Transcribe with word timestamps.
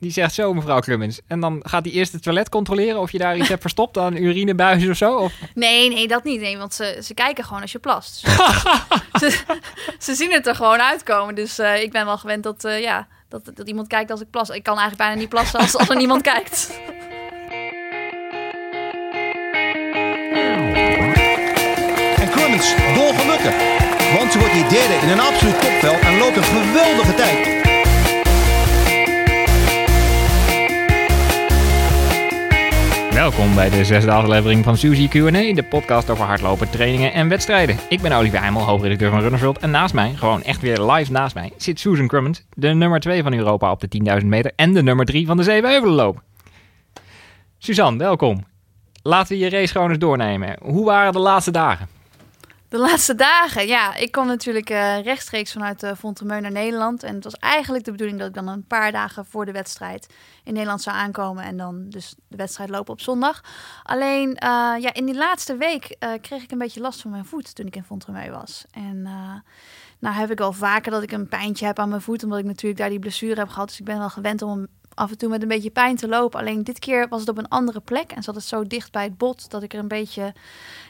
Die 0.00 0.10
zegt 0.10 0.34
zo, 0.34 0.54
mevrouw 0.54 0.80
Clemens. 0.80 1.20
En 1.26 1.40
dan 1.40 1.60
gaat 1.62 1.84
hij 1.84 1.94
eerst 1.94 2.12
het 2.12 2.22
toilet 2.22 2.48
controleren 2.48 3.00
of 3.00 3.12
je 3.12 3.18
daar 3.18 3.36
iets 3.36 3.48
hebt 3.48 3.60
verstopt 3.60 3.98
aan 3.98 4.16
urinebuizen 4.16 4.90
of 4.90 4.96
zo. 4.96 5.16
Of... 5.16 5.32
Nee, 5.54 5.88
nee, 5.88 6.08
dat 6.08 6.24
niet. 6.24 6.40
Nee, 6.40 6.58
want 6.58 6.74
ze, 6.74 7.00
ze 7.02 7.14
kijken 7.14 7.44
gewoon 7.44 7.62
als 7.62 7.72
je 7.72 7.78
plast. 7.78 8.14
ze, 9.20 9.38
ze 9.98 10.14
zien 10.14 10.32
het 10.32 10.46
er 10.46 10.54
gewoon 10.54 10.80
uitkomen. 10.80 11.34
Dus 11.34 11.58
uh, 11.58 11.82
ik 11.82 11.92
ben 11.92 12.04
wel 12.04 12.18
gewend 12.18 12.42
dat, 12.42 12.64
uh, 12.64 12.80
ja, 12.80 13.06
dat, 13.28 13.50
dat 13.54 13.68
iemand 13.68 13.88
kijkt 13.88 14.10
als 14.10 14.20
ik 14.20 14.30
plas. 14.30 14.48
Ik 14.48 14.62
kan 14.62 14.78
eigenlijk 14.78 15.02
bijna 15.02 15.20
niet 15.20 15.28
plassen 15.28 15.60
als, 15.60 15.76
als 15.76 15.88
er 15.88 15.96
niemand 15.96 16.22
kijkt. 16.22 16.80
En 22.16 22.30
Clemens 22.30 22.74
dolgelukkig. 22.94 23.54
Want 24.18 24.32
ze 24.32 24.38
wordt 24.38 24.54
hier 24.54 24.68
derde 24.68 24.94
in 25.02 25.08
een 25.08 25.20
absoluut 25.20 25.60
topveld 25.60 26.00
en 26.00 26.18
loopt 26.18 26.36
een 26.36 26.44
geweldige 26.44 27.14
tijd. 27.14 27.65
Welkom 33.16 33.54
bij 33.54 33.70
de 33.70 33.84
zesde 33.84 34.10
aflevering 34.10 34.64
van 34.64 34.76
Suzy 34.76 35.08
Q&A, 35.08 35.54
de 35.54 35.66
podcast 35.68 36.10
over 36.10 36.24
hardlopen, 36.24 36.70
trainingen 36.70 37.12
en 37.12 37.28
wedstrijden. 37.28 37.76
Ik 37.88 38.00
ben 38.00 38.12
Olivier 38.12 38.40
Heimel, 38.40 38.62
hoofdredacteur 38.62 39.10
van 39.10 39.20
Runners 39.20 39.42
World. 39.42 39.58
En 39.58 39.70
naast 39.70 39.94
mij, 39.94 40.12
gewoon 40.14 40.42
echt 40.42 40.60
weer 40.60 40.80
live 40.80 41.12
naast 41.12 41.34
mij, 41.34 41.52
zit 41.56 41.80
Susan 41.80 42.06
Crummond, 42.06 42.46
de 42.54 42.68
nummer 42.68 43.00
2 43.00 43.22
van 43.22 43.32
Europa 43.32 43.70
op 43.70 43.80
de 43.80 44.20
10.000 44.20 44.26
meter 44.26 44.52
en 44.56 44.72
de 44.72 44.82
nummer 44.82 45.04
3 45.04 45.26
van 45.26 45.36
de 45.36 45.42
Zevenheuvelenloop. 45.42 46.22
Suzanne, 47.58 47.98
welkom. 47.98 48.44
Laten 49.02 49.36
we 49.36 49.42
je 49.42 49.50
race 49.50 49.72
gewoon 49.72 49.88
eens 49.88 49.98
doornemen. 49.98 50.56
Hoe 50.62 50.84
waren 50.84 51.12
de 51.12 51.18
laatste 51.18 51.50
dagen? 51.50 51.95
De 52.68 52.78
laatste 52.78 53.14
dagen, 53.14 53.66
ja. 53.66 53.94
Ik 53.94 54.12
kwam 54.12 54.26
natuurlijk 54.26 54.70
uh, 54.70 55.02
rechtstreeks 55.02 55.52
vanuit 55.52 55.82
uh, 55.82 56.22
naar 56.22 56.50
Nederland. 56.50 57.02
En 57.02 57.14
het 57.14 57.24
was 57.24 57.34
eigenlijk 57.34 57.84
de 57.84 57.90
bedoeling 57.90 58.18
dat 58.18 58.28
ik 58.28 58.34
dan 58.34 58.48
een 58.48 58.66
paar 58.66 58.92
dagen 58.92 59.26
voor 59.26 59.44
de 59.44 59.52
wedstrijd 59.52 60.06
in 60.44 60.52
Nederland 60.52 60.82
zou 60.82 60.96
aankomen. 60.96 61.44
En 61.44 61.56
dan 61.56 61.88
dus 61.88 62.14
de 62.28 62.36
wedstrijd 62.36 62.70
lopen 62.70 62.92
op 62.92 63.00
zondag. 63.00 63.40
Alleen, 63.82 64.28
uh, 64.28 64.36
ja, 64.78 64.94
in 64.94 65.04
die 65.04 65.16
laatste 65.16 65.56
week 65.56 65.96
kreeg 66.20 66.42
ik 66.42 66.50
een 66.50 66.58
beetje 66.58 66.80
last 66.80 67.00
van 67.00 67.10
mijn 67.10 67.24
voet 67.24 67.54
toen 67.54 67.66
ik 67.66 67.76
in 67.76 67.84
Fontremeu 67.84 68.30
was. 68.30 68.64
En 68.70 69.02
nou 69.98 70.14
heb 70.14 70.30
ik 70.30 70.40
al 70.40 70.52
vaker 70.52 70.90
dat 70.90 71.02
ik 71.02 71.12
een 71.12 71.28
pijntje 71.28 71.66
heb 71.66 71.78
aan 71.78 71.88
mijn 71.88 72.00
voet. 72.00 72.22
Omdat 72.24 72.38
ik 72.38 72.44
natuurlijk 72.44 72.80
daar 72.80 72.90
die 72.90 72.98
blessure 72.98 73.40
heb 73.40 73.48
gehad. 73.48 73.68
Dus 73.68 73.78
ik 73.78 73.84
ben 73.84 73.98
wel 73.98 74.10
gewend 74.10 74.42
om 74.42 74.66
af 74.96 75.10
en 75.10 75.18
toe 75.18 75.28
met 75.28 75.42
een 75.42 75.48
beetje 75.48 75.70
pijn 75.70 75.96
te 75.96 76.08
lopen. 76.08 76.40
Alleen 76.40 76.64
dit 76.64 76.78
keer 76.78 77.08
was 77.08 77.20
het 77.20 77.28
op 77.28 77.38
een 77.38 77.48
andere 77.48 77.80
plek 77.80 78.12
en 78.12 78.22
zat 78.22 78.34
het 78.34 78.44
zo 78.44 78.66
dicht 78.66 78.92
bij 78.92 79.04
het 79.04 79.18
bot 79.18 79.50
dat 79.50 79.62
ik 79.62 79.72
er 79.72 79.78
een 79.78 79.88
beetje, 79.88 80.32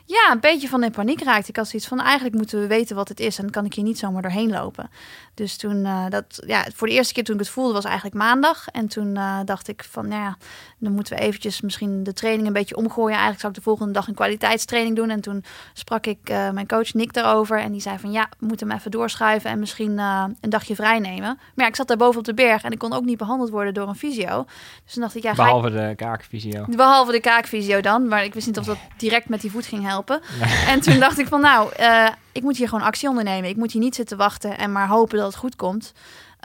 ja, 0.05 0.31
een 0.31 0.41
beetje 0.41 0.69
van 0.69 0.85
in 0.85 0.91
paniek 0.91 1.23
raakte. 1.23 1.49
Ik 1.49 1.57
had 1.57 1.69
zoiets 1.69 1.89
van, 1.89 2.01
eigenlijk 2.01 2.35
moeten 2.35 2.61
we 2.61 2.67
weten 2.67 2.97
wat 2.97 3.09
het 3.09 3.21
is 3.21 3.39
en 3.39 3.51
kan 3.51 3.65
ik 3.65 3.75
hier 3.75 3.85
niet 3.85 3.99
zomaar 3.99 4.23
doorheen 4.23 4.51
lopen. 4.51 4.91
Dus 5.35 5.57
toen, 5.57 5.77
uh, 5.77 6.05
dat, 6.09 6.43
ja, 6.47 6.65
voor 6.75 6.87
de 6.87 6.93
eerste 6.93 7.15
keer 7.15 7.25
toen 7.25 7.35
ik 7.35 7.41
het 7.41 7.51
voelde 7.51 7.73
was 7.73 7.85
eigenlijk 7.85 8.15
maandag. 8.15 8.69
En 8.69 8.89
toen 8.89 9.17
uh, 9.17 9.39
dacht 9.45 9.69
ik 9.69 9.85
van, 9.91 10.09
nou 10.09 10.23
ja, 10.23 10.37
dan 10.79 10.93
moeten 10.93 11.17
we 11.17 11.23
eventjes 11.23 11.61
misschien 11.61 12.03
de 12.03 12.13
training 12.13 12.47
een 12.47 12.53
beetje 12.53 12.77
omgooien. 12.77 13.11
Eigenlijk 13.11 13.41
zou 13.41 13.53
ik 13.53 13.59
de 13.59 13.65
volgende 13.65 13.93
dag 13.93 14.09
een 14.09 14.15
kwaliteitstraining 14.15 14.97
doen. 14.97 15.11
En 15.11 15.21
toen 15.21 15.45
sprak 15.73 16.07
ik 16.07 16.31
uh, 16.31 16.51
mijn 16.51 16.67
coach 16.67 16.95
Nick 16.95 17.13
daarover 17.13 17.61
en 17.61 17.73
die 17.73 17.81
zei 17.81 17.99
van, 17.99 18.13
ja, 18.13 18.29
we 18.39 18.47
moeten 18.47 18.69
hem 18.69 18.77
even 18.77 18.91
doorschuiven 18.91 19.51
en 19.51 19.59
misschien 19.59 19.99
een 19.99 20.37
dagje 20.41 20.75
vrij 20.75 20.99
nemen. 20.99 21.39
Maar 21.55 21.67
ik 21.67 21.77
zat 21.77 21.89
daar 21.89 21.97
boven 21.97 22.19
op 22.19 22.25
de 22.25 22.35
berg 22.35 22.63
en 22.63 22.71
ik 22.71 22.79
kon 22.79 22.93
ook 22.93 23.05
niet 23.05 23.19
behandeld 23.19 23.51
worden 23.51 23.75
door 23.75 23.89
een 23.89 23.96
fysio. 23.97 24.45
Dus 24.85 24.93
toen 24.93 25.03
dacht 25.03 25.15
ik, 25.15 25.23
ja, 25.23 25.35
Behalve 25.35 25.69
ik... 25.69 25.75
de 25.75 25.95
kaakfysio. 25.97 26.65
Behalve 26.69 27.13
de 27.13 27.21
kaakfysio 27.21 27.81
dan, 27.81 28.09
maar 28.09 28.25
ik 28.25 28.35
wist 28.35 28.47
niet 28.47 28.59
of 28.59 28.65
dat 28.65 28.79
direct 28.97 29.29
met 29.29 29.41
die 29.41 29.51
voet 29.51 29.67
ging 29.67 29.83
helpen. 29.83 30.21
En 30.67 30.81
toen 30.81 30.99
dacht 30.99 31.19
ik 31.19 31.27
van, 31.27 31.41
nou, 31.41 31.73
uh, 31.81 32.09
ik 32.33 32.43
moet 32.43 32.57
hier 32.57 32.69
gewoon 32.69 32.85
actie 32.85 33.09
ondernemen. 33.09 33.51
Ik 33.51 33.57
moet 33.57 33.73
hier 33.73 33.83
niet 33.83 33.95
zitten 33.95 34.17
wachten 34.17 34.59
en 34.59 34.73
maar 34.73 34.89
hopen 34.89 35.19
dat 35.19 35.27
het 35.27 35.37
goed 35.37 35.57
komt. 35.57 35.93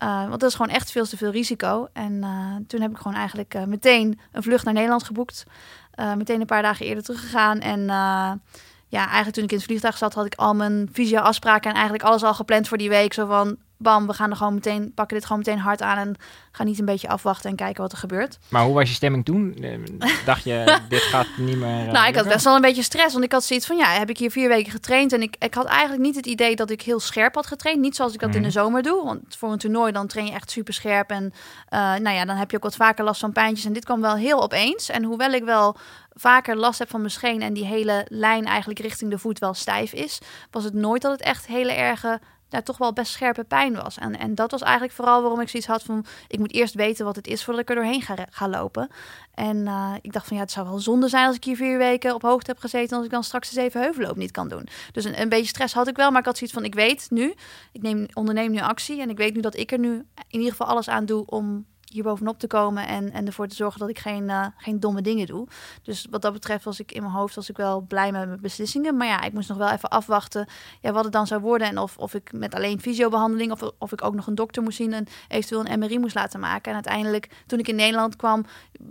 Uh, 0.04 0.28
want 0.28 0.40
dat 0.40 0.50
is 0.50 0.56
gewoon 0.56 0.74
echt 0.74 0.92
veel 0.92 1.06
te 1.06 1.18
veel 1.18 1.32
risico. 1.32 1.88
En 1.94 2.14
uh, 2.14 2.56
toen 2.68 2.82
heb 2.82 2.92
ik 2.92 2.98
gewoon 2.98 3.18
eigenlijk 3.18 3.66
meteen 3.68 4.20
een 4.32 4.44
vlucht 4.44 4.66
naar 4.66 4.74
Nederland 4.74 5.04
geboekt. 5.04 5.44
meteen 6.18 6.40
een 6.40 6.46
paar 6.46 6.62
dagen 6.62 6.86
eerder 6.86 7.04
teruggegaan. 7.04 7.60
En 7.60 7.90
ja, 8.92 9.00
eigenlijk 9.00 9.34
toen 9.34 9.44
ik 9.44 9.52
in 9.52 9.58
het 9.58 9.66
vliegtuig 9.66 9.98
zat, 9.98 10.14
had 10.14 10.26
ik 10.26 10.36
al 10.36 10.54
mijn 10.54 10.90
visio-afspraken 10.92 11.70
en 11.70 11.76
eigenlijk 11.76 12.04
alles 12.04 12.24
al 12.24 12.34
gepland 12.34 12.68
voor 12.68 12.78
die 12.78 12.90
week. 12.90 13.14
Zo 13.14 13.26
van, 13.26 13.58
bam, 13.78 14.08
we 14.08 14.14
gaan 14.14 14.30
er 14.30 14.36
gewoon 14.36 14.54
meteen, 14.54 14.92
pakken 14.96 15.18
dit 15.18 15.26
gewoon 15.26 15.42
meteen 15.46 15.60
hard 15.60 15.82
aan 15.82 15.98
en 15.98 16.16
gaan 16.52 16.66
niet 16.66 16.80
een 16.80 16.86
beetje 16.86 17.08
afwachten 17.08 17.50
en 17.50 17.56
kijken 17.56 17.82
wat 17.82 17.92
er 17.92 17.98
gebeurt. 17.98 18.38
Maar 18.50 18.64
hoe 18.64 18.74
was 18.74 18.90
je 18.90 18.96
stemming 18.96 19.26
toen? 19.26 19.66
Dacht 20.26 20.44
je, 20.44 20.78
dit 20.90 21.02
gaat 21.02 21.28
niet 21.38 21.58
meer... 21.58 21.86
Uh, 21.86 21.92
nou, 21.92 22.08
ik 22.08 22.16
had 22.16 22.28
best 22.28 22.44
wel 22.44 22.56
een 22.56 22.62
beetje 22.62 22.84
stress, 22.84 23.14
want 23.14 23.26
ik 23.26 23.32
had 23.32 23.44
zoiets 23.44 23.66
van, 23.66 23.78
ja, 23.78 23.86
heb 23.86 24.10
ik 24.10 24.18
hier 24.18 24.32
vier 24.32 24.48
weken 24.48 24.72
getraind 24.72 25.14
en 25.14 25.22
ik, 25.22 25.36
ik 25.40 25.54
had 25.54 25.66
eigenlijk 25.66 26.02
niet 26.02 26.16
het 26.16 26.26
idee 26.26 26.56
dat 26.56 26.70
ik 26.70 26.82
heel 26.82 27.00
scherp 27.00 27.36
had 27.36 27.48
getraind. 27.48 27.80
Niet 27.80 27.96
zoals 27.96 28.14
ik 28.14 28.20
dat 28.20 28.30
mm. 28.30 28.36
in 28.36 28.44
de 28.44 28.52
zomer 28.52 28.84
doe, 28.84 29.04
want 29.04 29.22
voor 29.38 29.52
een 29.52 29.58
toernooi 29.58 29.92
dan 29.92 30.08
train 30.08 30.26
je 30.26 30.34
echt 30.34 30.52
super 30.52 30.74
scherp 30.74 31.10
en 31.10 31.24
uh, 31.24 31.80
nou 31.80 32.10
ja, 32.10 32.26
dan 32.26 32.36
heb 32.36 32.52
je 32.52 32.58
ook 32.58 32.64
wat 32.64 32.76
vaker 32.76 33.04
last 33.04 33.20
van 33.20 33.32
pijntjes 33.32 33.66
en 33.66 33.74
dit 33.74 33.86
kwam 33.86 34.02
wel 34.02 34.16
heel 34.16 34.42
opeens. 34.42 34.90
En 34.90 35.04
hoewel 35.04 35.32
ik 35.32 35.44
wel 35.44 35.78
vaker 36.14 36.56
last 36.56 36.80
heb 36.80 36.90
van 36.90 37.00
mijn 37.00 37.12
scheen 37.12 37.42
en 37.42 37.54
die 37.54 37.66
hele 37.66 38.06
lijn 38.10 38.46
eigenlijk 38.46 38.80
richting 38.80 39.12
de 39.12 39.18
voet 39.18 39.40
wel 39.40 39.54
stijf 39.54 39.94
is, 39.94 40.20
was 40.52 40.64
het 40.64 40.74
nooit 40.74 41.02
dat 41.02 41.12
het 41.12 41.22
echt 41.22 41.48
hele 41.48 41.72
erge 41.72 42.20
daar 42.52 42.64
toch 42.64 42.78
wel 42.78 42.94
best 42.94 43.12
scherpe 43.12 43.44
pijn 43.44 43.74
was. 43.76 43.98
En, 43.98 44.20
en 44.20 44.36
dat 44.36 44.52
was 44.52 44.62
eigenlijk 44.62 44.94
vooral 44.94 45.22
waarom 45.22 45.40
ik 45.40 45.50
zoiets 45.50 45.70
had 45.70 45.84
van... 45.84 46.06
ik 46.28 46.40
moet 46.40 46.54
eerst 46.54 46.74
weten 46.74 47.06
wat 47.06 47.16
het 47.16 47.28
is 47.28 47.44
voordat 47.44 47.62
ik 47.64 47.70
er 47.70 47.76
doorheen 47.76 48.02
ga, 48.30 48.48
lopen. 48.50 48.90
En 49.34 49.58
uh, 49.58 49.94
ik 50.02 50.14
dacht 50.14 50.28
van 50.28 50.38
ja, 50.38 50.44
het 50.44 50.52
zou 50.52 50.68
wel 50.68 50.80
zonde 50.80 51.08
zijn 51.08 51.28
als 51.28 51.36
ik 51.36 51.44
hier 51.44 51.56
vier 51.56 51.78
weken 51.78 52.14
op 52.14 52.22
hoogte 52.22 52.52
heb 52.52 52.60
gezeten... 52.60 52.96
als 52.96 53.06
ik 53.06 53.12
dan 53.12 53.24
straks 53.24 53.50
de 53.50 53.54
zeven 53.54 53.82
heuvelloop 53.82 54.16
niet 54.16 54.32
kan 54.32 54.48
doen. 54.48 54.68
Dus 54.92 55.06
een, 55.06 55.22
een 55.22 55.30
beetje 55.30 55.48
stress 55.48 55.74
had 55.74 55.88
ik 55.88 55.96
wel, 55.96 56.10
maar 56.12 56.20
ik 56.20 56.26
had 56.26 56.38
zoiets 56.38 56.56
van... 56.56 56.66
ik 56.66 56.74
weet 56.74 57.08
nu, 57.10 57.34
ik 57.72 57.82
neem, 57.82 58.06
onderneem 58.14 58.52
nu 58.52 58.60
actie 58.60 59.02
en 59.02 59.10
ik 59.10 59.18
weet 59.18 59.34
nu 59.34 59.42
dat 59.42 59.58
ik 59.58 59.72
er 59.72 59.80
nu 59.80 59.94
in 60.28 60.40
ieder 60.40 60.52
geval 60.52 60.68
alles 60.68 60.90
aan 60.90 61.06
doe... 61.06 61.26
om 61.26 61.66
hier 61.94 62.04
bovenop 62.04 62.40
te 62.40 62.48
komen 62.48 62.88
en, 62.88 63.12
en 63.12 63.26
ervoor 63.26 63.48
te 63.48 63.56
zorgen 63.56 63.80
dat 63.80 63.90
ik 63.90 64.00
geen, 64.00 64.24
uh, 64.24 64.46
geen 64.58 64.80
domme 64.80 65.02
dingen 65.02 65.26
doe. 65.26 65.48
Dus 65.84 66.08
wat 66.10 66.22
dat 66.22 66.34
betreft 66.34 66.64
was 66.64 66.80
ik 66.80 66.92
in 66.92 67.02
mijn 67.02 67.14
hoofd 67.14 67.36
was 67.36 67.50
ik 67.50 67.58
wel 67.58 67.82
blij 67.82 68.12
met 68.12 68.28
mijn 68.28 68.42
beslissingen. 68.42 68.98
Maar 68.98 69.08
ja, 69.08 69.22
ik 69.22 69.34
moest 69.34 69.50
nog 69.50 69.58
wel 69.58 69.70
even 69.70 69.90
afwachten 69.90 70.48
ja, 70.82 70.92
wat 70.92 71.04
het 71.04 71.14
dan 71.14 71.28
zou 71.28 71.42
worden. 71.42 71.68
En 71.68 71.78
of, 71.78 71.98
of 71.98 72.14
ik 72.14 72.32
met 72.34 72.56
alleen 72.56 72.82
fysiobehandeling 72.82 73.52
of, 73.52 73.62
of 73.78 73.92
ik 73.92 74.04
ook 74.04 74.16
nog 74.16 74.28
een 74.28 74.36
dokter 74.36 74.64
moest 74.64 74.78
zien 74.78 74.94
en 74.94 75.08
eventueel 75.28 75.66
een 75.66 75.80
MRI 75.80 76.00
moest 76.00 76.16
laten 76.16 76.40
maken. 76.40 76.68
En 76.68 76.74
uiteindelijk, 76.74 77.30
toen 77.46 77.60
ik 77.60 77.68
in 77.68 77.76
Nederland 77.76 78.16
kwam, 78.16 78.46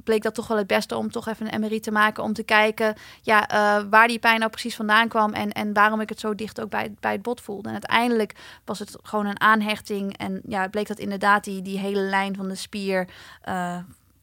bleek 0.04 0.22
dat 0.22 0.34
toch 0.34 0.46
wel 0.46 0.56
het 0.56 0.66
beste 0.66 0.96
om 0.96 1.10
toch 1.10 1.28
even 1.28 1.54
een 1.54 1.60
MRI 1.60 1.80
te 1.80 1.90
maken. 1.90 2.22
Om 2.22 2.32
te 2.32 2.42
kijken 2.42 2.94
ja, 3.22 3.52
uh, 3.52 3.84
waar 3.90 4.08
die 4.08 4.18
pijn 4.18 4.38
nou 4.38 4.50
precies 4.50 4.76
vandaan 4.76 5.08
kwam 5.08 5.32
en, 5.32 5.52
en 5.52 5.72
waarom 5.72 6.00
ik 6.00 6.08
het 6.08 6.20
zo 6.20 6.34
dicht 6.34 6.60
ook 6.60 6.70
bij, 6.70 6.94
bij 7.00 7.12
het 7.12 7.22
bot 7.22 7.40
voelde. 7.40 7.68
En 7.68 7.74
uiteindelijk 7.74 8.34
was 8.64 8.78
het 8.78 8.96
gewoon 9.02 9.26
een 9.26 9.40
aanhechting. 9.40 10.16
En 10.16 10.40
ja, 10.48 10.68
bleek 10.68 10.88
dat 10.88 10.98
inderdaad 10.98 11.44
die, 11.44 11.62
die 11.62 11.78
hele 11.78 12.00
lijn 12.00 12.36
van 12.36 12.48
de 12.48 12.54
spier 12.54 12.89
uh, 12.98 13.78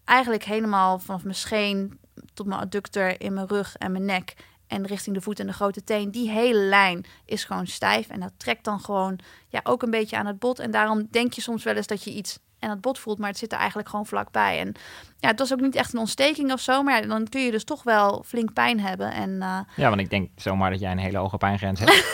eigenlijk 0.05 0.43
helemaal 0.43 0.99
vanaf 0.99 1.23
mijn 1.23 1.35
scheen 1.35 1.99
tot 2.33 2.45
mijn 2.45 2.61
adductor 2.61 3.21
in 3.21 3.33
mijn 3.33 3.47
rug 3.47 3.75
en 3.75 3.91
mijn 3.91 4.05
nek 4.05 4.35
en 4.67 4.85
richting 4.85 5.15
de 5.15 5.21
voet 5.21 5.39
en 5.39 5.47
de 5.47 5.53
grote 5.53 5.83
teen. 5.83 6.11
Die 6.11 6.29
hele 6.29 6.59
lijn 6.59 7.05
is 7.25 7.43
gewoon 7.43 7.67
stijf 7.67 8.07
en 8.07 8.19
dat 8.19 8.33
trekt 8.37 8.63
dan 8.63 8.79
gewoon 8.79 9.19
ja, 9.47 9.59
ook 9.63 9.81
een 9.81 9.89
beetje 9.89 10.17
aan 10.17 10.25
het 10.25 10.39
bot. 10.39 10.59
En 10.59 10.71
daarom 10.71 11.07
denk 11.11 11.33
je 11.33 11.41
soms 11.41 11.63
wel 11.63 11.75
eens 11.75 11.87
dat 11.87 12.03
je 12.03 12.11
iets 12.11 12.39
en 12.59 12.69
het 12.69 12.81
bot 12.81 12.99
voelt, 12.99 13.17
maar 13.17 13.29
het 13.29 13.37
zit 13.37 13.51
er 13.51 13.57
eigenlijk 13.57 13.89
gewoon 13.89 14.05
vlakbij. 14.05 14.59
En 14.59 14.73
ja, 15.19 15.27
het 15.27 15.39
was 15.39 15.53
ook 15.53 15.61
niet 15.61 15.75
echt 15.75 15.93
een 15.93 15.99
ontsteking 15.99 16.51
of 16.51 16.59
zo, 16.59 16.83
maar 16.83 17.01
ja, 17.01 17.07
dan 17.07 17.27
kun 17.27 17.41
je 17.41 17.51
dus 17.51 17.63
toch 17.63 17.83
wel 17.83 18.23
flink 18.25 18.53
pijn 18.53 18.79
hebben. 18.79 19.11
En, 19.11 19.29
uh... 19.29 19.59
Ja, 19.75 19.89
want 19.89 20.01
ik 20.01 20.09
denk 20.09 20.29
zomaar 20.35 20.71
dat 20.71 20.79
jij 20.79 20.91
een 20.91 20.97
hele 20.97 21.17
hoge 21.17 21.37
pijngrens 21.37 21.79
hebt. 21.79 22.05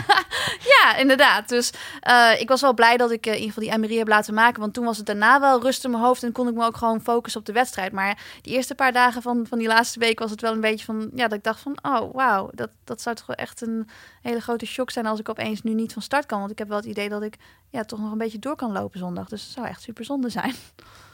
ja, 0.74 0.96
inderdaad. 0.96 1.48
Dus 1.48 1.72
uh, 2.08 2.40
ik 2.40 2.48
was 2.48 2.60
wel 2.60 2.74
blij 2.74 2.96
dat 2.96 3.10
ik 3.10 3.26
uh, 3.26 3.32
in 3.32 3.38
ieder 3.38 3.54
geval 3.54 3.70
die 3.70 3.78
MRI 3.78 3.98
heb 3.98 4.08
laten 4.08 4.34
maken, 4.34 4.60
want 4.60 4.74
toen 4.74 4.84
was 4.84 4.96
het 4.96 5.06
daarna 5.06 5.40
wel 5.40 5.62
rust 5.62 5.84
in 5.84 5.90
mijn 5.90 6.02
hoofd 6.02 6.22
en 6.22 6.32
kon 6.32 6.48
ik 6.48 6.54
me 6.54 6.64
ook 6.64 6.76
gewoon 6.76 7.00
focussen 7.00 7.40
op 7.40 7.46
de 7.46 7.52
wedstrijd. 7.52 7.92
Maar 7.92 8.18
die 8.42 8.54
eerste 8.54 8.74
paar 8.74 8.92
dagen 8.92 9.22
van, 9.22 9.46
van 9.48 9.58
die 9.58 9.68
laatste 9.68 9.98
week 9.98 10.18
was 10.18 10.30
het 10.30 10.40
wel 10.40 10.52
een 10.52 10.60
beetje 10.60 10.84
van, 10.84 11.10
ja, 11.14 11.28
dat 11.28 11.38
ik 11.38 11.44
dacht 11.44 11.60
van, 11.60 11.78
oh 11.82 12.14
wauw, 12.14 12.50
dat, 12.54 12.70
dat 12.84 13.00
zou 13.00 13.16
toch 13.16 13.26
wel 13.26 13.36
echt 13.36 13.60
een 13.60 13.88
hele 14.22 14.40
grote 14.40 14.66
shock 14.66 14.90
zijn 14.90 15.06
als 15.06 15.20
ik 15.20 15.28
opeens 15.28 15.62
nu 15.62 15.74
niet 15.74 15.92
van 15.92 16.02
start 16.02 16.26
kan. 16.26 16.38
Want 16.38 16.50
ik 16.50 16.58
heb 16.58 16.68
wel 16.68 16.76
het 16.76 16.86
idee 16.86 17.08
dat 17.08 17.22
ik 17.22 17.36
ja, 17.70 17.84
toch 17.84 17.98
nog 17.98 18.12
een 18.12 18.18
beetje 18.18 18.38
door 18.38 18.56
kan 18.56 18.72
lopen 18.72 18.98
zondag. 18.98 19.28
Dus 19.28 19.42
het 19.42 19.52
zou 19.52 19.66
echt 19.66 19.82
super 19.82 20.04
zonde 20.04 20.28
zijn. 20.28 20.54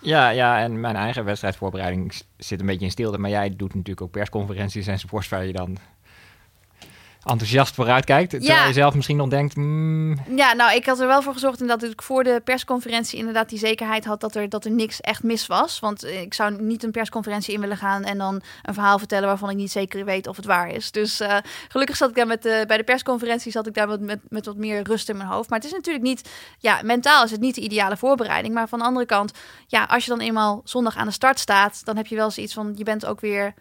Ja, 0.04 0.28
ja, 0.28 0.60
en 0.60 0.80
mijn 0.80 0.96
eigen 0.96 1.24
wedstrijdvoorbereiding 1.24 2.12
zit 2.36 2.60
een 2.60 2.66
beetje 2.66 2.84
in 2.84 2.90
stilte. 2.90 3.18
Maar 3.18 3.30
jij 3.30 3.56
doet 3.56 3.74
natuurlijk 3.74 4.00
ook 4.00 4.10
persconferenties 4.10 4.86
en 4.86 4.98
sports 4.98 5.28
waar 5.28 5.46
je 5.46 5.52
dan 5.52 5.76
enthousiast 7.24 7.74
vooruit 7.74 8.04
kijkt. 8.04 8.30
Terwijl 8.30 8.52
ja. 8.52 8.66
je 8.66 8.72
zelf 8.72 8.94
misschien 8.94 9.16
nog 9.16 9.28
denkt... 9.28 9.56
Mm. 9.56 10.18
Ja, 10.36 10.52
nou, 10.52 10.74
ik 10.74 10.86
had 10.86 11.00
er 11.00 11.06
wel 11.06 11.22
voor 11.22 11.32
gezorgd 11.32 11.68
dat 11.68 11.82
ik 11.82 12.02
voor 12.02 12.24
de 12.24 12.40
persconferentie 12.44 13.18
inderdaad 13.18 13.48
die 13.48 13.58
zekerheid 13.58 14.04
had 14.04 14.20
dat 14.20 14.34
er, 14.34 14.48
dat 14.48 14.64
er 14.64 14.70
niks 14.70 15.00
echt 15.00 15.22
mis 15.22 15.46
was. 15.46 15.80
Want 15.80 16.04
ik 16.04 16.34
zou 16.34 16.62
niet 16.62 16.82
een 16.82 16.90
persconferentie 16.90 17.54
in 17.54 17.60
willen 17.60 17.76
gaan 17.76 18.04
en 18.04 18.18
dan 18.18 18.42
een 18.62 18.74
verhaal 18.74 18.98
vertellen 18.98 19.28
waarvan 19.28 19.50
ik 19.50 19.56
niet 19.56 19.70
zeker 19.70 20.04
weet 20.04 20.26
of 20.26 20.36
het 20.36 20.44
waar 20.44 20.68
is. 20.68 20.90
Dus 20.90 21.20
uh, 21.20 21.36
gelukkig 21.68 21.96
zat 21.96 22.08
ik 22.08 22.14
daar 22.14 22.26
met 22.26 22.42
de, 22.42 22.64
bij 22.66 22.76
de 22.76 22.84
persconferentie 22.84 23.52
zat 23.52 23.66
ik 23.66 23.74
daar 23.74 23.86
wat, 23.86 24.00
met, 24.00 24.20
met 24.28 24.46
wat 24.46 24.56
meer 24.56 24.82
rust 24.82 25.08
in 25.08 25.16
mijn 25.16 25.28
hoofd. 25.28 25.48
Maar 25.48 25.58
het 25.58 25.68
is 25.68 25.74
natuurlijk 25.74 26.04
niet, 26.04 26.30
ja, 26.58 26.80
mentaal 26.82 27.24
is 27.24 27.30
het 27.30 27.40
niet 27.40 27.54
de 27.54 27.60
ideale 27.60 27.96
voorbereiding. 27.96 28.54
Maar 28.54 28.68
van 28.68 28.78
de 28.78 28.84
andere 28.84 29.06
kant, 29.06 29.32
ja, 29.66 29.84
als 29.84 30.04
je 30.04 30.10
dan 30.10 30.20
eenmaal 30.20 30.60
zondag 30.64 30.96
aan 30.96 31.06
de 31.06 31.12
start 31.12 31.38
staat, 31.38 31.84
dan 31.84 31.96
heb 31.96 32.06
je 32.06 32.16
wel 32.16 32.30
zoiets 32.30 32.54
van, 32.54 32.72
je 32.76 32.84
bent 32.84 33.06
ook 33.06 33.20
weer 33.20 33.54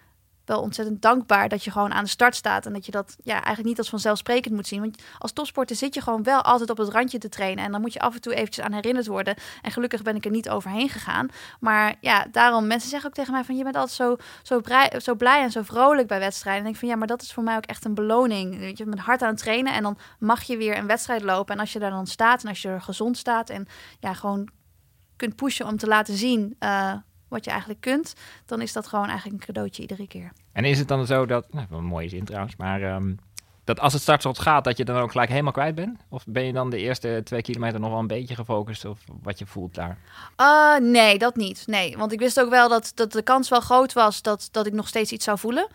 wel 0.45 0.61
ontzettend 0.61 1.01
dankbaar 1.01 1.49
dat 1.49 1.63
je 1.63 1.71
gewoon 1.71 1.93
aan 1.93 2.03
de 2.03 2.09
start 2.09 2.35
staat. 2.35 2.65
En 2.65 2.73
dat 2.73 2.85
je 2.85 2.91
dat 2.91 3.15
ja, 3.23 3.33
eigenlijk 3.33 3.65
niet 3.65 3.77
als 3.77 3.89
vanzelfsprekend 3.89 4.53
moet 4.53 4.67
zien. 4.67 4.79
Want 4.79 5.01
als 5.17 5.31
topsporter 5.31 5.75
zit 5.75 5.93
je 5.93 6.01
gewoon 6.01 6.23
wel 6.23 6.41
altijd 6.41 6.69
op 6.69 6.77
het 6.77 6.89
randje 6.89 7.17
te 7.17 7.29
trainen. 7.29 7.65
En 7.65 7.71
dan 7.71 7.81
moet 7.81 7.93
je 7.93 7.99
af 7.99 8.13
en 8.13 8.21
toe 8.21 8.33
eventjes 8.33 8.65
aan 8.65 8.71
herinnerd 8.71 9.07
worden. 9.07 9.35
En 9.61 9.71
gelukkig 9.71 10.01
ben 10.01 10.15
ik 10.15 10.25
er 10.25 10.31
niet 10.31 10.49
overheen 10.49 10.89
gegaan. 10.89 11.27
Maar 11.59 11.95
ja, 11.99 12.25
daarom, 12.31 12.67
mensen 12.67 12.89
zeggen 12.89 13.09
ook 13.09 13.15
tegen 13.15 13.33
mij 13.33 13.43
van 13.43 13.57
je 13.57 13.63
bent 13.63 13.75
altijd 13.75 13.95
zo, 13.95 14.15
zo, 14.43 14.61
blij, 14.61 14.99
zo 14.99 15.15
blij 15.15 15.41
en 15.41 15.51
zo 15.51 15.61
vrolijk 15.61 16.07
bij 16.07 16.19
wedstrijden. 16.19 16.63
En 16.65 16.71
ik 16.71 16.77
van 16.77 16.87
ja, 16.87 16.95
maar 16.95 17.07
dat 17.07 17.21
is 17.21 17.33
voor 17.33 17.43
mij 17.43 17.55
ook 17.55 17.65
echt 17.65 17.85
een 17.85 17.93
beloning. 17.93 18.57
Weet 18.57 18.77
je, 18.77 18.85
met 18.85 18.99
hard 18.99 19.21
aan 19.21 19.29
het 19.29 19.37
trainen 19.37 19.73
en 19.73 19.83
dan 19.83 19.97
mag 20.19 20.43
je 20.43 20.57
weer 20.57 20.77
een 20.77 20.87
wedstrijd 20.87 21.21
lopen. 21.21 21.53
En 21.53 21.59
als 21.59 21.73
je 21.73 21.79
daar 21.79 21.89
dan 21.89 22.07
staat 22.07 22.43
en 22.43 22.49
als 22.49 22.61
je 22.61 22.69
er 22.69 22.81
gezond 22.81 23.17
staat 23.17 23.49
en 23.49 23.67
ja, 23.99 24.13
gewoon 24.13 24.49
kunt 25.15 25.35
pushen 25.35 25.67
om 25.67 25.77
te 25.77 25.87
laten 25.87 26.17
zien 26.17 26.55
uh, 26.59 26.93
wat 27.33 27.45
je 27.45 27.51
eigenlijk 27.51 27.81
kunt, 27.81 28.13
dan 28.45 28.61
is 28.61 28.73
dat 28.73 28.87
gewoon 28.87 29.07
eigenlijk 29.07 29.41
een 29.41 29.47
cadeautje 29.47 29.81
iedere 29.81 30.07
keer. 30.07 30.31
En 30.51 30.65
is 30.65 30.79
het 30.79 30.87
dan 30.87 31.05
zo 31.05 31.25
dat, 31.25 31.53
nou, 31.53 31.67
een 31.71 31.83
mooie 31.83 32.09
zin 32.09 32.25
trouwens, 32.25 32.55
maar 32.55 32.95
um, 32.95 33.19
dat 33.63 33.79
als 33.79 33.93
het 33.93 34.01
startschot 34.01 34.39
gaat, 34.39 34.63
dat 34.63 34.77
je 34.77 34.85
dan 34.85 34.97
ook 34.97 35.11
gelijk 35.11 35.29
helemaal 35.29 35.51
kwijt 35.51 35.75
bent? 35.75 35.99
Of 36.09 36.23
ben 36.27 36.43
je 36.43 36.53
dan 36.53 36.69
de 36.69 36.77
eerste 36.77 37.21
twee 37.23 37.41
kilometer 37.41 37.79
nog 37.79 37.89
wel 37.89 37.99
een 37.99 38.07
beetje 38.07 38.35
gefocust 38.35 38.85
of 38.85 38.99
wat 39.21 39.39
je 39.39 39.45
voelt 39.45 39.75
daar? 39.75 39.97
Uh, 40.37 40.77
nee, 40.91 41.17
dat 41.17 41.35
niet. 41.35 41.63
Nee, 41.67 41.97
want 41.97 42.11
ik 42.11 42.19
wist 42.19 42.39
ook 42.39 42.49
wel 42.49 42.69
dat, 42.69 42.91
dat 42.95 43.11
de 43.11 43.21
kans 43.21 43.49
wel 43.49 43.59
groot 43.59 43.93
was 43.93 44.21
dat, 44.21 44.47
dat 44.51 44.65
ik 44.65 44.73
nog 44.73 44.87
steeds 44.87 45.11
iets 45.11 45.25
zou 45.25 45.37
voelen. 45.39 45.67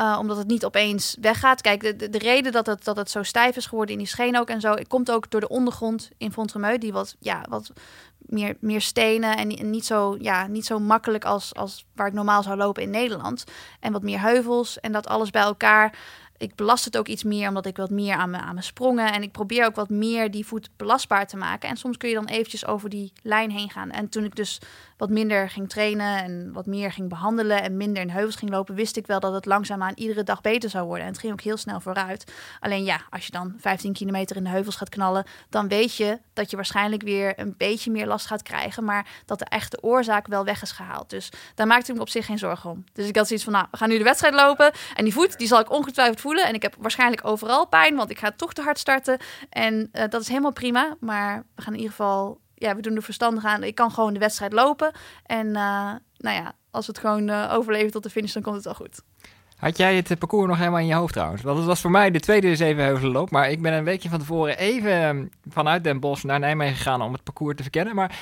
Uh, 0.00 0.16
omdat 0.20 0.36
het 0.36 0.46
niet 0.46 0.64
opeens 0.64 1.16
weggaat. 1.20 1.60
Kijk, 1.60 1.98
de, 1.98 2.08
de, 2.08 2.18
reden 2.18 2.52
dat 2.52 2.66
het, 2.66 2.84
dat 2.84 2.96
het 2.96 3.10
zo 3.10 3.22
stijf 3.22 3.56
is 3.56 3.66
geworden 3.66 3.92
in 3.92 3.98
die 3.98 4.08
scheen 4.08 4.38
ook 4.38 4.48
en 4.48 4.60
zo, 4.60 4.74
komt 4.88 5.10
ook 5.10 5.30
door 5.30 5.40
de 5.40 5.48
ondergrond 5.48 6.10
in 6.18 6.32
Fontremeu, 6.32 6.78
die 6.78 6.92
wat, 6.92 7.16
ja, 7.18 7.44
wat 7.48 7.72
meer, 8.18 8.56
meer 8.60 8.80
stenen 8.80 9.36
en, 9.36 9.70
niet, 9.70 9.86
zo, 9.86 10.16
ja, 10.20 10.46
niet 10.46 10.66
zo 10.66 10.78
makkelijk 10.78 11.24
als, 11.24 11.54
als 11.54 11.84
waar 11.94 12.06
ik 12.06 12.12
normaal 12.12 12.42
zou 12.42 12.56
lopen 12.56 12.82
in 12.82 12.90
Nederland. 12.90 13.44
En 13.80 13.92
wat 13.92 14.02
meer 14.02 14.20
heuvels 14.20 14.80
en 14.80 14.92
dat 14.92 15.06
alles 15.06 15.30
bij 15.30 15.42
elkaar 15.42 15.98
ik 16.38 16.54
belast 16.54 16.84
het 16.84 16.96
ook 16.96 17.08
iets 17.08 17.24
meer 17.24 17.48
omdat 17.48 17.66
ik 17.66 17.76
wat 17.76 17.90
meer 17.90 18.14
aan 18.14 18.30
mijn, 18.30 18.42
aan 18.42 18.54
mijn 18.54 18.66
sprongen. 18.66 19.12
En 19.12 19.22
ik 19.22 19.32
probeer 19.32 19.66
ook 19.66 19.76
wat 19.76 19.90
meer 19.90 20.30
die 20.30 20.46
voet 20.46 20.70
belastbaar 20.76 21.26
te 21.26 21.36
maken. 21.36 21.68
En 21.68 21.76
soms 21.76 21.96
kun 21.96 22.08
je 22.08 22.14
dan 22.14 22.26
eventjes 22.26 22.66
over 22.66 22.88
die 22.88 23.12
lijn 23.22 23.50
heen 23.50 23.70
gaan. 23.70 23.90
En 23.90 24.08
toen 24.08 24.24
ik 24.24 24.36
dus 24.36 24.60
wat 24.96 25.10
minder 25.10 25.50
ging 25.50 25.68
trainen 25.68 26.22
en 26.22 26.52
wat 26.52 26.66
meer 26.66 26.92
ging 26.92 27.08
behandelen 27.08 27.62
en 27.62 27.76
minder 27.76 28.02
in 28.02 28.10
heuvels 28.10 28.36
ging 28.36 28.50
lopen, 28.50 28.74
wist 28.74 28.96
ik 28.96 29.06
wel 29.06 29.20
dat 29.20 29.32
het 29.32 29.46
langzaamaan 29.46 29.92
iedere 29.94 30.22
dag 30.22 30.40
beter 30.40 30.70
zou 30.70 30.86
worden. 30.86 31.06
En 31.06 31.12
het 31.12 31.20
ging 31.20 31.32
ook 31.32 31.40
heel 31.40 31.56
snel 31.56 31.80
vooruit. 31.80 32.32
Alleen 32.60 32.84
ja, 32.84 33.00
als 33.10 33.26
je 33.26 33.32
dan 33.32 33.54
15 33.58 33.92
kilometer 33.92 34.36
in 34.36 34.44
de 34.44 34.50
heuvels 34.50 34.76
gaat 34.76 34.88
knallen, 34.88 35.24
dan 35.48 35.68
weet 35.68 35.96
je 35.96 36.18
dat 36.32 36.50
je 36.50 36.56
waarschijnlijk 36.56 37.02
weer 37.02 37.38
een 37.38 37.54
beetje 37.56 37.90
meer 37.90 38.06
last 38.06 38.26
gaat 38.26 38.42
krijgen. 38.42 38.84
Maar 38.84 39.06
dat 39.24 39.38
de 39.38 39.44
echte 39.44 39.82
oorzaak 39.82 40.26
wel 40.26 40.44
weg 40.44 40.62
is 40.62 40.72
gehaald. 40.72 41.10
Dus 41.10 41.30
daar 41.54 41.66
maakte 41.66 41.90
ik 41.90 41.96
me 41.96 42.02
op 42.02 42.08
zich 42.08 42.26
geen 42.26 42.38
zorgen 42.38 42.70
om. 42.70 42.84
Dus 42.92 43.08
ik 43.08 43.16
had 43.16 43.26
zoiets 43.26 43.44
van, 43.44 43.54
nou, 43.54 43.66
we 43.70 43.76
gaan 43.76 43.88
nu 43.88 43.98
de 43.98 44.04
wedstrijd 44.04 44.34
lopen. 44.34 44.72
En 44.94 45.04
die 45.04 45.12
voet, 45.12 45.38
die 45.38 45.46
zal 45.46 45.60
ik 45.60 45.70
ongetwijfeld 45.70 46.20
En 46.34 46.54
ik 46.54 46.62
heb 46.62 46.74
waarschijnlijk 46.78 47.26
overal 47.26 47.66
pijn, 47.66 47.96
want 47.96 48.10
ik 48.10 48.18
ga 48.18 48.32
toch 48.36 48.52
te 48.52 48.62
hard 48.62 48.78
starten. 48.78 49.18
En 49.50 49.88
uh, 49.92 50.02
dat 50.08 50.20
is 50.20 50.28
helemaal 50.28 50.52
prima. 50.52 50.96
Maar 51.00 51.44
we 51.54 51.62
gaan 51.62 51.72
in 51.72 51.78
ieder 51.78 51.94
geval, 51.94 52.40
ja, 52.54 52.76
we 52.76 52.82
doen 52.82 52.96
er 52.96 53.02
verstandig 53.02 53.44
aan. 53.44 53.62
Ik 53.62 53.74
kan 53.74 53.90
gewoon 53.90 54.12
de 54.12 54.18
wedstrijd 54.18 54.52
lopen. 54.52 54.92
En 55.26 55.46
uh, 55.46 55.92
nou 56.16 56.36
ja, 56.36 56.52
als 56.70 56.86
we 56.86 56.92
het 56.92 57.00
gewoon 57.00 57.28
uh, 57.28 57.52
overleven 57.52 57.90
tot 57.90 58.02
de 58.02 58.10
finish, 58.10 58.32
dan 58.32 58.42
komt 58.42 58.54
het 58.54 58.64
wel 58.64 58.74
goed. 58.74 59.00
Had 59.56 59.76
jij 59.76 59.96
het 59.96 60.18
parcours 60.18 60.48
nog 60.48 60.58
helemaal 60.58 60.80
in 60.80 60.86
je 60.86 60.94
hoofd 60.94 61.12
trouwens? 61.12 61.42
Want 61.42 61.58
het 61.58 61.66
was 61.66 61.80
voor 61.80 61.90
mij 61.90 62.10
de 62.10 62.20
tweede 62.20 62.56
zevenheuvelenloop. 62.56 63.30
Maar 63.30 63.50
ik 63.50 63.62
ben 63.62 63.72
een 63.72 63.84
weekje 63.84 64.08
van 64.08 64.18
tevoren 64.18 64.58
even 64.58 65.02
ehm, 65.02 65.26
vanuit 65.48 65.84
Den 65.84 66.00
Bosch 66.00 66.24
naar 66.24 66.38
Nijmegen 66.38 66.76
gegaan 66.76 67.02
om 67.02 67.12
het 67.12 67.22
parcours 67.22 67.56
te 67.56 67.62
verkennen. 67.62 67.94
Maar 67.94 68.18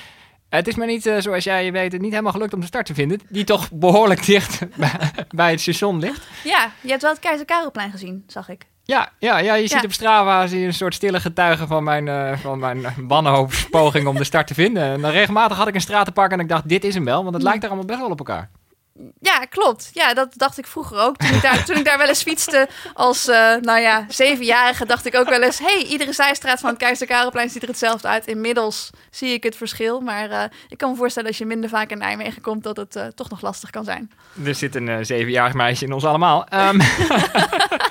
het 0.55 0.67
is 0.67 0.75
me 0.75 0.85
niet, 0.85 1.05
uh, 1.05 1.17
zoals 1.19 1.43
jij 1.43 1.71
weet, 1.71 1.99
niet 1.99 2.11
helemaal 2.11 2.31
gelukt 2.31 2.53
om 2.53 2.59
de 2.59 2.65
start 2.65 2.85
te 2.85 2.93
vinden. 2.93 3.19
Die 3.29 3.43
toch 3.43 3.71
behoorlijk 3.71 4.25
dicht 4.25 4.59
bij 5.29 5.51
het 5.51 5.61
station 5.61 5.99
ligt. 5.99 6.27
Ja, 6.43 6.71
je 6.81 6.89
hebt 6.89 7.01
wel 7.01 7.11
het 7.11 7.19
Keizer 7.19 7.45
Karelplein 7.45 7.91
gezien, 7.91 8.23
zag 8.27 8.49
ik. 8.49 8.65
Ja, 8.83 9.09
ja, 9.19 9.37
ja 9.37 9.55
je 9.55 9.67
ziet 9.67 9.83
op 9.83 9.93
Strava 9.93 10.47
zie 10.47 10.59
je 10.59 10.65
een 10.65 10.73
soort 10.73 10.93
stille 10.93 11.19
getuige 11.19 11.67
van 11.67 11.83
mijn, 11.83 12.07
uh, 12.07 12.37
van 12.37 12.59
mijn 12.59 12.85
wanhoopspoging 12.97 14.07
om 14.11 14.15
de 14.15 14.23
start 14.23 14.47
te 14.47 14.53
vinden. 14.53 14.83
En 14.83 15.01
dan 15.01 15.11
regelmatig 15.11 15.57
had 15.57 15.67
ik 15.67 15.75
een 15.75 15.81
straat 15.81 16.05
te 16.05 16.11
pakken 16.11 16.37
en 16.37 16.43
ik 16.43 16.49
dacht, 16.49 16.69
dit 16.69 16.83
is 16.83 16.93
hem 16.93 17.05
wel, 17.05 17.23
want 17.23 17.33
het 17.33 17.43
lijkt 17.43 17.63
er 17.63 17.67
allemaal 17.69 17.85
best 17.87 17.99
wel 17.99 18.09
op 18.09 18.17
elkaar. 18.17 18.49
Ja, 19.21 19.39
klopt. 19.49 19.89
Ja, 19.93 20.13
dat 20.13 20.33
dacht 20.35 20.57
ik 20.57 20.67
vroeger 20.67 20.99
ook. 20.99 21.17
Toen 21.17 21.35
ik 21.35 21.41
daar, 21.41 21.65
toen 21.65 21.77
ik 21.77 21.85
daar 21.85 21.97
wel 21.97 22.07
eens 22.07 22.23
fietste 22.23 22.67
als, 22.93 23.27
uh, 23.27 23.55
nou 23.61 23.79
ja, 23.79 24.05
zevenjarige, 24.07 24.85
dacht 24.85 25.05
ik 25.05 25.15
ook 25.15 25.29
wel 25.29 25.41
eens... 25.41 25.59
hey, 25.59 25.85
iedere 25.87 26.13
zijstraat 26.13 26.59
van 26.59 26.69
het 26.69 26.79
Keizer 26.79 27.07
Karelplein 27.07 27.49
ziet 27.49 27.61
er 27.61 27.67
hetzelfde 27.67 28.07
uit. 28.07 28.27
Inmiddels 28.27 28.89
zie 29.09 29.33
ik 29.33 29.43
het 29.43 29.55
verschil. 29.55 30.01
Maar 30.01 30.29
uh, 30.29 30.43
ik 30.67 30.77
kan 30.77 30.91
me 30.91 30.95
voorstellen 30.95 31.29
als 31.29 31.37
je 31.37 31.45
minder 31.45 31.69
vaak 31.69 31.89
in 31.89 31.97
Nijmegen 31.97 32.41
komt... 32.41 32.63
dat 32.63 32.77
het 32.77 32.95
uh, 32.95 33.05
toch 33.05 33.29
nog 33.29 33.41
lastig 33.41 33.69
kan 33.69 33.83
zijn. 33.83 34.11
Er 34.45 34.55
zit 34.55 34.75
een 34.75 35.05
zevenjarig 35.05 35.53
meisje 35.53 35.85
in 35.85 35.93
ons 35.93 36.05
allemaal. 36.05 36.47
Um, 36.53 36.81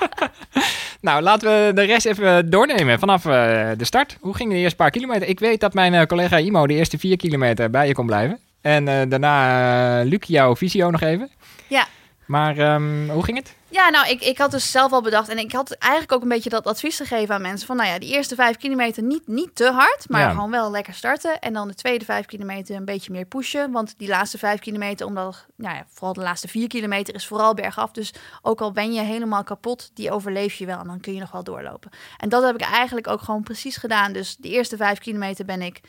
nou, 1.07 1.21
laten 1.21 1.47
we 1.47 1.73
de 1.73 1.83
rest 1.83 2.05
even 2.05 2.49
doornemen 2.49 2.99
vanaf 2.99 3.21
de 3.21 3.75
start. 3.85 4.17
Hoe 4.19 4.35
gingen 4.35 4.53
de 4.53 4.59
eerste 4.59 4.77
paar 4.77 4.91
kilometer? 4.91 5.27
Ik 5.27 5.39
weet 5.39 5.59
dat 5.59 5.73
mijn 5.73 6.07
collega 6.07 6.37
Imo 6.37 6.67
de 6.67 6.73
eerste 6.73 6.97
vier 6.97 7.17
kilometer 7.17 7.69
bij 7.69 7.87
je 7.87 7.93
kon 7.93 8.05
blijven. 8.05 8.39
En 8.65 8.87
uh, 8.87 9.01
daarna, 9.07 10.01
uh, 10.01 10.09
Luc, 10.09 10.23
jouw 10.27 10.55
visio 10.55 10.89
nog 10.89 11.01
even. 11.01 11.29
Ja. 11.67 11.87
Maar 12.25 12.57
um, 12.57 13.09
hoe 13.09 13.23
ging 13.23 13.37
het? 13.37 13.55
Ja, 13.69 13.89
nou, 13.89 14.09
ik, 14.09 14.21
ik 14.21 14.37
had 14.37 14.51
dus 14.51 14.71
zelf 14.71 14.91
al 14.91 15.01
bedacht. 15.01 15.29
En 15.29 15.37
ik 15.37 15.51
had 15.51 15.71
eigenlijk 15.71 16.11
ook 16.13 16.21
een 16.21 16.27
beetje 16.27 16.49
dat 16.49 16.65
advies 16.65 16.97
gegeven 16.97 17.35
aan 17.35 17.41
mensen. 17.41 17.67
Van 17.67 17.75
nou 17.75 17.89
ja, 17.89 17.99
die 17.99 18.13
eerste 18.13 18.35
vijf 18.35 18.57
kilometer 18.57 19.03
niet, 19.03 19.27
niet 19.27 19.55
te 19.55 19.71
hard. 19.71 20.09
Maar 20.09 20.21
ja. 20.21 20.29
gewoon 20.29 20.51
wel 20.51 20.71
lekker 20.71 20.93
starten. 20.93 21.39
En 21.39 21.53
dan 21.53 21.67
de 21.67 21.73
tweede 21.73 22.05
vijf 22.05 22.25
kilometer 22.25 22.75
een 22.75 22.85
beetje 22.85 23.11
meer 23.11 23.25
pushen. 23.25 23.71
Want 23.71 23.93
die 23.97 24.07
laatste 24.07 24.37
vijf 24.37 24.59
kilometer, 24.59 25.05
omdat 25.05 25.45
nou 25.55 25.75
ja, 25.75 25.85
vooral 25.89 26.13
de 26.13 26.21
laatste 26.21 26.47
vier 26.47 26.67
kilometer 26.67 27.15
is 27.15 27.27
vooral 27.27 27.53
bergaf. 27.53 27.91
Dus 27.91 28.13
ook 28.41 28.61
al 28.61 28.71
ben 28.71 28.93
je 28.93 29.01
helemaal 29.01 29.43
kapot, 29.43 29.91
die 29.93 30.11
overleef 30.11 30.53
je 30.53 30.65
wel. 30.65 30.79
En 30.79 30.87
dan 30.87 30.99
kun 30.99 31.13
je 31.13 31.19
nog 31.19 31.31
wel 31.31 31.43
doorlopen. 31.43 31.91
En 32.17 32.29
dat 32.29 32.43
heb 32.43 32.55
ik 32.55 32.61
eigenlijk 32.61 33.07
ook 33.07 33.21
gewoon 33.21 33.43
precies 33.43 33.77
gedaan. 33.77 34.13
Dus 34.13 34.35
de 34.35 34.49
eerste 34.49 34.77
vijf 34.77 34.99
kilometer 34.99 35.45
ben 35.45 35.61
ik 35.61 35.81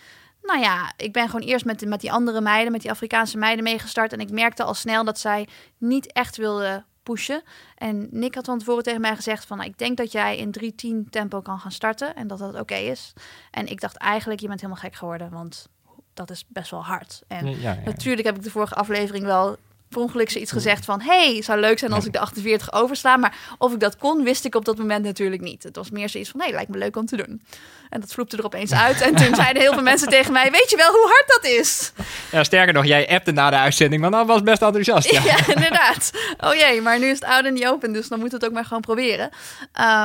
nou 0.46 0.60
ja, 0.60 0.92
ik 0.96 1.12
ben 1.12 1.28
gewoon 1.28 1.46
eerst 1.46 1.64
met, 1.64 1.86
met 1.86 2.00
die 2.00 2.12
andere 2.12 2.40
meiden, 2.40 2.72
met 2.72 2.80
die 2.80 2.90
Afrikaanse 2.90 3.38
meiden 3.38 3.64
meegestart. 3.64 4.12
En 4.12 4.20
ik 4.20 4.30
merkte 4.30 4.62
al 4.62 4.74
snel 4.74 5.04
dat 5.04 5.18
zij 5.18 5.48
niet 5.78 6.12
echt 6.12 6.36
wilden 6.36 6.84
pushen. 7.02 7.42
En 7.74 8.08
Nick 8.10 8.34
had 8.34 8.44
van 8.44 8.58
tevoren 8.58 8.82
tegen 8.82 9.00
mij 9.00 9.16
gezegd 9.16 9.44
van... 9.44 9.56
Nou, 9.56 9.70
ik 9.70 9.78
denk 9.78 9.96
dat 9.96 10.12
jij 10.12 10.36
in 10.36 11.04
3-10 11.06 11.10
tempo 11.10 11.40
kan 11.40 11.58
gaan 11.58 11.72
starten 11.72 12.16
en 12.16 12.26
dat 12.26 12.38
dat 12.38 12.60
oké 12.60 12.74
is. 12.74 13.12
En 13.50 13.66
ik 13.66 13.80
dacht 13.80 13.96
eigenlijk, 13.96 14.40
je 14.40 14.48
bent 14.48 14.60
helemaal 14.60 14.82
gek 14.82 14.94
geworden, 14.94 15.30
want 15.30 15.68
dat 16.14 16.30
is 16.30 16.44
best 16.48 16.70
wel 16.70 16.84
hard. 16.84 17.22
En 17.26 17.46
ja, 17.46 17.56
ja, 17.56 17.72
ja. 17.72 17.80
natuurlijk 17.84 18.26
heb 18.26 18.36
ik 18.36 18.42
de 18.42 18.50
vorige 18.50 18.74
aflevering 18.74 19.24
wel 19.24 19.56
per 19.88 20.00
ongeluk 20.00 20.34
iets 20.34 20.52
gezegd 20.52 20.84
van... 20.84 21.00
hey, 21.00 21.42
zou 21.42 21.60
leuk 21.60 21.78
zijn 21.78 21.92
als 21.92 22.06
ik 22.06 22.12
de 22.12 22.18
48 22.18 22.72
oversla. 22.72 23.16
Maar 23.16 23.56
of 23.58 23.72
ik 23.72 23.80
dat 23.80 23.96
kon, 23.96 24.22
wist 24.22 24.44
ik 24.44 24.54
op 24.54 24.64
dat 24.64 24.78
moment 24.78 25.04
natuurlijk 25.04 25.42
niet. 25.42 25.62
Het 25.62 25.76
was 25.76 25.90
meer 25.90 26.08
zoiets 26.08 26.30
van, 26.30 26.40
nee, 26.40 26.52
lijkt 26.52 26.70
me 26.70 26.78
leuk 26.78 26.96
om 26.96 27.06
te 27.06 27.16
doen. 27.16 27.42
En 27.90 28.00
dat 28.00 28.12
vloepte 28.12 28.36
er 28.36 28.44
opeens 28.44 28.72
uit. 28.72 29.00
En 29.00 29.14
toen 29.14 29.34
zeiden 29.34 29.62
heel 29.62 29.72
veel 29.72 29.82
mensen 29.82 30.08
tegen 30.08 30.32
mij... 30.32 30.50
weet 30.50 30.70
je 30.70 30.76
wel 30.76 30.90
hoe 30.90 31.06
hard 31.08 31.24
dat 31.26 31.50
is? 31.50 31.92
Ja, 32.30 32.44
sterker 32.44 32.72
nog, 32.74 32.84
jij 32.84 33.08
appte 33.08 33.32
na 33.32 33.50
de 33.50 33.56
uitzending... 33.56 34.02
want 34.02 34.14
dat 34.14 34.26
was 34.26 34.42
best 34.42 34.62
enthousiast. 34.62 35.10
Ja. 35.10 35.22
ja, 35.36 35.54
inderdaad. 35.54 36.10
Oh 36.40 36.54
jee, 36.54 36.80
maar 36.80 36.98
nu 36.98 37.06
is 37.06 37.20
het 37.20 37.28
oude 37.28 37.50
niet 37.50 37.66
open... 37.66 37.92
dus 37.92 38.08
dan 38.08 38.18
moet 38.18 38.32
het 38.32 38.44
ook 38.44 38.52
maar 38.52 38.64
gewoon 38.64 38.82
proberen. 38.82 39.30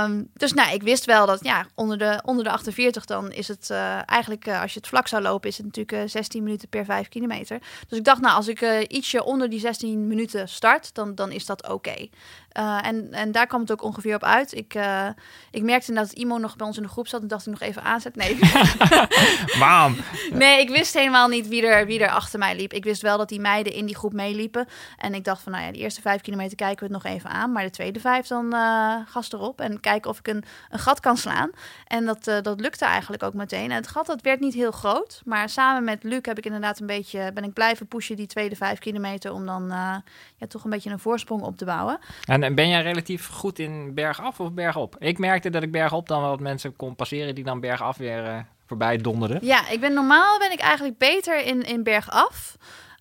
Um, 0.03 0.29
dus 0.33 0.53
nou, 0.53 0.73
ik 0.73 0.83
wist 0.83 1.05
wel 1.05 1.25
dat 1.25 1.43
ja, 1.43 1.65
onder, 1.75 1.97
de, 1.97 2.21
onder 2.25 2.43
de 2.43 2.49
48... 2.49 3.05
dan 3.05 3.31
is 3.31 3.47
het 3.47 3.69
uh, 3.71 4.09
eigenlijk, 4.09 4.47
uh, 4.47 4.61
als 4.61 4.73
je 4.73 4.79
het 4.79 4.87
vlak 4.87 5.07
zou 5.07 5.21
lopen... 5.21 5.49
is 5.49 5.57
het 5.57 5.65
natuurlijk 5.65 5.97
uh, 6.03 6.09
16 6.09 6.43
minuten 6.43 6.69
per 6.69 6.85
5 6.85 7.09
kilometer. 7.09 7.59
Dus 7.87 7.97
ik 7.97 8.03
dacht, 8.03 8.21
nou, 8.21 8.35
als 8.35 8.47
ik 8.47 8.87
ietsje 8.87 9.23
onder 9.23 9.49
die 9.49 9.59
16 9.59 10.07
minuten 10.07 10.49
start... 10.49 10.93
dan, 10.93 11.15
dan 11.15 11.31
is 11.31 11.45
dat 11.45 11.63
oké. 11.63 11.73
Okay. 11.73 12.09
En, 12.81 13.13
en 13.13 13.31
daar 13.31 13.47
kwam 13.47 13.61
het 13.61 13.71
ook 13.71 13.83
ongeveer 13.83 14.15
op 14.15 14.23
uit. 14.23 14.53
Ik, 14.53 14.79
ik 15.51 15.63
merkte 15.63 15.93
dat 15.93 16.11
Imo 16.11 16.37
nog 16.37 16.55
bij 16.55 16.67
ons 16.67 16.77
in 16.77 16.83
de 16.83 16.89
groep 16.89 17.07
zat 17.07 17.21
en 17.21 17.27
dacht 17.27 17.45
ik 17.45 17.51
nog 17.51 17.61
even 17.61 17.70
aanzet. 17.79 18.15
Nee. 18.15 18.39
Mam. 19.59 19.95
nee, 20.33 20.61
ik 20.61 20.69
wist 20.69 20.93
helemaal 20.93 21.27
niet 21.27 21.47
wie 21.47 21.65
er, 21.65 21.85
wie 21.85 21.99
er 21.99 22.09
achter 22.09 22.39
mij 22.39 22.55
liep. 22.55 22.73
Ik 22.73 22.83
wist 22.83 23.01
wel 23.01 23.17
dat 23.17 23.29
die 23.29 23.39
meiden 23.39 23.73
in 23.73 23.85
die 23.85 23.95
groep 23.95 24.13
meeliepen. 24.13 24.67
En 24.97 25.13
ik 25.13 25.23
dacht 25.23 25.41
van, 25.41 25.51
nou 25.51 25.65
ja, 25.65 25.71
de 25.71 25.77
eerste 25.77 26.01
vijf 26.01 26.21
kilometer 26.21 26.55
kijken 26.55 26.87
we 26.87 26.93
het 26.93 27.03
nog 27.03 27.13
even 27.13 27.29
aan. 27.29 27.51
Maar 27.51 27.63
de 27.63 27.69
tweede 27.69 27.99
vijf 27.99 28.27
dan 28.27 28.45
uh, 28.53 28.95
gas 29.05 29.31
erop 29.31 29.61
en 29.61 29.79
kijken 29.79 30.09
of 30.09 30.19
ik 30.19 30.27
een, 30.27 30.43
een 30.69 30.79
gat 30.79 30.99
kan 30.99 31.17
slaan. 31.17 31.49
En 31.87 32.05
dat, 32.05 32.23
dat 32.23 32.59
lukte 32.59 32.85
eigenlijk 32.85 33.23
ook 33.23 33.33
meteen. 33.33 33.69
En 33.71 33.75
het 33.75 33.87
gat 33.87 34.05
dat 34.05 34.21
werd 34.21 34.39
niet 34.39 34.53
heel 34.53 34.71
groot. 34.71 35.21
Maar 35.25 35.49
samen 35.49 35.83
met 35.83 36.03
Luc 36.03 36.19
heb 36.21 36.37
ik 36.37 36.45
inderdaad 36.45 36.79
een 36.79 36.87
beetje, 36.87 37.31
ben 37.33 37.43
ik 37.43 37.53
blijven 37.53 37.87
pushen 37.87 38.15
die 38.15 38.27
tweede 38.27 38.55
vijf 38.55 38.79
kilometer. 38.79 39.33
Om 39.33 39.45
dan 39.45 39.67
ja, 40.37 40.47
toch 40.47 40.63
een 40.63 40.69
beetje 40.69 40.89
een 40.89 40.99
voorsprong 40.99 41.41
op 41.41 41.57
te 41.57 41.65
bouwen. 41.65 41.99
En 42.25 42.51
en 42.51 42.57
ben 42.57 42.69
jij 42.69 42.81
relatief 42.81 43.27
goed 43.27 43.59
in 43.59 43.93
bergaf 43.93 44.39
of 44.39 44.51
bergop? 44.51 44.95
Ik 44.99 45.17
merkte 45.17 45.49
dat 45.49 45.63
ik 45.63 45.71
bergop 45.71 46.07
dan 46.07 46.21
wel 46.21 46.29
wat 46.29 46.39
mensen 46.39 46.75
kon 46.75 46.95
passeren 46.95 47.35
die 47.35 47.43
dan 47.43 47.59
bergaf 47.61 47.97
weer 47.97 48.25
uh, 48.25 48.37
voorbij 48.65 48.97
donderden. 48.97 49.39
Ja, 49.41 49.69
ik 49.69 49.79
ben 49.79 49.93
normaal 49.93 50.39
ben 50.39 50.51
ik 50.51 50.59
eigenlijk 50.59 50.97
beter 50.97 51.45
in, 51.45 51.61
in 51.61 51.83
bergaf. 51.83 52.55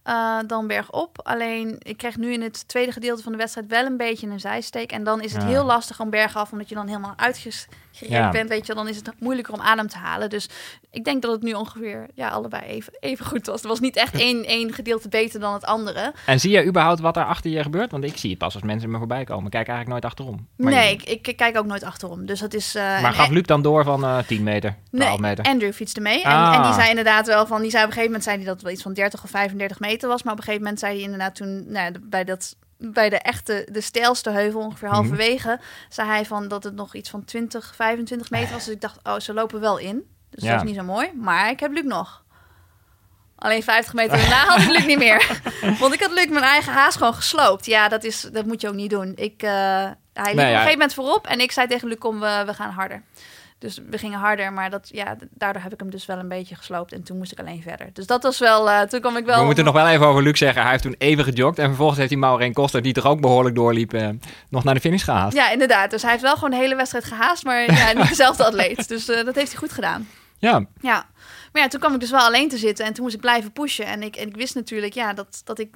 Uh, 0.05 0.39
dan 0.47 0.67
bergop. 0.67 1.21
Alleen, 1.23 1.77
ik 1.79 1.97
kreeg 1.97 2.17
nu 2.17 2.33
in 2.33 2.43
het 2.43 2.69
tweede 2.69 2.93
gedeelte 2.93 3.23
van 3.23 3.33
de 3.33 3.39
wedstrijd 3.39 3.67
wel 3.67 3.87
een 3.87 3.97
beetje 3.97 4.27
een 4.27 4.41
zijsteek. 4.41 4.93
En 4.93 5.05
dan 5.05 5.23
is 5.23 5.33
het 5.33 5.45
heel 5.45 5.65
lastig 5.65 6.01
om 6.01 6.11
bergaf, 6.11 6.53
omdat 6.53 6.69
je 6.69 6.75
dan 6.75 6.87
helemaal 6.87 7.15
uitgerekt 7.17 7.69
ja. 8.09 8.31
bent, 8.31 8.49
weet 8.49 8.67
je, 8.67 8.75
dan 8.75 8.89
is 8.89 8.97
het 8.97 9.13
moeilijker 9.19 9.55
om 9.55 9.61
adem 9.61 9.89
te 9.89 9.99
halen. 9.99 10.31
Dus 10.31 10.49
ik 10.91 11.05
denk 11.05 11.23
dat 11.23 11.33
het 11.33 11.43
nu 11.43 11.53
ongeveer 11.53 12.07
ja, 12.15 12.29
allebei 12.29 12.63
even, 12.63 12.93
even 13.01 13.27
goed 13.27 13.47
was. 13.47 13.63
Er 13.63 13.69
was 13.69 13.81
niet 13.81 13.97
echt 13.97 14.15
één, 14.15 14.45
één 14.45 14.73
gedeelte 14.73 15.09
beter 15.09 15.41
dan 15.41 15.53
het 15.53 15.65
andere. 15.65 16.13
En 16.27 16.41
zie 16.41 16.51
je 16.51 16.65
überhaupt 16.65 17.01
wat 17.01 17.17
er 17.17 17.25
achter 17.25 17.51
je 17.51 17.63
gebeurt? 17.63 17.91
Want 17.91 18.05
ik 18.05 18.17
zie 18.17 18.31
het 18.31 18.39
pas 18.39 18.55
als 18.55 18.63
mensen 18.63 18.91
me 18.91 18.99
voorbij 18.99 19.25
komen. 19.25 19.45
Ik 19.45 19.51
kijk 19.51 19.69
eigenlijk 19.69 19.89
nooit 19.89 20.05
achterom. 20.05 20.47
Maar 20.57 20.73
nee, 20.73 20.93
ik, 20.93 21.27
ik, 21.27 21.37
kijk 21.37 21.59
ook 21.59 21.67
nooit 21.67 21.85
achterom. 21.85 22.27
Dus 22.27 22.41
dat 22.41 22.55
is... 22.55 22.77
Uh, 22.77 23.03
maar 23.03 23.13
gaf 23.13 23.29
Luc 23.29 23.43
dan 23.43 23.63
door 23.63 23.85
van 23.85 24.05
uh, 24.05 24.19
10 24.19 24.43
meter, 24.43 24.77
12 24.91 25.11
nee, 25.11 25.21
meter? 25.21 25.45
Andrew 25.45 25.73
fietste 25.73 26.01
mee. 26.01 26.23
En, 26.23 26.31
en, 26.31 26.51
die 26.51 26.61
ah. 26.61 26.75
zei 26.75 26.89
inderdaad 26.89 27.27
wel 27.27 27.47
van... 27.47 27.63
Die 27.63 27.71
zei 27.71 27.83
op 27.83 27.89
een 27.89 27.95
gegeven 27.95 28.13
moment 28.13 28.25
zei 28.25 28.37
hij 28.37 28.47
dat 28.47 28.63
wel 28.63 28.73
iets 28.73 28.83
van 28.83 28.93
30 28.93 29.25
of 29.25 29.31
35 29.31 29.81
meter 29.81 30.00
was. 30.09 30.23
Maar 30.23 30.33
op 30.33 30.39
een 30.39 30.45
gegeven 30.45 30.65
moment 30.65 30.81
zei 30.81 30.95
hij 30.95 31.03
inderdaad 31.03 31.35
toen... 31.35 31.65
Nou, 31.73 31.95
bij 32.01 32.25
dat 32.25 32.57
bij 32.81 33.09
de 33.09 33.19
echte, 33.19 33.69
de 33.73 33.81
steilste 33.81 34.31
heuvel, 34.31 34.61
ongeveer 34.61 34.89
mhm. 34.89 34.97
halverwege, 34.97 35.61
zei 35.89 36.09
hij 36.09 36.25
van 36.25 36.49
dat 36.49 36.65
het 36.65 36.75
nog 36.75 36.95
iets 36.95 37.11
van 37.11 37.25
20, 37.25 37.73
25 37.75 38.31
meter 38.31 38.53
was. 38.53 38.65
Dus 38.65 38.75
ik 38.75 38.81
dacht, 38.81 38.99
oh, 39.03 39.19
ze 39.19 39.35
lopen 39.35 39.61
wel 39.61 39.79
in. 39.79 40.05
Dus 40.31 40.45
dat 40.45 40.57
is 40.57 40.63
niet 40.63 40.77
zo 40.77 40.83
mooi. 40.83 41.13
Maar 41.15 41.51
ik 41.51 41.61
heb 41.61 41.73
Luc 41.73 41.85
nog. 41.85 42.25
Alleen 43.37 43.63
50 43.63 43.95
meter 43.95 44.17
daarna 44.17 44.45
had 44.45 44.61
ik 44.61 44.69
Luc 44.69 44.87
niet 44.87 44.99
meer. 44.99 45.41
Want 45.81 45.95
ik 45.95 46.01
had 46.01 46.11
Luc 46.11 46.29
mijn 46.29 46.45
eigen 46.45 46.73
haas 46.73 46.97
gewoon 46.97 47.15
gesloopt. 47.15 47.67
Ja, 47.67 47.89
dat, 47.89 48.05
is, 48.05 48.21
dat 48.33 48.47
moet 48.47 48.61
je 48.61 48.69
ook 48.69 48.75
niet 48.75 48.91
doen. 48.91 49.13
Ik, 49.17 49.43
uh, 49.43 49.51
hij 49.51 49.95
liep 50.13 50.33
op 50.33 50.39
een 50.39 50.47
gegeven 50.47 50.71
moment 50.71 50.95
voorop 50.95 51.27
en 51.27 51.41
ik 51.41 51.53
zei 51.53 51.67
tegen 51.67 51.89
Luc, 51.89 51.99
kom, 51.99 52.21
we, 52.21 52.43
we 52.47 52.55
gaan 52.55 52.71
harder. 52.71 53.03
Dus 53.61 53.81
we 53.91 53.99
gingen 53.99 54.19
harder, 54.19 54.53
maar 54.53 54.71
dat, 54.71 54.89
ja, 54.93 55.17
daardoor 55.31 55.63
heb 55.63 55.73
ik 55.73 55.81
hem 55.81 55.91
dus 55.91 56.07
wel 56.07 56.19
een 56.19 56.29
beetje 56.29 56.55
gesloopt. 56.55 56.93
En 56.93 57.03
toen 57.03 57.19
moest 57.19 57.33
ik 57.33 57.39
alleen 57.39 57.63
verder. 57.63 57.91
Dus 57.93 58.07
dat 58.07 58.23
was 58.23 58.39
wel, 58.39 58.69
uh, 58.69 58.81
toen 58.81 59.01
kwam 59.01 59.17
ik 59.17 59.25
wel... 59.25 59.39
We 59.39 59.45
moeten 59.45 59.65
nog 59.65 59.75
wel 59.75 59.89
even 59.89 60.07
over 60.07 60.23
Luc 60.23 60.39
zeggen. 60.39 60.63
Hij 60.63 60.71
heeft 60.71 60.83
toen 60.83 60.95
even 60.99 61.25
gejogd. 61.25 61.59
En 61.59 61.67
vervolgens 61.67 61.99
heeft 61.99 62.11
hij 62.11 62.19
Maureen 62.19 62.53
Koster, 62.53 62.83
die 62.83 62.93
toch 62.93 63.07
ook 63.07 63.21
behoorlijk 63.21 63.55
doorliep, 63.55 63.95
uh, 63.95 64.09
nog 64.49 64.65
naar 64.65 64.75
de 64.75 64.81
finish 64.81 65.05
gehaast. 65.05 65.37
Ja, 65.37 65.51
inderdaad. 65.51 65.91
Dus 65.91 66.03
hij 66.03 66.11
heeft 66.11 66.23
wel 66.23 66.35
gewoon 66.35 66.51
de 66.51 66.57
hele 66.57 66.75
wedstrijd 66.77 67.05
gehaast. 67.05 67.45
Maar 67.45 67.73
ja, 67.73 67.93
niet 67.93 68.09
dezelfde 68.17 68.45
atleet. 68.45 68.89
Dus 68.89 69.09
uh, 69.09 69.25
dat 69.25 69.35
heeft 69.35 69.51
hij 69.51 69.61
goed 69.61 69.73
gedaan. 69.73 70.09
Ja. 70.39 70.67
Ja. 70.81 71.07
Maar 71.53 71.63
ja, 71.63 71.69
toen 71.69 71.81
kwam 71.81 71.95
ik 71.95 72.01
dus 72.01 72.11
wel 72.11 72.21
alleen 72.21 72.49
te 72.49 72.59
zitten. 72.59 72.85
En 72.85 72.93
toen 72.93 73.03
moest 73.03 73.15
ik 73.15 73.21
blijven 73.21 73.53
pushen. 73.53 73.87
En 73.87 74.03
ik, 74.03 74.17
en 74.17 74.29
ik 74.29 74.37
wist 74.37 74.55
natuurlijk, 74.55 74.95
ja, 74.95 75.13
dat, 75.13 75.41
dat 75.45 75.59
ik 75.59 75.75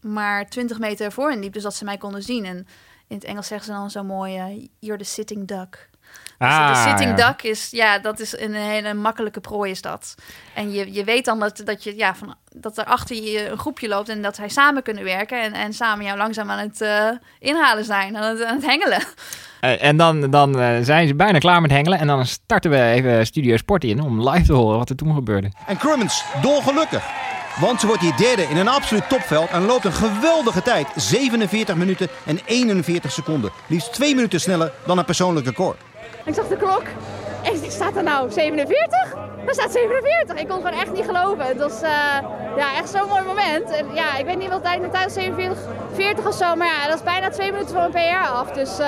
maar 0.00 0.48
20 0.48 0.78
meter 0.78 1.12
voor 1.12 1.30
hen 1.30 1.40
liep. 1.40 1.52
Dus 1.52 1.62
dat 1.62 1.74
ze 1.74 1.84
mij 1.84 1.96
konden 1.96 2.22
zien. 2.22 2.44
En 2.44 2.66
in 3.08 3.16
het 3.16 3.24
Engels 3.24 3.46
zeggen 3.46 3.66
ze 3.66 3.72
dan 3.72 3.90
zo 3.90 4.04
mooi, 4.04 4.68
you're 4.78 4.98
the 4.98 5.04
sitting 5.04 5.46
duck. 5.46 5.90
Dus 6.38 6.48
ah, 6.48 6.68
de 6.68 6.90
sitting 6.90 7.14
duck 7.14 7.42
is, 7.42 7.68
ja, 7.70 7.98
dat 7.98 8.20
is 8.20 8.38
een 8.38 8.54
hele 8.54 8.94
makkelijke 8.94 9.40
prooi 9.40 9.70
is 9.70 9.82
dat. 9.82 10.14
En 10.54 10.72
je, 10.72 10.92
je 10.92 11.04
weet 11.04 11.24
dan 11.24 11.40
dat, 11.40 11.62
dat, 11.64 11.84
je, 11.84 11.96
ja, 11.96 12.14
van, 12.14 12.34
dat 12.54 12.78
er 12.78 12.84
achter 12.84 13.16
je 13.16 13.50
een 13.50 13.58
groepje 13.58 13.88
loopt 13.88 14.08
en 14.08 14.22
dat 14.22 14.36
zij 14.36 14.48
samen 14.48 14.82
kunnen 14.82 15.04
werken 15.04 15.42
en, 15.42 15.52
en 15.52 15.72
samen 15.72 16.04
jou 16.04 16.18
langzaam 16.18 16.50
aan 16.50 16.58
het 16.58 16.80
uh, 16.80 17.08
inhalen 17.38 17.84
zijn, 17.84 18.16
aan 18.16 18.22
het, 18.22 18.44
aan 18.44 18.54
het 18.54 18.66
hengelen. 18.66 19.02
Uh, 19.60 19.82
en 19.82 19.96
dan, 19.96 20.30
dan 20.30 20.60
uh, 20.60 20.76
zijn 20.82 21.08
ze 21.08 21.14
bijna 21.14 21.38
klaar 21.38 21.60
met 21.60 21.70
hengelen 21.70 21.98
en 21.98 22.06
dan 22.06 22.26
starten 22.26 22.70
we 22.70 22.82
even 22.82 23.26
Studio 23.26 23.56
Sport 23.56 23.84
in 23.84 24.02
om 24.02 24.28
live 24.28 24.46
te 24.46 24.52
horen 24.52 24.78
wat 24.78 24.90
er 24.90 24.96
toen 24.96 25.14
gebeurde. 25.14 25.50
En 25.66 25.76
Crummins, 25.76 26.24
dolgelukkig. 26.42 27.04
Want 27.60 27.80
ze 27.80 27.86
wordt 27.86 28.02
hier 28.02 28.16
derde 28.16 28.42
in 28.42 28.56
een 28.56 28.68
absoluut 28.68 29.08
topveld 29.08 29.50
en 29.50 29.64
loopt 29.64 29.84
een 29.84 29.92
geweldige 29.92 30.62
tijd. 30.62 30.86
47 30.94 31.76
minuten 31.76 32.08
en 32.24 32.38
41 32.44 33.12
seconden. 33.12 33.50
Liefst 33.66 33.92
twee 33.92 34.14
minuten 34.14 34.40
sneller 34.40 34.72
dan 34.86 34.98
een 34.98 35.04
persoonlijk 35.04 35.46
record. 35.46 35.76
Ik 36.26 36.34
zag 36.34 36.48
de 36.48 36.56
klok 36.56 36.82
en 37.42 37.64
ik 37.64 37.70
staat 37.70 37.96
er 37.96 38.02
nou 38.02 38.30
47? 38.30 39.14
Er 39.46 39.54
staat 39.54 39.72
47. 39.72 40.36
Ik 40.36 40.48
kon 40.48 40.56
gewoon 40.56 40.80
echt 40.80 40.92
niet 40.92 41.04
geloven. 41.04 41.46
Het 41.46 41.58
was 41.58 41.82
uh, 41.82 41.88
ja, 42.56 42.76
echt 42.76 42.90
zo'n 42.90 43.08
mooi 43.08 43.22
moment. 43.22 43.70
En 43.70 43.94
ja, 43.94 44.18
ik 44.18 44.24
weet 44.24 44.38
niet 44.38 44.48
wat 44.48 44.62
tijd 44.62 44.82
de 44.82 44.88
tijd 44.88 45.12
47, 45.12 45.58
40 45.92 46.26
of 46.26 46.34
zo. 46.34 46.56
Maar 46.56 46.66
ja, 46.66 46.86
dat 46.86 46.96
is 46.96 47.02
bijna 47.02 47.28
twee 47.28 47.52
minuten 47.52 47.74
van 47.74 47.84
een 47.84 47.90
PR 47.90 48.28
af. 48.28 48.50
Dus 48.50 48.80
uh, 48.80 48.86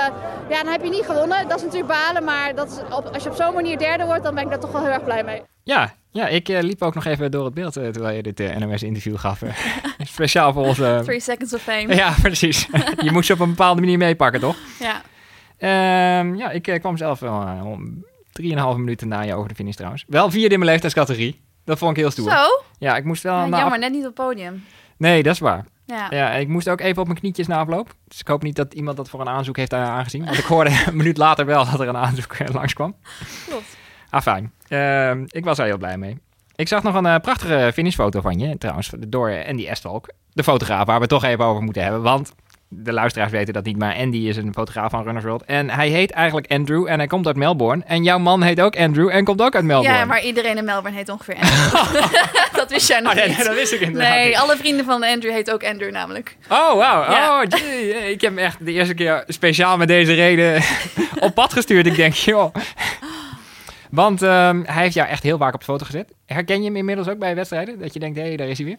ja, 0.49 0.63
dan 0.63 0.73
heb 0.73 0.83
je 0.83 0.91
niet 0.91 1.05
gewonnen. 1.05 1.49
Dat 1.49 1.57
is 1.57 1.65
natuurlijk 1.65 1.93
balen. 1.93 2.25
Maar 2.25 2.55
dat 2.55 2.71
is 2.71 2.97
op, 2.97 3.11
als 3.13 3.23
je 3.23 3.31
op 3.31 3.37
zo'n 3.37 3.55
manier 3.55 3.79
derde 3.79 4.05
wordt, 4.05 4.23
dan 4.23 4.35
ben 4.35 4.45
ik 4.45 4.51
daar 4.51 4.61
toch 4.61 4.73
wel 4.73 4.83
heel 4.83 4.93
erg 4.93 5.05
blij 5.05 5.25
mee. 5.25 5.43
Ja, 5.63 5.95
ja 6.11 6.27
ik 6.29 6.49
uh, 6.49 6.61
liep 6.61 6.83
ook 6.83 6.95
nog 6.95 7.05
even 7.05 7.31
door 7.31 7.45
het 7.45 7.55
beeld 7.55 7.73
terwijl 7.73 8.17
je 8.17 8.23
dit 8.23 8.59
NOS-interview 8.59 9.19
gaf. 9.19 9.43
Speciaal 9.99 10.53
voor 10.53 10.65
onze... 10.65 11.01
Three 11.05 11.21
seconds 11.21 11.55
of 11.55 11.63
fame. 11.63 11.95
Ja, 11.95 12.15
precies. 12.23 12.69
je 13.07 13.13
moet 13.13 13.27
ze 13.27 13.33
op 13.33 13.41
een 13.41 13.49
bepaalde 13.49 13.81
manier 13.81 13.99
meepakken, 13.99 14.41
toch? 14.41 14.57
Ja. 14.79 15.03
Um, 15.59 16.37
ja, 16.37 16.51
ik 16.51 16.69
uh, 16.69 16.79
kwam 16.79 16.97
zelf 16.97 17.21
wel 17.21 17.43
uh, 17.43 17.67
om 17.67 18.05
3,5 18.43 18.47
minuten 18.77 19.09
na 19.09 19.21
je 19.21 19.35
over 19.35 19.49
de 19.49 19.55
finish 19.55 19.75
trouwens. 19.75 20.05
Wel 20.09 20.31
vierde 20.31 20.53
in 20.53 20.59
mijn 20.59 20.71
leeftijdscategorie. 20.71 21.41
Dat 21.65 21.79
vond 21.79 21.91
ik 21.91 21.97
heel 21.97 22.11
stoer. 22.11 22.31
Zo? 22.31 22.63
Ja, 22.79 22.97
ik 22.97 23.05
moest 23.05 23.23
wel... 23.23 23.37
Ja, 23.37 23.59
jammer, 23.59 23.79
net 23.79 23.91
niet 23.91 24.07
op 24.07 24.17
het 24.17 24.27
podium. 24.27 24.65
Nee, 24.97 25.23
dat 25.23 25.33
is 25.33 25.39
waar. 25.39 25.65
Ja. 25.87 26.07
ja, 26.11 26.31
ik 26.31 26.49
moest 26.49 26.69
ook 26.69 26.81
even 26.81 27.01
op 27.01 27.07
mijn 27.07 27.19
knietjes 27.19 27.47
na 27.47 27.59
afloop. 27.59 27.95
Dus 28.09 28.21
ik 28.21 28.29
hoop 28.29 28.43
niet 28.43 28.57
dat 28.57 28.75
iemand 28.75 28.97
dat 28.97 29.09
voor 29.09 29.21
een 29.21 29.29
aanzoek 29.29 29.57
heeft 29.57 29.75
aangezien. 29.75 30.25
Want 30.25 30.39
ik 30.39 30.45
hoorde 30.45 30.71
een 30.87 30.97
minuut 30.97 31.17
later 31.17 31.47
wel 31.47 31.65
dat 31.71 31.81
er 31.81 31.89
een 31.89 31.97
aanzoek 31.97 32.33
eh, 32.33 32.55
langskwam. 32.55 32.97
Klopt. 33.47 33.77
Ah, 34.11 34.23
fijn. 34.23 34.53
Uh, 34.69 35.25
ik 35.27 35.45
was 35.45 35.59
er 35.59 35.65
heel 35.65 35.79
blij 35.79 35.99
mee. 35.99 36.19
Ik 36.55 36.69
zag 36.69 36.83
nog 36.83 36.95
een 36.95 37.05
uh, 37.05 37.17
prachtige 37.17 37.71
finishfoto 37.75 38.21
van 38.21 38.39
je, 38.39 38.59
trouwens, 38.59 38.91
door 39.09 39.45
Andy 39.47 39.67
Estvalk. 39.67 40.09
De 40.33 40.43
fotograaf 40.43 40.87
waar 40.87 40.95
we 40.95 41.01
het 41.01 41.11
toch 41.11 41.25
even 41.25 41.45
over 41.45 41.63
moeten 41.63 41.83
hebben. 41.83 42.03
Want 42.03 42.35
de 42.71 42.93
luisteraars 42.93 43.31
weten 43.31 43.55
dat 43.55 43.65
niet, 43.65 43.79
maar 43.79 43.97
Andy 43.97 44.19
is 44.19 44.37
een 44.37 44.53
fotograaf 44.53 44.91
van 44.91 45.03
Runners 45.03 45.25
World. 45.25 45.45
En 45.45 45.71
hij 45.71 45.89
heet 45.89 46.11
eigenlijk 46.11 46.53
Andrew 46.53 46.87
en 46.89 46.99
hij 46.99 47.07
komt 47.07 47.27
uit 47.27 47.37
Melbourne. 47.37 47.83
En 47.87 48.03
jouw 48.03 48.19
man 48.19 48.43
heet 48.43 48.61
ook 48.61 48.77
Andrew 48.77 49.09
en 49.09 49.25
komt 49.25 49.43
ook 49.43 49.55
uit 49.55 49.65
Melbourne. 49.65 49.99
Ja, 49.99 50.05
maar 50.05 50.23
iedereen 50.23 50.57
in 50.57 50.65
Melbourne 50.65 50.99
heet 50.99 51.09
ongeveer 51.09 51.35
Andrew. 51.35 52.03
dat 52.61 52.71
wist 52.71 52.89
jij 52.89 53.01
nog 53.01 53.13
oh, 53.13 53.27
niet. 53.27 53.37
Nee, 53.37 53.47
dat 53.47 53.55
wist 53.55 53.73
ik 53.73 53.81
inderdaad 53.81 54.15
Nee, 54.15 54.39
alle 54.39 54.57
vrienden 54.57 54.85
van 54.85 55.03
Andrew 55.03 55.33
heet 55.33 55.51
ook 55.53 55.65
Andrew 55.65 55.93
namelijk. 55.93 56.37
Oh, 56.49 56.75
wauw. 56.75 57.03
Oh, 57.03 57.43
ik 58.09 58.21
heb 58.21 58.31
hem 58.35 58.39
echt 58.39 58.65
de 58.65 58.73
eerste 58.73 58.95
keer 58.95 59.25
speciaal 59.27 59.77
met 59.77 59.89
deze 59.89 60.15
reden 60.15 60.63
op 61.27 61.35
pad 61.35 61.53
gestuurd. 61.53 61.87
Ik 61.87 61.97
denk, 61.97 62.15
joh... 62.15 62.55
Want 63.91 64.23
um, 64.23 64.65
hij 64.67 64.83
heeft 64.83 64.95
jou 64.95 65.09
echt 65.09 65.23
heel 65.23 65.39
vaak 65.39 65.55
op 65.55 65.61
de 65.61 65.67
foto 65.67 65.85
gezet. 65.85 66.13
Herken 66.27 66.59
je 66.59 66.65
hem 66.65 66.77
inmiddels 66.77 67.09
ook 67.09 67.19
bij 67.19 67.35
wedstrijden? 67.35 67.79
Dat 67.79 67.93
je 67.93 67.99
denkt, 67.99 68.19
hé, 68.19 68.27
hey, 68.27 68.37
daar 68.37 68.49
is 68.49 68.59
hij 68.59 68.67
weer? 68.67 68.79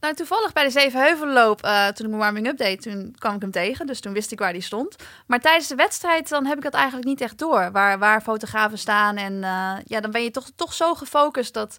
Nou, 0.00 0.14
toevallig 0.14 0.52
bij 0.52 0.64
de 0.64 0.70
Zevenheuvelloop, 0.70 1.64
uh, 1.64 1.86
toen 1.86 2.06
ik 2.06 2.12
mijn 2.12 2.22
warming-up 2.22 2.56
deed, 2.56 2.82
toen 2.82 3.14
kwam 3.18 3.34
ik 3.34 3.40
hem 3.40 3.50
tegen. 3.50 3.86
Dus 3.86 4.00
toen 4.00 4.12
wist 4.12 4.32
ik 4.32 4.38
waar 4.38 4.52
die 4.52 4.62
stond. 4.62 4.96
Maar 5.26 5.40
tijdens 5.40 5.68
de 5.68 5.74
wedstrijd, 5.74 6.28
dan 6.28 6.46
heb 6.46 6.56
ik 6.56 6.62
dat 6.62 6.74
eigenlijk 6.74 7.06
niet 7.06 7.20
echt 7.20 7.38
door. 7.38 7.70
Waar, 7.72 7.98
waar 7.98 8.20
fotografen 8.20 8.78
staan. 8.78 9.16
En 9.16 9.32
uh, 9.32 9.72
ja, 9.84 10.00
dan 10.00 10.10
ben 10.10 10.22
je 10.22 10.30
toch, 10.30 10.50
toch 10.56 10.74
zo 10.74 10.94
gefocust 10.94 11.54
dat... 11.54 11.76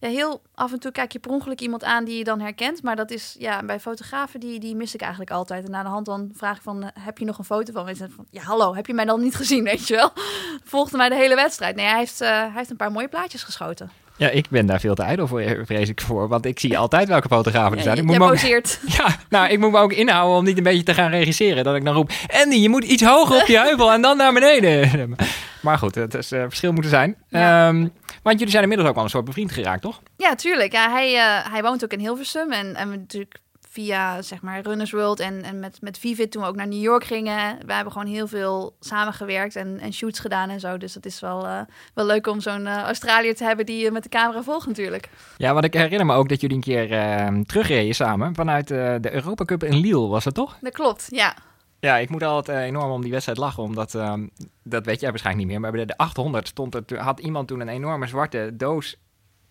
Ja, 0.00 0.08
heel 0.08 0.42
af 0.54 0.72
en 0.72 0.78
toe 0.78 0.92
kijk 0.92 1.12
je 1.12 1.18
per 1.18 1.30
ongeluk 1.30 1.60
iemand 1.60 1.84
aan 1.84 2.04
die 2.04 2.18
je 2.18 2.24
dan 2.24 2.40
herkent. 2.40 2.82
Maar 2.82 2.96
dat 2.96 3.10
is, 3.10 3.36
ja, 3.38 3.62
bij 3.62 3.80
fotografen, 3.80 4.40
die, 4.40 4.60
die 4.60 4.76
mis 4.76 4.94
ik 4.94 5.00
eigenlijk 5.00 5.30
altijd. 5.30 5.64
En 5.64 5.70
na 5.70 5.82
de 5.82 5.88
hand 5.88 6.06
dan 6.06 6.30
vraag 6.34 6.56
ik 6.56 6.62
van, 6.62 6.82
uh, 6.82 6.88
heb 7.00 7.18
je 7.18 7.24
nog 7.24 7.38
een 7.38 7.44
foto 7.44 7.72
van? 7.72 7.84
Weet 7.84 7.98
van, 7.98 8.26
ja, 8.30 8.42
hallo, 8.42 8.74
heb 8.74 8.86
je 8.86 8.94
mij 8.94 9.04
dan 9.04 9.20
niet 9.20 9.34
gezien, 9.34 9.64
weet 9.64 9.88
je 9.88 9.94
wel? 9.94 10.12
Volgde 10.64 10.96
mij 10.96 11.08
de 11.08 11.14
hele 11.14 11.34
wedstrijd. 11.34 11.76
Nee, 11.76 11.86
hij 11.86 11.98
heeft, 11.98 12.18
hij 12.18 12.50
heeft 12.54 12.70
een 12.70 12.76
paar 12.76 12.92
mooie 12.92 13.08
plaatjes 13.08 13.42
geschoten. 13.42 13.90
Ja, 14.18 14.28
ik 14.28 14.46
ben 14.50 14.66
daar 14.66 14.80
veel 14.80 14.94
te 14.94 15.02
ijdel 15.02 15.26
voor, 15.26 15.42
vrees 15.64 15.88
ik 15.88 16.00
voor. 16.00 16.28
Want 16.28 16.46
ik 16.46 16.58
zie 16.60 16.78
altijd 16.78 17.08
welke 17.08 17.28
fotografen 17.28 17.76
er 17.76 17.82
zijn. 17.82 17.96
ik 17.96 18.04
moet 18.04 18.18
me 18.18 18.24
ook, 18.24 18.38
ja, 18.98 19.16
nou, 19.28 19.48
ik 19.48 19.58
moet 19.58 19.70
me 19.70 19.78
ook 19.78 19.92
inhouden 19.92 20.36
om 20.36 20.44
niet 20.44 20.56
een 20.56 20.62
beetje 20.62 20.82
te 20.82 20.94
gaan 20.94 21.10
regisseren. 21.10 21.64
Dat 21.64 21.76
ik 21.76 21.84
dan 21.84 21.94
roep, 21.94 22.10
Andy, 22.42 22.56
je 22.56 22.68
moet 22.68 22.84
iets 22.84 23.02
hoger 23.02 23.40
op 23.40 23.46
die 23.46 23.58
heuvel 23.66 23.92
en 23.92 24.02
dan 24.02 24.16
naar 24.16 24.32
beneden. 24.32 25.16
Maar 25.60 25.78
goed, 25.78 25.94
het 25.94 26.14
is, 26.14 26.32
uh, 26.32 26.42
verschil 26.42 26.72
moeten 26.72 26.90
zijn. 26.90 27.16
Ehm, 27.30 27.86
want 28.22 28.38
jullie 28.38 28.50
zijn 28.50 28.62
inmiddels 28.62 28.88
ook 28.88 28.96
al 28.96 29.02
een 29.02 29.10
soort 29.10 29.24
bevriend 29.24 29.52
geraakt, 29.52 29.82
toch? 29.82 30.00
Ja, 30.16 30.34
tuurlijk. 30.34 30.72
Ja, 30.72 30.90
hij, 30.90 31.14
uh, 31.14 31.52
hij 31.52 31.62
woont 31.62 31.84
ook 31.84 31.92
in 31.92 31.98
Hilversum. 31.98 32.52
En, 32.52 32.74
en 32.74 32.88
natuurlijk 32.88 33.38
via 33.78 34.22
zeg 34.22 34.42
maar 34.42 34.60
Runners 34.60 34.90
World 34.90 35.20
en, 35.20 35.42
en 35.42 35.60
met, 35.60 35.78
met 35.80 35.98
Vivid 35.98 36.30
toen 36.30 36.42
we 36.42 36.48
ook 36.48 36.56
naar 36.56 36.68
New 36.68 36.82
York 36.82 37.04
gingen. 37.04 37.58
We 37.66 37.72
hebben 37.72 37.92
gewoon 37.92 38.08
heel 38.08 38.26
veel 38.26 38.76
samengewerkt 38.80 39.56
en, 39.56 39.78
en 39.80 39.92
shoots 39.92 40.18
gedaan 40.18 40.50
en 40.50 40.60
zo. 40.60 40.76
Dus 40.76 40.92
dat 40.92 41.06
is 41.06 41.20
wel, 41.20 41.44
uh, 41.44 41.60
wel 41.94 42.06
leuk 42.06 42.26
om 42.26 42.40
zo'n 42.40 42.60
uh, 42.66 42.82
Australiër 42.82 43.34
te 43.34 43.44
hebben 43.44 43.66
die 43.66 43.82
je 43.84 43.90
met 43.90 44.02
de 44.02 44.08
camera 44.08 44.42
volgt 44.42 44.66
natuurlijk. 44.66 45.08
Ja, 45.36 45.52
want 45.52 45.64
ik 45.64 45.74
herinner 45.74 46.06
me 46.06 46.14
ook 46.14 46.28
dat 46.28 46.40
jullie 46.40 46.56
een 46.56 46.62
keer 46.62 46.90
uh, 46.90 47.40
terugreden 47.40 47.94
samen 47.94 48.34
vanuit 48.34 48.68
de 48.68 49.08
Europa 49.12 49.44
Cup 49.44 49.64
in 49.64 49.76
Lille, 49.76 50.06
was 50.06 50.24
het 50.24 50.34
toch? 50.34 50.58
Dat 50.60 50.72
klopt, 50.72 51.06
ja. 51.10 51.36
Ja, 51.80 51.96
ik 51.96 52.10
moet 52.10 52.22
altijd 52.22 52.66
enorm 52.68 52.90
om 52.90 53.02
die 53.02 53.10
wedstrijd 53.10 53.38
lachen, 53.38 53.62
omdat, 53.62 53.94
uh, 53.94 54.14
dat 54.62 54.86
weet 54.86 55.00
jij 55.00 55.10
waarschijnlijk 55.10 55.46
niet 55.46 55.54
meer, 55.54 55.60
maar 55.60 55.72
bij 55.72 55.86
de 55.86 55.96
800 55.96 56.48
stond 56.48 56.74
er, 56.74 56.98
had 56.98 57.20
iemand 57.20 57.48
toen 57.48 57.60
een 57.60 57.68
enorme 57.68 58.06
zwarte 58.06 58.50
doos 58.54 58.96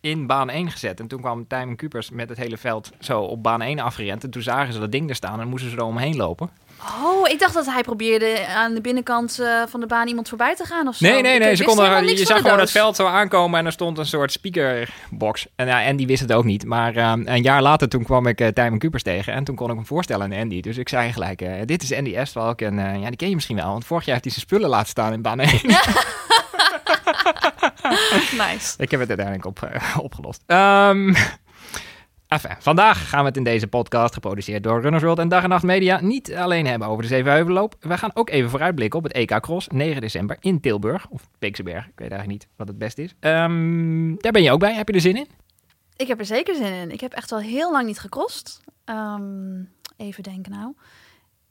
in 0.02 0.28
baan 0.28 0.50
1 0.50 0.72
gezet. 0.72 1.00
En 1.00 1.08
toen 1.08 1.22
kwam 1.22 1.48
Tijmen 1.48 1.76
Kupers 1.76 2.10
met 2.10 2.30
het 2.30 2.38
hele 2.38 2.58
veld 2.58 2.90
zo 3.00 3.22
op 3.22 3.44
baan 3.44 3.62
1 3.62 3.80
afgerend. 3.80 4.24
En 4.24 4.30
toen 4.30 4.42
zagen 4.42 4.74
ze 4.74 4.80
dat 4.80 4.92
ding 4.92 5.10
er 5.10 5.16
staan 5.16 5.40
en 5.40 5.48
moesten 5.48 5.70
ze 5.70 5.78
er 5.78 5.84
omheen 5.84 6.16
lopen. 6.16 6.50
Oh, 7.04 7.30
ik 7.30 7.40
dacht 7.40 7.54
dat 7.54 7.66
hij 7.66 7.82
probeerde 7.82 8.48
aan 8.48 8.74
de 8.74 8.82
binnenkant 8.82 9.38
uh, 9.40 9.62
van 9.68 9.80
de 9.80 9.86
baan 9.86 10.08
iemand 10.08 10.30
voorbij 10.30 10.56
te 10.56 10.66
gaan 10.66 10.88
of 10.88 10.96
zo. 10.96 11.06
Nee, 11.06 11.22
nee, 11.22 11.40
nee. 11.40 11.56
Ze 11.56 11.64
konden, 11.64 12.08
je 12.08 12.26
zag 12.26 12.42
gewoon 12.42 12.60
het 12.60 12.72
veld 12.72 12.96
zo 12.96 13.06
aankomen 13.06 13.60
en 13.60 13.66
er 13.66 13.72
stond 13.72 13.98
een 13.98 14.06
soort 14.06 14.32
speakerbox. 14.32 15.48
En, 15.56 15.68
ja, 15.68 15.88
Andy 15.88 16.06
wist 16.06 16.22
het 16.22 16.34
ook 16.34 16.44
niet. 16.44 16.66
Maar 16.66 16.96
uh, 16.96 17.14
een 17.24 17.42
jaar 17.42 17.62
later 17.62 17.90
toen 17.90 18.04
kwam 18.04 18.28
ik 18.28 18.42
uh, 18.42 18.48
Tijmen 18.48 18.80
Kupers 18.80 19.04
tegen 19.04 19.34
en 19.34 19.44
toen 19.44 19.56
kon 19.56 19.70
ik 19.70 19.76
hem 19.76 19.86
voorstellen 19.86 20.34
aan 20.34 20.40
Andy. 20.40 20.62
Dus 20.62 20.78
ik 20.78 20.90
zei 20.90 21.12
gelijk, 21.12 21.68
dit 21.68 21.84
is 21.84 21.94
Andy 21.94 22.16
Estwalk 22.16 22.62
en 22.62 22.76
ja, 22.76 23.08
die 23.08 23.16
ken 23.16 23.30
je 23.30 23.36
misschien 23.36 23.56
wel. 23.56 23.72
Want 23.72 23.86
vorig 23.86 24.06
jaar 24.06 24.14
heeft 24.14 24.26
hij 24.26 24.34
zijn 24.34 24.46
spullen 24.46 24.70
laten 24.70 24.90
staan 24.90 25.14
in 25.14 25.22
baan 25.22 25.40
1. 25.40 25.50
nice. 28.48 28.76
Ik 28.78 28.92
heb 28.92 29.00
het 29.00 29.10
uiteindelijk 29.10 29.46
op, 29.46 29.70
uh, 29.74 29.98
opgelost. 29.98 30.44
Um, 30.48 31.16
Enfin, 32.28 32.56
vandaag 32.60 33.10
gaan 33.10 33.20
we 33.20 33.28
het 33.28 33.38
in 33.38 33.44
deze 33.44 33.68
podcast, 33.68 34.14
geproduceerd 34.14 34.64
door 34.64 34.82
Runners 34.82 35.04
World 35.04 35.20
en 35.20 35.28
Dag 35.28 35.44
en 35.44 35.50
Nacht 35.50 35.64
Media, 35.64 36.02
niet 36.02 36.36
alleen 36.36 36.66
hebben 36.66 36.88
over 36.88 37.02
de 37.02 37.08
Zevenheuvelloop. 37.08 37.76
We 37.80 37.98
gaan 37.98 38.12
ook 38.14 38.30
even 38.30 38.50
vooruitblikken 38.50 39.00
op 39.00 39.06
het 39.06 39.14
EK 39.14 39.40
Cross, 39.40 39.68
9 39.68 40.02
december 40.02 40.38
in 40.40 40.60
Tilburg. 40.60 41.08
Of 41.10 41.30
Beekseberg, 41.40 41.86
ik 41.86 41.92
weet 41.96 42.12
eigenlijk 42.12 42.28
niet 42.28 42.48
wat 42.56 42.68
het 42.68 42.78
beste 42.78 43.04
is. 43.04 43.14
Ehm, 43.20 44.16
daar 44.18 44.32
ben 44.32 44.44
je 44.44 44.52
ook 44.52 44.60
bij, 44.60 44.74
heb 44.74 44.88
je 44.88 44.94
er 44.94 45.02
zin 45.02 45.16
in? 45.16 45.28
Ik 45.96 46.08
heb 46.08 46.20
er 46.20 46.26
zeker 46.26 46.56
zin 46.56 46.74
in. 46.74 46.92
Ik 46.92 47.00
heb 47.00 47.14
echt 47.14 47.32
al 47.32 47.40
heel 47.40 47.72
lang 47.72 47.86
niet 47.86 48.00
gecrossed. 48.00 48.62
Ehm, 48.86 49.64
even 49.98 50.24
denken 50.24 50.52
nou. 50.52 50.74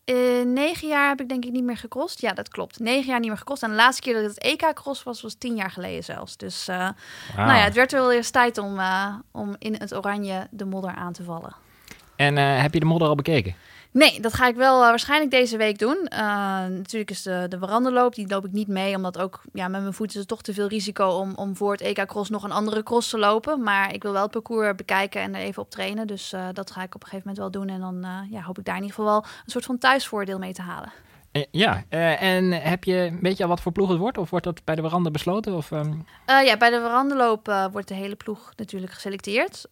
In 0.06 0.52
negen 0.52 0.88
jaar 0.88 1.08
heb 1.08 1.20
ik 1.20 1.28
denk 1.28 1.44
ik 1.44 1.52
niet 1.52 1.64
meer 1.64 1.76
gecrossed. 1.76 2.20
Ja, 2.20 2.32
dat 2.32 2.48
klopt. 2.48 2.78
Negen 2.78 3.06
jaar 3.06 3.20
niet 3.20 3.28
meer 3.28 3.38
gecrossed. 3.38 3.68
En 3.68 3.74
de 3.74 3.82
laatste 3.82 4.02
keer 4.02 4.14
dat 4.14 4.22
het 4.22 4.38
EK 4.38 4.72
cross 4.74 5.02
was, 5.02 5.20
was 5.22 5.34
tien 5.34 5.56
jaar 5.56 5.70
geleden 5.70 6.04
zelfs. 6.04 6.36
Dus 6.36 6.68
uh, 6.68 6.76
nou 7.36 7.56
ja, 7.56 7.64
het 7.64 7.74
werd 7.74 7.92
wel 7.92 8.12
eens 8.12 8.30
tijd 8.30 8.58
om, 8.58 8.78
uh, 8.78 9.14
om 9.32 9.56
in 9.58 9.74
het 9.74 9.94
oranje 9.94 10.46
de 10.50 10.64
modder 10.64 10.94
aan 10.94 11.12
te 11.12 11.24
vallen. 11.24 11.54
En 12.16 12.36
heb 12.36 12.74
je 12.74 12.80
de 12.80 12.86
modder 12.86 13.08
al 13.08 13.14
bekeken? 13.14 13.54
Nee, 13.96 14.20
dat 14.20 14.34
ga 14.34 14.46
ik 14.46 14.56
wel 14.56 14.82
uh, 14.82 14.88
waarschijnlijk 14.88 15.30
deze 15.30 15.56
week 15.56 15.78
doen. 15.78 15.96
Uh, 16.12 16.18
natuurlijk 16.66 17.10
is 17.10 17.22
de, 17.22 17.46
de 17.48 17.58
veranderloop, 17.58 18.14
die 18.14 18.28
loop 18.28 18.44
ik 18.44 18.52
niet 18.52 18.68
mee. 18.68 18.96
Omdat 18.96 19.18
ook 19.18 19.40
ja, 19.52 19.68
met 19.68 19.80
mijn 19.80 19.92
voeten 19.92 20.14
is 20.14 20.20
het 20.20 20.28
toch 20.28 20.42
te 20.42 20.54
veel 20.54 20.68
risico 20.68 21.08
om, 21.08 21.34
om 21.34 21.56
voor 21.56 21.72
het 21.72 21.80
EK 21.80 22.06
Cross 22.06 22.30
nog 22.30 22.42
een 22.42 22.52
andere 22.52 22.82
cross 22.82 23.10
te 23.10 23.18
lopen. 23.18 23.62
Maar 23.62 23.94
ik 23.94 24.02
wil 24.02 24.12
wel 24.12 24.22
het 24.22 24.30
parcours 24.30 24.74
bekijken 24.74 25.20
en 25.20 25.34
er 25.34 25.40
even 25.40 25.62
op 25.62 25.70
trainen. 25.70 26.06
Dus 26.06 26.32
uh, 26.32 26.48
dat 26.52 26.70
ga 26.70 26.82
ik 26.82 26.94
op 26.94 27.02
een 27.02 27.08
gegeven 27.08 27.28
moment 27.28 27.38
wel 27.38 27.62
doen. 27.62 27.74
En 27.74 27.80
dan 27.80 28.26
ja, 28.30 28.42
hoop 28.42 28.58
ik 28.58 28.64
daar 28.64 28.76
in 28.76 28.82
ieder 28.82 28.96
geval 28.96 29.12
wel 29.12 29.24
een 29.44 29.50
soort 29.50 29.64
van 29.64 29.78
thuisvoordeel 29.78 30.38
mee 30.38 30.52
te 30.52 30.62
halen. 30.62 30.92
Ja, 31.50 31.84
uh, 31.90 32.22
en 32.22 32.52
heb 32.52 32.84
je, 32.84 33.18
weet 33.20 33.36
je 33.36 33.42
al 33.42 33.48
wat 33.48 33.60
voor 33.60 33.72
ploeg 33.72 33.88
het 33.88 33.98
wordt? 33.98 34.18
Of 34.18 34.30
wordt 34.30 34.44
dat 34.44 34.64
bij 34.64 34.74
de 34.74 34.82
veranda 34.82 35.10
besloten? 35.10 35.54
Of, 35.54 35.70
um... 35.70 36.06
uh, 36.26 36.44
ja, 36.44 36.56
bij 36.56 36.70
de 36.70 36.80
veranderloop 36.80 37.48
uh, 37.48 37.66
wordt 37.72 37.88
de 37.88 37.94
hele 37.94 38.14
ploeg 38.14 38.52
natuurlijk 38.56 38.92
geselecteerd. 38.92 39.66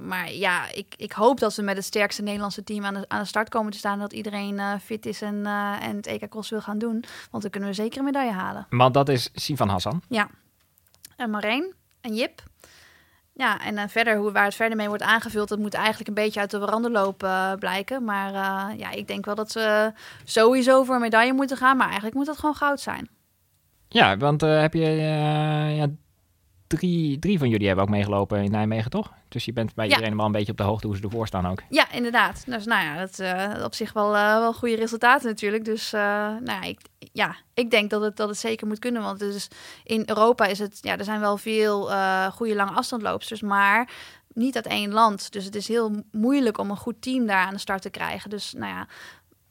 maar 0.00 0.32
ja, 0.32 0.70
ik, 0.72 0.94
ik 0.96 1.12
hoop 1.12 1.40
dat 1.40 1.54
we 1.54 1.62
met 1.62 1.76
het 1.76 1.84
sterkste 1.84 2.22
Nederlandse 2.22 2.64
team 2.64 2.84
aan 2.84 2.94
de, 2.94 3.04
aan 3.08 3.20
de 3.20 3.26
start 3.26 3.48
komen 3.48 3.72
te 3.72 3.78
staan. 3.78 3.98
Dat 3.98 4.12
iedereen 4.12 4.80
fit 4.80 5.06
is 5.06 5.22
en, 5.22 5.46
en 5.80 5.96
het 5.96 6.06
EK 6.06 6.28
Cross 6.28 6.50
wil 6.50 6.60
gaan 6.60 6.78
doen. 6.78 7.04
Want 7.30 7.42
dan 7.42 7.52
kunnen 7.52 7.68
we 7.68 7.74
zeker 7.74 7.98
een 7.98 8.04
medaille 8.04 8.32
halen. 8.32 8.66
Want 8.70 8.94
dat 8.94 9.08
is 9.08 9.30
Sivan 9.34 9.68
Hassan. 9.68 10.02
Ja, 10.08 10.28
en 11.16 11.30
Marijn 11.30 11.74
en 12.00 12.14
Jip. 12.14 12.42
Ja, 13.36 13.60
en 13.60 13.74
dan 13.74 13.88
verder, 13.88 14.16
hoe, 14.16 14.32
waar 14.32 14.44
het 14.44 14.54
verder 14.54 14.76
mee 14.76 14.88
wordt 14.88 15.02
aangevuld, 15.02 15.48
dat 15.48 15.58
moet 15.58 15.74
eigenlijk 15.74 16.08
een 16.08 16.14
beetje 16.14 16.40
uit 16.40 16.50
de 16.50 16.58
veranderloop 16.58 17.22
uh, 17.22 17.52
blijken. 17.58 18.04
Maar 18.04 18.32
uh, 18.32 18.78
ja, 18.78 18.90
ik 18.90 19.06
denk 19.06 19.24
wel 19.24 19.34
dat 19.34 19.50
ze 19.50 19.92
sowieso 20.24 20.84
voor 20.84 20.94
een 20.94 21.00
medaille 21.00 21.32
moeten 21.32 21.56
gaan, 21.56 21.76
maar 21.76 21.86
eigenlijk 21.86 22.16
moet 22.16 22.26
dat 22.26 22.38
gewoon 22.38 22.54
goud 22.54 22.80
zijn. 22.80 23.08
Ja, 23.88 24.16
want 24.16 24.40
heb 24.40 24.74
je 24.74 24.90
ja, 25.76 25.86
drie, 26.66 27.18
drie 27.18 27.38
van 27.38 27.48
jullie 27.48 27.66
hebben 27.66 27.84
ook 27.84 27.90
meegelopen 27.90 28.42
in 28.42 28.50
Nijmegen, 28.50 28.90
toch? 28.90 29.12
Dus 29.28 29.44
je 29.44 29.52
bent 29.52 29.74
bij 29.74 29.88
ja. 29.88 29.94
iedereen 29.94 30.16
wel 30.16 30.26
een 30.26 30.32
beetje 30.32 30.52
op 30.52 30.58
de 30.58 30.64
hoogte 30.64 30.86
hoe 30.86 30.96
ze 30.96 31.02
ervoor 31.02 31.26
staan 31.26 31.46
ook. 31.46 31.62
Ja, 31.68 31.92
inderdaad. 31.92 32.42
Dus 32.46 32.64
nou 32.64 32.84
ja, 32.84 32.98
dat 32.98 33.18
uh, 33.18 33.64
op 33.64 33.74
zich 33.74 33.92
wel, 33.92 34.14
uh, 34.14 34.38
wel 34.38 34.52
goede 34.52 34.76
resultaten 34.76 35.28
natuurlijk. 35.28 35.64
Dus 35.64 35.92
uh, 35.92 36.00
nou 36.00 36.44
ja 36.44 36.62
ik, 36.62 36.80
ja, 37.12 37.36
ik 37.54 37.70
denk 37.70 37.90
dat 37.90 38.02
het, 38.02 38.16
dat 38.16 38.28
het 38.28 38.38
zeker 38.38 38.66
moet 38.66 38.78
kunnen. 38.78 39.02
Want 39.02 39.18
dus 39.18 39.48
in 39.84 40.02
Europa 40.06 40.46
is 40.46 40.58
het, 40.58 40.78
ja, 40.80 40.98
er 40.98 41.04
zijn 41.04 41.20
wel 41.20 41.36
veel 41.36 41.90
goede 42.30 42.54
lange 42.54 42.72
afstandloopsters, 42.72 43.42
maar 43.42 43.90
niet 44.34 44.56
uit 44.56 44.66
één 44.66 44.92
land. 44.92 45.32
Dus 45.32 45.44
het 45.44 45.54
is 45.54 45.68
heel 45.68 46.04
moeilijk 46.12 46.58
om 46.58 46.70
een 46.70 46.76
goed 46.76 47.02
team 47.02 47.26
daar 47.26 47.46
aan 47.46 47.52
de 47.52 47.58
start 47.58 47.82
te 47.82 47.90
krijgen. 47.90 48.30
Dus 48.30 48.52
nou 48.52 48.72
ja, 48.72 48.86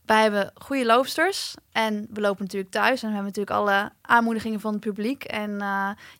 wij 0.05 0.21
hebben 0.21 0.51
goede 0.55 0.85
loopsters 0.85 1.55
en 1.71 2.07
we 2.09 2.21
lopen 2.21 2.43
natuurlijk 2.43 2.71
thuis 2.71 3.01
en 3.03 3.07
we 3.07 3.13
hebben 3.13 3.33
natuurlijk 3.35 3.57
alle 3.57 3.91
aanmoedigingen 4.01 4.59
van 4.59 4.71
het 4.71 4.81
publiek. 4.81 5.23
En 5.23 5.49
uh, 5.51 5.57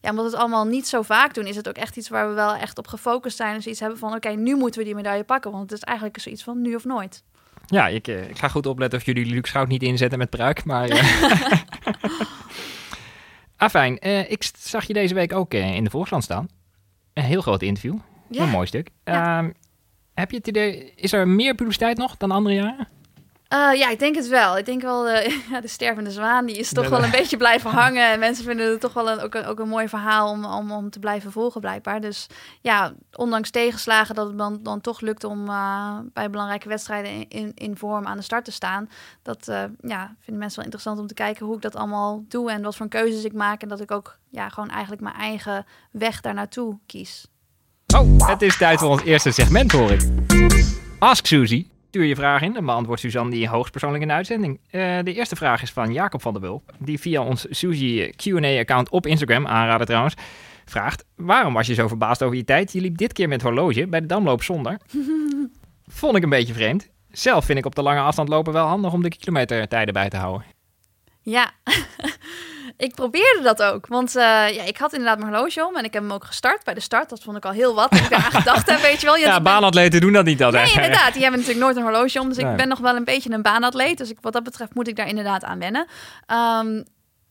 ja, 0.02 0.10
omdat 0.10 0.26
we 0.26 0.32
het 0.32 0.40
allemaal 0.40 0.66
niet 0.66 0.88
zo 0.88 1.02
vaak 1.02 1.34
doen, 1.34 1.46
is 1.46 1.56
het 1.56 1.68
ook 1.68 1.76
echt 1.76 1.98
iets 1.98 2.10
waar 2.10 2.30
we 2.30 2.34
wel 2.34 2.56
echt 2.56 2.78
op 2.78 2.88
gefocust 2.88 3.38
zijn. 3.38 3.56
Dus 3.56 3.68
iets 3.68 3.80
hebben 3.80 4.00
van, 4.00 4.08
oké, 4.08 4.18
okay, 4.18 4.34
nu 4.34 4.56
moeten 4.56 4.80
we 4.80 4.86
die 4.86 4.96
medaille 4.96 5.24
pakken, 5.24 5.52
want 5.52 5.64
het 5.64 5.72
is 5.72 5.86
eigenlijk 5.86 6.20
zoiets 6.20 6.44
van 6.44 6.62
nu 6.62 6.76
of 6.76 6.86
nooit. 6.86 7.24
Ja, 7.66 7.88
ik, 7.88 8.08
ik 8.08 8.38
ga 8.38 8.48
goed 8.48 8.66
opletten 8.66 9.00
of 9.00 9.06
jullie 9.06 9.26
Luc 9.26 9.48
Schout 9.48 9.68
niet 9.68 9.84
inzetten 9.84 10.20
met 10.20 10.30
pruik, 10.30 10.64
maar... 10.64 10.90
Uh... 10.90 11.54
Afijn, 13.58 13.98
uh, 14.02 14.32
ik 14.32 14.52
zag 14.58 14.86
je 14.86 14.94
deze 14.94 15.14
week 15.14 15.34
ook 15.34 15.54
in 15.54 15.84
de 15.84 15.90
Volksland 15.90 16.24
staan. 16.24 16.48
Een 17.14 17.24
heel 17.24 17.42
groot 17.42 17.62
interview. 17.62 17.98
Ja. 18.30 18.44
Een 18.44 18.50
mooi 18.50 18.68
stuk. 18.68 18.90
Ja. 19.04 19.44
Uh, 19.44 19.50
heb 20.14 20.32
je 20.32 20.38
het 20.38 20.48
idee, 20.48 20.94
is 20.96 21.14
er 21.14 21.28
meer 21.28 21.56
publiciteit 21.56 21.98
nog 21.98 22.18
dan 22.18 22.32
andere 22.32 22.56
jaren? 22.56 22.88
Uh, 23.54 23.74
ja, 23.74 23.90
ik 23.90 24.00
denk 24.00 24.16
het 24.16 24.28
wel. 24.28 24.58
Ik 24.58 24.66
denk 24.66 24.82
wel, 24.82 25.04
de, 25.04 25.40
ja, 25.52 25.62
de 25.62 25.68
stervende 25.68 26.12
zwaan, 26.12 26.46
die 26.46 26.58
is 26.58 26.74
toch 26.74 26.90
wel 26.90 27.04
een 27.04 27.12
beetje 27.12 27.38
blijven 27.38 27.72
hangen. 27.82 28.12
En 28.12 28.20
mensen 28.20 28.46
vinden 28.46 28.70
het 28.70 28.80
toch 28.80 28.94
wel 28.94 29.10
een, 29.10 29.20
ook, 29.20 29.36
een, 29.36 29.46
ook 29.46 29.60
een 29.60 29.68
mooi 29.68 29.88
verhaal 29.88 30.30
om, 30.30 30.46
om, 30.46 30.72
om 30.72 30.90
te 30.90 31.00
blijven 31.00 31.32
volgen, 31.32 31.62
blijkbaar. 31.62 32.02
Dus 32.02 32.28
ja, 32.62 32.94
ondanks 33.16 33.50
tegenslagen 33.50 34.16
dat 34.16 34.28
het 34.28 34.38
dan, 34.38 34.60
dan 34.62 34.82
toch 34.82 35.02
lukt 35.02 35.24
om 35.24 35.50
uh, 35.50 35.98
bij 36.14 36.30
belangrijke 36.30 36.68
wedstrijden 36.68 37.30
in, 37.30 37.52
in 37.56 37.78
vorm 37.78 38.08
aan 38.08 38.18
de 38.18 38.24
start 38.24 38.46
te 38.46 38.52
staan. 38.52 38.90
Dat 39.22 39.48
uh, 39.50 39.64
ja, 39.82 40.16
vinden 40.20 40.38
mensen 40.38 40.56
wel 40.56 40.66
interessant 40.66 41.00
om 41.00 41.08
te 41.08 41.14
kijken 41.14 41.46
hoe 41.46 41.56
ik 41.56 41.62
dat 41.62 41.76
allemaal 41.76 42.24
doe 42.28 42.52
en 42.52 42.62
wat 42.62 42.76
voor 42.76 42.88
keuzes 42.88 43.24
ik 43.24 43.34
maak. 43.34 43.62
En 43.62 43.68
dat 43.68 43.80
ik 43.80 43.92
ook 43.92 44.18
ja, 44.30 44.50
gewoon 44.50 44.70
eigenlijk 44.70 45.02
mijn 45.02 45.16
eigen 45.16 45.66
weg 45.92 46.22
daar 46.22 46.34
naartoe 46.34 46.80
kies. 46.86 47.28
Oh, 47.96 48.28
het 48.28 48.42
is 48.42 48.58
tijd 48.58 48.80
voor 48.80 48.90
ons 48.90 49.04
eerste 49.04 49.32
segment, 49.32 49.72
hoor 49.72 49.92
ik. 49.92 50.02
Ask 51.00 51.26
Suzy. 51.26 51.72
Stuur 51.94 52.06
je 52.06 52.16
vraag 52.16 52.42
in 52.42 52.56
en 52.56 52.66
beantwoordt 52.66 53.02
Suzanne 53.02 53.32
die 53.32 53.48
hoogstpersoonlijk 53.48 54.02
in 54.02 54.08
de 54.08 54.14
uitzending. 54.14 54.60
Uh, 54.72 55.00
de 55.04 55.14
eerste 55.14 55.36
vraag 55.36 55.62
is 55.62 55.72
van 55.72 55.94
Jacob 55.94 56.22
van 56.22 56.34
der 56.34 56.42
Wulp, 56.42 56.74
die 56.80 57.00
via 57.00 57.22
ons 57.22 57.46
Suzy 57.50 58.10
Q&A-account 58.10 58.90
op 58.90 59.08
Instagram, 59.08 59.48
aanraden 59.48 59.86
trouwens, 59.86 60.14
vraagt... 60.66 61.06
Waarom 61.16 61.54
was 61.54 61.68
je 61.68 61.74
zo 61.74 61.88
verbaasd 61.88 62.24
over 62.24 62.36
je 62.36 62.44
tijd? 62.44 62.72
Je 62.72 62.82
liep 62.82 62.98
dit 62.98 63.14
keer 63.14 63.28
met 63.28 63.42
horloge 63.42 63.88
bij 63.88 64.00
de 64.00 64.06
Damloop 64.06 64.44
zonder. 64.44 64.78
Vond 66.00 66.16
ik 66.16 66.24
een 66.24 66.30
beetje 66.30 66.54
vreemd. 66.54 66.90
Zelf 67.12 67.46
vind 67.46 67.58
ik 67.58 67.66
op 67.66 67.76
de 67.76 67.82
lange 67.82 68.02
afstand 68.02 68.30
lopen 68.30 68.54
wel 68.54 68.68
handig 68.68 68.94
om 68.94 69.02
de 69.02 69.10
kilometertijden 69.10 69.94
bij 69.94 70.10
te 70.10 70.18
houden. 70.18 70.46
Ja, 71.22 71.52
ik 72.78 72.96
probeerde 72.96 73.40
dat 73.44 73.64
ook. 73.64 73.88
Want 73.88 74.16
uh, 74.16 74.24
ja, 74.24 74.64
ik 74.64 74.78
had 74.78 74.94
inderdaad 74.94 75.20
mijn 75.20 75.32
horloge 75.32 75.66
om 75.66 75.76
en 75.76 75.84
ik 75.84 75.94
heb 75.94 76.02
hem 76.04 76.12
ook 76.12 76.26
gestart 76.26 76.64
bij 76.64 76.74
de 76.74 76.80
start. 76.80 77.10
Dat 77.10 77.24
vond 77.24 77.38
ik 77.38 77.46
al 77.46 77.52
heel 77.52 77.76
wat. 77.76 77.96
Ik 77.96 78.10
daar 78.10 78.24
aan 78.26 78.40
gedacht 78.42 78.70
heb, 78.70 78.82
weet 78.82 79.00
je 79.00 79.06
wel. 79.06 79.16
Je 79.16 79.26
ja, 79.26 79.42
baanatleten 79.42 80.02
doen 80.02 80.14
dat 80.14 80.26
niet 80.26 80.44
altijd. 80.44 80.66
Nee, 80.66 80.84
inderdaad. 80.84 81.14
Die 81.14 81.22
hebben 81.22 81.40
natuurlijk 81.40 81.66
nooit 81.66 81.78
een 81.78 81.84
horloge 81.84 82.20
om. 82.20 82.28
Dus 82.28 82.38
nee. 82.38 82.52
ik 82.52 82.58
ben 82.58 82.68
nog 82.68 82.80
wel 82.80 82.96
een 82.96 83.04
beetje 83.04 83.32
een 83.32 83.42
baanatleet. 83.42 83.98
Dus 83.98 84.10
ik, 84.10 84.18
wat 84.22 84.34
dat 84.34 84.44
betreft 84.44 84.74
moet 84.74 84.88
ik 84.88 84.96
daar 84.96 85.08
inderdaad 85.08 85.44
aan 85.44 85.60
wennen. 85.60 85.88
Um, 86.28 86.84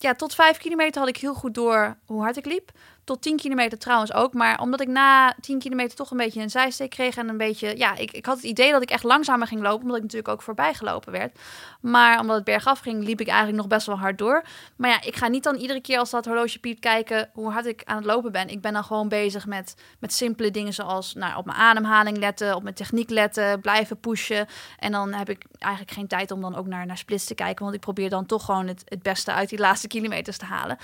ja, 0.02 0.14
tot 0.14 0.35
vijf 0.35 0.59
kilometer 0.59 1.00
had 1.00 1.09
ik 1.09 1.16
heel 1.16 1.35
goed 1.35 1.55
door 1.55 1.96
hoe 2.07 2.22
hard 2.22 2.37
ik 2.37 2.46
liep. 2.46 2.70
Tot 3.05 3.23
10 3.23 3.37
kilometer 3.37 3.79
trouwens 3.79 4.12
ook. 4.12 4.35
Maar 4.35 4.61
omdat 4.61 4.81
ik 4.81 4.88
na 4.88 5.35
10 5.41 5.59
kilometer 5.59 5.97
toch 5.97 6.11
een 6.11 6.17
beetje 6.17 6.43
een 6.43 6.51
zijsteek 6.51 6.91
kreeg. 6.91 7.17
En 7.17 7.29
een 7.29 7.37
beetje. 7.37 7.77
Ja, 7.77 7.97
ik, 7.97 8.12
ik 8.12 8.27
had 8.27 8.37
het 8.37 8.45
idee 8.45 8.73
dat 8.73 8.83
ik 8.83 8.91
echt 8.91 9.05
langzamer 9.05 9.47
ging 9.47 9.61
lopen. 9.61 9.83
Omdat 9.83 9.97
ik 9.97 10.03
natuurlijk 10.03 10.33
ook 10.33 10.43
voorbij 10.43 10.75
gelopen 10.75 11.12
werd. 11.12 11.38
Maar 11.81 12.21
omdat 12.21 12.37
het 12.37 12.45
bergaf 12.45 12.79
ging, 12.79 13.05
liep 13.05 13.21
ik 13.21 13.29
eigenlijk 13.29 13.59
nog 13.59 13.67
best 13.67 13.87
wel 13.87 13.99
hard 13.99 14.19
door. 14.19 14.45
Maar 14.77 14.91
ja, 14.91 15.03
ik 15.03 15.17
ga 15.17 15.29
niet 15.29 15.43
dan 15.43 15.55
iedere 15.55 15.81
keer 15.81 15.99
als 15.99 16.11
dat 16.11 16.25
horloge 16.25 16.59
piept 16.59 16.81
kijken 16.81 17.31
hoe 17.33 17.51
hard 17.51 17.67
ik 17.67 17.83
aan 17.85 17.97
het 17.97 18.05
lopen 18.05 18.33
ben. 18.33 18.49
Ik 18.49 18.61
ben 18.61 18.73
dan 18.73 18.85
gewoon 18.85 19.09
bezig 19.09 19.47
met, 19.47 19.75
met 19.99 20.12
simpele 20.12 20.51
dingen 20.51 20.73
zoals 20.73 21.15
nou, 21.15 21.37
op 21.37 21.45
mijn 21.45 21.59
ademhaling 21.59 22.19
letten, 22.19 22.55
op 22.55 22.62
mijn 22.62 22.75
techniek 22.75 23.11
letten, 23.11 23.61
blijven 23.61 24.01
pushen. 24.01 24.47
En 24.79 24.93
dan 24.93 25.12
heb 25.12 25.29
ik 25.29 25.45
eigenlijk 25.59 25.93
geen 25.93 26.07
tijd 26.07 26.31
om 26.31 26.41
dan 26.41 26.57
ook 26.57 26.67
naar, 26.67 26.87
naar 26.87 26.99
splits 26.99 27.25
te 27.25 27.35
kijken. 27.35 27.62
Want 27.62 27.75
ik 27.75 27.81
probeer 27.81 28.11
dan 28.11 28.27
toch 28.27 28.45
gewoon 28.45 28.67
het, 28.67 28.83
het 28.85 29.03
beste 29.03 29.33
uit 29.33 29.49
die 29.49 29.59
laatste 29.59 29.88
kilometers 29.88 30.37
te 30.37 30.45
halen. 30.45 30.79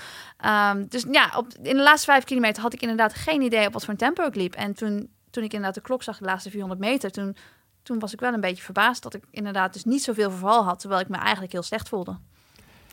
Um, 0.75 0.87
dus 0.87 1.05
ja, 1.11 1.31
op, 1.35 1.47
in 1.61 1.75
de 1.75 1.83
laatste 1.83 2.08
vijf 2.09 2.23
kilometer 2.23 2.61
had 2.61 2.73
ik 2.73 2.81
inderdaad 2.81 3.13
geen 3.13 3.41
idee 3.41 3.67
op 3.67 3.73
wat 3.73 3.81
voor 3.81 3.93
een 3.93 3.99
tempo 3.99 4.25
ik 4.25 4.35
liep. 4.35 4.53
En 4.53 4.73
toen, 4.73 5.09
toen 5.29 5.43
ik 5.43 5.53
inderdaad 5.53 5.75
de 5.75 5.81
klok 5.81 6.03
zag, 6.03 6.17
de 6.17 6.25
laatste 6.25 6.49
400 6.49 6.81
meter, 6.81 7.11
toen, 7.11 7.35
toen 7.83 7.99
was 7.99 8.13
ik 8.13 8.19
wel 8.19 8.33
een 8.33 8.41
beetje 8.41 8.63
verbaasd 8.63 9.03
dat 9.03 9.13
ik 9.13 9.23
inderdaad 9.31 9.73
dus 9.73 9.83
niet 9.83 10.03
zoveel 10.03 10.29
verval 10.29 10.63
had, 10.63 10.79
terwijl 10.79 11.01
ik 11.01 11.07
me 11.07 11.17
eigenlijk 11.17 11.51
heel 11.51 11.63
slecht 11.63 11.89
voelde. 11.89 12.17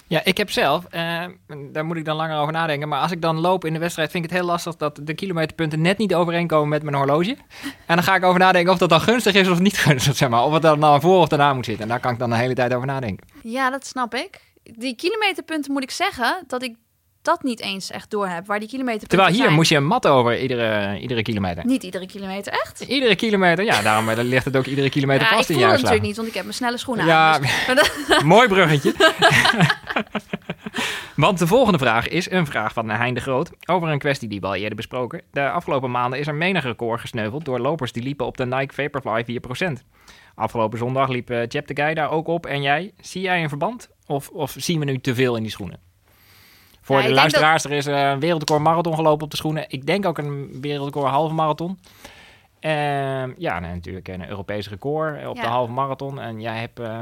Ja, 0.08 0.20
ik 0.24 0.36
heb 0.36 0.50
zelf, 0.50 0.84
uh, 0.94 1.24
daar 1.72 1.84
moet 1.84 1.96
ik 1.96 2.04
dan 2.04 2.16
langer 2.16 2.38
over 2.38 2.52
nadenken. 2.52 2.88
Maar 2.88 3.00
als 3.00 3.10
ik 3.10 3.22
dan 3.22 3.40
loop 3.40 3.64
in 3.64 3.72
de 3.72 3.78
wedstrijd, 3.78 4.10
vind 4.10 4.24
ik 4.24 4.30
het 4.30 4.38
heel 4.38 4.48
lastig 4.48 4.76
dat 4.76 5.00
de 5.02 5.14
kilometerpunten 5.14 5.80
net 5.80 5.98
niet 5.98 6.14
overeenkomen 6.14 6.68
met 6.68 6.82
mijn 6.82 6.96
horloge. 6.96 7.36
En 7.86 7.94
dan 7.94 8.02
ga 8.02 8.14
ik 8.14 8.24
over 8.24 8.40
nadenken 8.40 8.72
of 8.72 8.78
dat 8.78 8.88
dan 8.88 9.00
gunstig 9.00 9.34
is 9.34 9.48
of 9.48 9.58
niet 9.58 9.78
gunstig, 9.86 10.16
zeg 10.16 10.28
maar. 10.28 10.44
Of 10.44 10.52
het 10.52 10.62
dan 10.62 10.78
nou 10.78 11.00
voor 11.00 11.20
of 11.20 11.28
daarna 11.28 11.54
moet 11.54 11.64
zitten. 11.64 11.82
En 11.82 11.88
daar 11.88 12.00
kan 12.00 12.12
ik 12.12 12.18
dan 12.18 12.30
de 12.30 12.36
hele 12.36 12.54
tijd 12.54 12.74
over 12.74 12.86
nadenken. 12.86 13.26
Ja, 13.42 13.70
dat 13.70 13.86
snap 13.86 14.14
ik. 14.14 14.40
Die 14.62 14.96
kilometerpunten 14.96 15.72
moet 15.72 15.82
ik 15.82 15.90
zeggen 15.90 16.44
dat 16.46 16.62
ik 16.62 16.76
dat 17.26 17.42
niet 17.42 17.60
eens 17.60 17.90
echt 17.90 18.10
door 18.10 18.28
heb. 18.28 18.46
Waar 18.46 18.58
die 18.58 18.68
kilometer. 18.68 19.08
Terwijl 19.08 19.30
hier 19.30 19.42
zijn. 19.42 19.52
moest 19.52 19.70
je 19.70 19.76
een 19.76 19.86
mat 19.86 20.06
over 20.06 20.40
iedere, 20.40 20.98
iedere 21.00 21.22
kilometer. 21.22 21.66
Niet 21.66 21.82
iedere 21.82 22.06
kilometer, 22.06 22.52
echt? 22.52 22.80
Iedere 22.80 23.16
kilometer, 23.16 23.64
ja. 23.64 23.82
Daarom 23.82 24.08
eh, 24.08 24.24
ligt 24.24 24.44
het 24.44 24.56
ook 24.56 24.66
iedere 24.66 24.90
kilometer 24.90 25.26
ja, 25.30 25.36
vast 25.36 25.50
in 25.50 25.58
je 25.58 25.62
uitslag. 25.62 25.82
natuurlijk 25.82 26.06
niet, 26.06 26.16
want 26.16 26.28
ik 26.28 26.34
heb 26.34 26.42
mijn 26.42 26.56
snelle 26.56 26.78
schoenen 26.78 27.06
ja, 27.06 27.32
aan. 27.32 27.74
Dus... 27.74 28.22
mooi 28.34 28.48
bruggetje. 28.48 28.94
want 31.16 31.38
de 31.38 31.46
volgende 31.46 31.78
vraag 31.78 32.08
is 32.08 32.30
een 32.30 32.46
vraag 32.46 32.72
van 32.72 32.90
Hein 32.90 33.14
de 33.14 33.20
Groot 33.20 33.50
over 33.64 33.88
een 33.88 33.98
kwestie 33.98 34.28
die 34.28 34.40
we 34.40 34.46
al 34.46 34.54
eerder 34.54 34.76
besproken. 34.76 35.22
De 35.30 35.50
afgelopen 35.50 35.90
maanden 35.90 36.18
is 36.18 36.26
er 36.26 36.34
menig 36.34 36.64
record 36.64 37.00
gesneuveld 37.00 37.44
door 37.44 37.58
lopers 37.58 37.92
die 37.92 38.02
liepen 38.02 38.26
op 38.26 38.36
de 38.36 38.46
Nike 38.46 38.74
Vaporfly 38.74 39.40
4%. 39.68 39.72
Afgelopen 40.34 40.78
zondag 40.78 41.08
liep 41.08 41.30
uh, 41.30 41.46
Jep 41.48 41.66
de 41.66 41.82
Guy 41.82 41.94
daar 41.94 42.10
ook 42.10 42.26
op 42.26 42.46
en 42.46 42.62
jij. 42.62 42.92
Zie 43.00 43.22
jij 43.22 43.42
een 43.42 43.48
verband? 43.48 43.88
Of, 44.06 44.28
of 44.28 44.54
zien 44.58 44.78
we 44.78 44.84
nu 44.84 44.98
te 44.98 45.14
veel 45.14 45.36
in 45.36 45.42
die 45.42 45.50
schoenen? 45.50 45.85
Voor 46.86 47.00
ja, 47.00 47.06
de 47.06 47.12
luisteraars, 47.12 47.62
dat... 47.62 47.72
er 47.72 47.78
is 47.78 47.86
een 47.86 48.20
wereldrecord 48.20 48.62
marathon 48.62 48.94
gelopen 48.94 49.24
op 49.24 49.30
de 49.30 49.36
schoenen. 49.36 49.64
Ik 49.68 49.86
denk 49.86 50.06
ook 50.06 50.18
een 50.18 50.58
wereldrecord 50.60 51.10
halve 51.10 51.34
marathon. 51.34 51.78
Ehm, 52.60 53.32
ja, 53.38 53.60
nou, 53.60 53.74
natuurlijk 53.74 54.08
een 54.08 54.28
Europees 54.28 54.68
record 54.68 55.26
op 55.26 55.36
Ja. 55.36 55.42
de 55.42 55.48
halve 55.48 55.72
marathon. 55.72 56.20
En 56.20 56.40
jij 56.40 56.58
hebt 56.58 56.80
eh, 56.80 56.98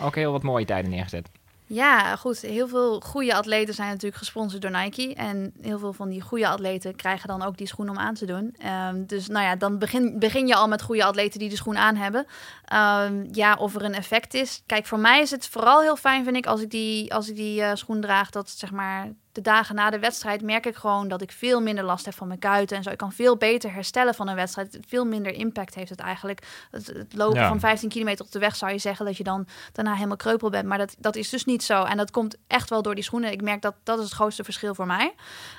ook 0.00 0.14
heel 0.14 0.32
wat 0.32 0.42
mooie 0.42 0.64
tijden 0.64 0.90
neergezet. 0.90 1.30
Ja, 1.70 2.16
goed. 2.16 2.40
Heel 2.40 2.68
veel 2.68 3.00
goede 3.00 3.34
atleten 3.34 3.74
zijn 3.74 3.88
natuurlijk 3.88 4.16
gesponsord 4.16 4.62
door 4.62 4.70
Nike. 4.70 5.14
En 5.14 5.52
heel 5.60 5.78
veel 5.78 5.92
van 5.92 6.08
die 6.08 6.20
goede 6.20 6.48
atleten 6.48 6.96
krijgen 6.96 7.28
dan 7.28 7.42
ook 7.42 7.56
die 7.56 7.66
schoen 7.66 7.88
om 7.88 7.98
aan 7.98 8.14
te 8.14 8.26
doen. 8.26 8.54
Ehm, 8.58 9.04
dus 9.06 9.28
nou 9.28 9.44
ja, 9.44 9.56
dan 9.56 9.78
begin, 9.78 10.18
begin 10.18 10.46
je 10.46 10.54
al 10.54 10.68
met 10.68 10.82
goede 10.82 11.04
atleten 11.04 11.38
die 11.38 11.48
de 11.48 11.56
schoen 11.56 11.78
aan 11.78 11.96
hebben. 11.96 12.26
Ehm, 12.64 13.26
ja, 13.32 13.54
of 13.54 13.74
er 13.74 13.84
een 13.84 13.94
effect 13.94 14.34
is. 14.34 14.62
Kijk, 14.66 14.86
voor 14.86 14.98
mij 14.98 15.20
is 15.20 15.30
het 15.30 15.48
vooral 15.48 15.80
heel 15.80 15.96
fijn, 15.96 16.24
vind 16.24 16.36
ik, 16.36 16.46
als 16.46 16.60
ik 16.60 16.70
die, 16.70 17.14
als 17.14 17.28
ik 17.28 17.36
die 17.36 17.62
eh, 17.62 17.74
schoen 17.74 18.00
draag, 18.00 18.30
dat 18.30 18.50
zeg 18.50 18.70
maar 18.70 19.12
de 19.38 19.44
dagen 19.44 19.74
na 19.74 19.90
de 19.90 19.98
wedstrijd 19.98 20.42
merk 20.42 20.66
ik 20.66 20.76
gewoon 20.76 21.08
dat 21.08 21.22
ik 21.22 21.32
veel 21.32 21.60
minder 21.60 21.84
last 21.84 22.04
heb 22.04 22.14
van 22.14 22.26
mijn 22.28 22.38
kuiten 22.38 22.76
en 22.76 22.82
zo. 22.82 22.90
Ik 22.90 22.96
kan 22.96 23.12
veel 23.12 23.36
beter 23.36 23.72
herstellen 23.72 24.14
van 24.14 24.28
een 24.28 24.34
wedstrijd. 24.34 24.78
Veel 24.86 25.04
minder 25.04 25.32
impact 25.32 25.74
heeft 25.74 25.90
het 25.90 26.00
eigenlijk. 26.00 26.46
Het, 26.70 26.86
het 26.86 27.14
lopen 27.14 27.40
Ja. 27.40 27.48
van 27.48 27.60
15 27.60 27.88
kilometer 27.88 28.24
op 28.24 28.30
de 28.32 28.38
weg 28.38 28.56
zou 28.56 28.72
je 28.72 28.78
zeggen 28.78 29.06
dat 29.06 29.16
je 29.16 29.24
dan 29.24 29.46
daarna 29.72 29.94
helemaal 29.94 30.16
kreupel 30.16 30.50
bent. 30.50 30.66
Maar 30.66 30.78
dat, 30.78 30.94
dat 30.98 31.16
is 31.16 31.28
dus 31.28 31.44
niet 31.44 31.62
zo. 31.62 31.82
En 31.82 31.96
dat 31.96 32.10
komt 32.10 32.36
echt 32.46 32.70
wel 32.70 32.82
door 32.82 32.94
die 32.94 33.04
schoenen. 33.04 33.32
Ik 33.32 33.42
merk 33.42 33.62
dat 33.62 33.74
dat 33.82 33.98
is 33.98 34.04
het 34.04 34.12
grootste 34.14 34.44
verschil 34.44 34.74
voor 34.74 34.86
mij. 34.86 35.14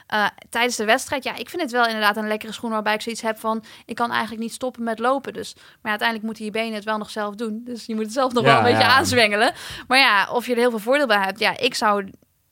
Eh, 0.08 0.26
tijdens 0.50 0.76
de 0.76 0.86
wedstrijd, 0.86 1.24
ja, 1.24 1.36
ik 1.36 1.50
vind 1.50 1.62
het 1.62 1.72
wel 1.72 1.86
inderdaad 1.86 2.18
een 2.18 2.28
lekkere 2.28 2.52
schoen 2.54 2.72
waarbij 2.72 2.94
ik 2.94 3.02
zoiets 3.02 3.22
heb 3.22 3.40
van, 3.40 3.64
ik 3.86 3.96
kan 3.96 4.12
eigenlijk 4.12 4.42
niet 4.42 4.54
stoppen 4.54 4.84
met 4.84 5.00
lopen. 5.00 5.34
Dus, 5.34 5.56
maar 5.56 5.90
uiteindelijk 5.90 6.28
moeten 6.28 6.46
je 6.46 6.52
benen 6.52 6.74
het 6.74 6.84
wel 6.84 6.98
nog 6.98 7.10
zelf 7.10 7.36
doen. 7.36 7.62
Dus 7.66 7.86
je 7.86 7.96
moet 7.96 8.04
het 8.04 8.14
zelf 8.14 8.34
nog 8.34 8.44
Ja, 8.44 8.50
wel 8.50 8.58
een 8.58 8.72
beetje 8.78 8.88
aanzwengelen. 8.98 9.54
Maar 9.88 9.98
ja, 10.00 10.32
of 10.32 10.46
je 10.46 10.52
er 10.52 10.58
heel 10.58 10.70
veel 10.70 10.80
voordeel 10.80 11.08
bij 11.08 11.22
hebt. 11.24 11.40
Ja, 11.40 11.58
ik 11.58 11.76
zou 11.76 12.10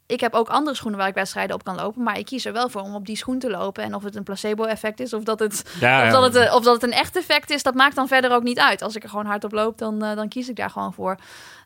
ik 0.08 0.20
heb 0.20 0.34
ook 0.34 0.50
andere 0.50 0.76
schoenen 0.76 1.00
waar 1.00 1.08
ik 1.08 1.14
wedstrijden 1.14 1.56
op 1.56 1.64
kan 1.64 1.76
lopen. 1.76 2.04
Maar 2.04 2.18
ik 2.18 2.26
kies 2.26 2.46
er 2.46 2.54
wel 2.54 2.70
voor 2.70 2.82
om 2.82 2.96
op 2.96 3.06
die 3.06 3.16
schoen 3.16 3.40
te 3.40 3.50
lopen. 3.50 3.84
En 3.84 3.96
of 3.96 4.04
het 4.04 4.16
een 4.16 4.24
placebo-effect 4.24 5.00
is 5.00 5.14
of 5.14 5.24
dat 5.24 5.40
het, 5.40 5.78
Ja, 5.80 6.06
of, 6.06 6.12
dat 6.12 6.24
het, 6.24 6.36
eh, 6.36 6.56
of 6.56 6.64
dat 6.64 6.74
het 6.74 6.84
een 6.84 6.98
echt 6.98 7.16
effect 7.16 7.50
is, 7.50 7.64
dat 7.64 7.74
maakt 7.74 7.96
dan 7.96 8.08
verder 8.08 8.32
ook 8.32 8.44
niet 8.44 8.60
uit. 8.60 8.82
Als 8.82 8.96
ik 8.96 9.04
er 9.04 9.10
gewoon 9.10 9.26
hard 9.26 9.44
op 9.44 9.52
loop, 9.52 9.78
dan, 9.78 10.04
eh, 10.04 10.16
dan 10.16 10.28
kies 10.28 10.50
ik 10.50 10.56
daar 10.56 10.70
gewoon 10.70 10.94
voor. 10.94 11.18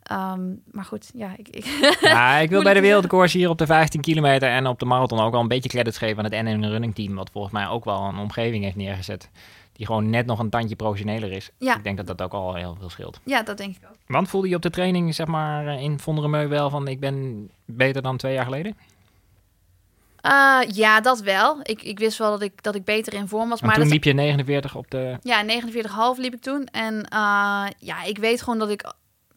Ehm, 0.03 0.41
maar 0.71 0.85
goed, 0.85 1.11
ja, 1.13 1.33
ik, 1.37 1.47
ik, 1.47 1.65
Ja, 2.01 2.37
ik 2.37 2.49
wil 2.49 2.63
bij 2.63 2.73
de 2.73 2.81
wereldrecords 2.81 3.33
hier 3.33 3.49
op 3.49 3.57
de 3.57 3.65
15 3.65 4.01
kilometer 4.01 4.49
en 4.49 4.67
op 4.67 4.79
de 4.79 4.85
marathon 4.85 5.19
ook 5.19 5.31
wel 5.31 5.41
een 5.41 5.47
beetje 5.47 5.69
credits 5.69 5.97
geven 5.97 6.17
aan 6.17 6.31
het 6.31 6.43
NN 6.43 6.65
Running 6.65 6.95
Team. 6.95 7.15
Wat 7.15 7.29
volgens 7.31 7.53
mij 7.53 7.67
ook 7.67 7.85
wel 7.85 8.01
een 8.01 8.17
omgeving 8.17 8.63
heeft 8.63 8.75
neergezet. 8.75 9.29
Die 9.73 9.85
gewoon 9.85 10.09
net 10.09 10.25
nog 10.25 10.39
een 10.39 10.49
tandje 10.49 10.75
professioneler 10.75 11.31
is. 11.31 11.49
Ja. 11.57 11.77
Ik 11.77 11.83
denk 11.83 11.97
dat 11.97 12.07
dat 12.07 12.21
ook 12.21 12.33
al 12.33 12.55
heel 12.55 12.75
veel 12.79 12.89
scheelt. 12.89 13.19
ja, 13.23 13.43
dat 13.43 13.57
denk 13.57 13.75
ik 13.75 13.81
ook. 13.89 13.95
Want 14.07 14.29
voelde 14.29 14.49
je 14.49 14.55
op 14.55 14.61
de 14.61 14.69
training, 14.69 15.15
zeg 15.15 15.27
maar, 15.27 15.67
eh, 15.67 15.81
in 15.81 15.99
Vonderemeu 15.99 16.47
wel 16.47 16.69
van 16.69 16.87
ik 16.87 16.99
ben 16.99 17.49
beter 17.65 18.01
dan 18.01 18.17
twee 18.17 18.33
jaar 18.33 18.45
geleden? 18.45 18.77
Eh, 20.21 20.59
ja, 20.67 21.01
dat 21.01 21.21
wel. 21.21 21.59
Ik, 21.63 21.81
ik 21.81 21.99
wist 21.99 22.17
wel 22.17 22.31
dat 22.31 22.41
ik, 22.41 22.63
dat 22.63 22.75
ik 22.75 22.83
beter 22.83 23.13
in 23.13 23.27
vorm 23.27 23.49
was. 23.49 23.59
Want 23.59 23.61
Maar 23.61 23.73
toen 23.73 23.83
dat, 23.83 23.93
liep 23.93 24.03
je 24.03 24.13
49 24.13 24.75
op 24.75 24.91
de... 24.91 25.17
Ja, 25.21 25.43
49,5 26.15 26.19
liep 26.19 26.33
ik 26.33 26.41
toen. 26.41 26.65
En 26.65 27.03
eh, 27.03 27.65
ja, 27.79 28.03
ik 28.03 28.17
weet 28.17 28.41
gewoon 28.41 28.59
dat 28.59 28.69
ik 28.69 28.93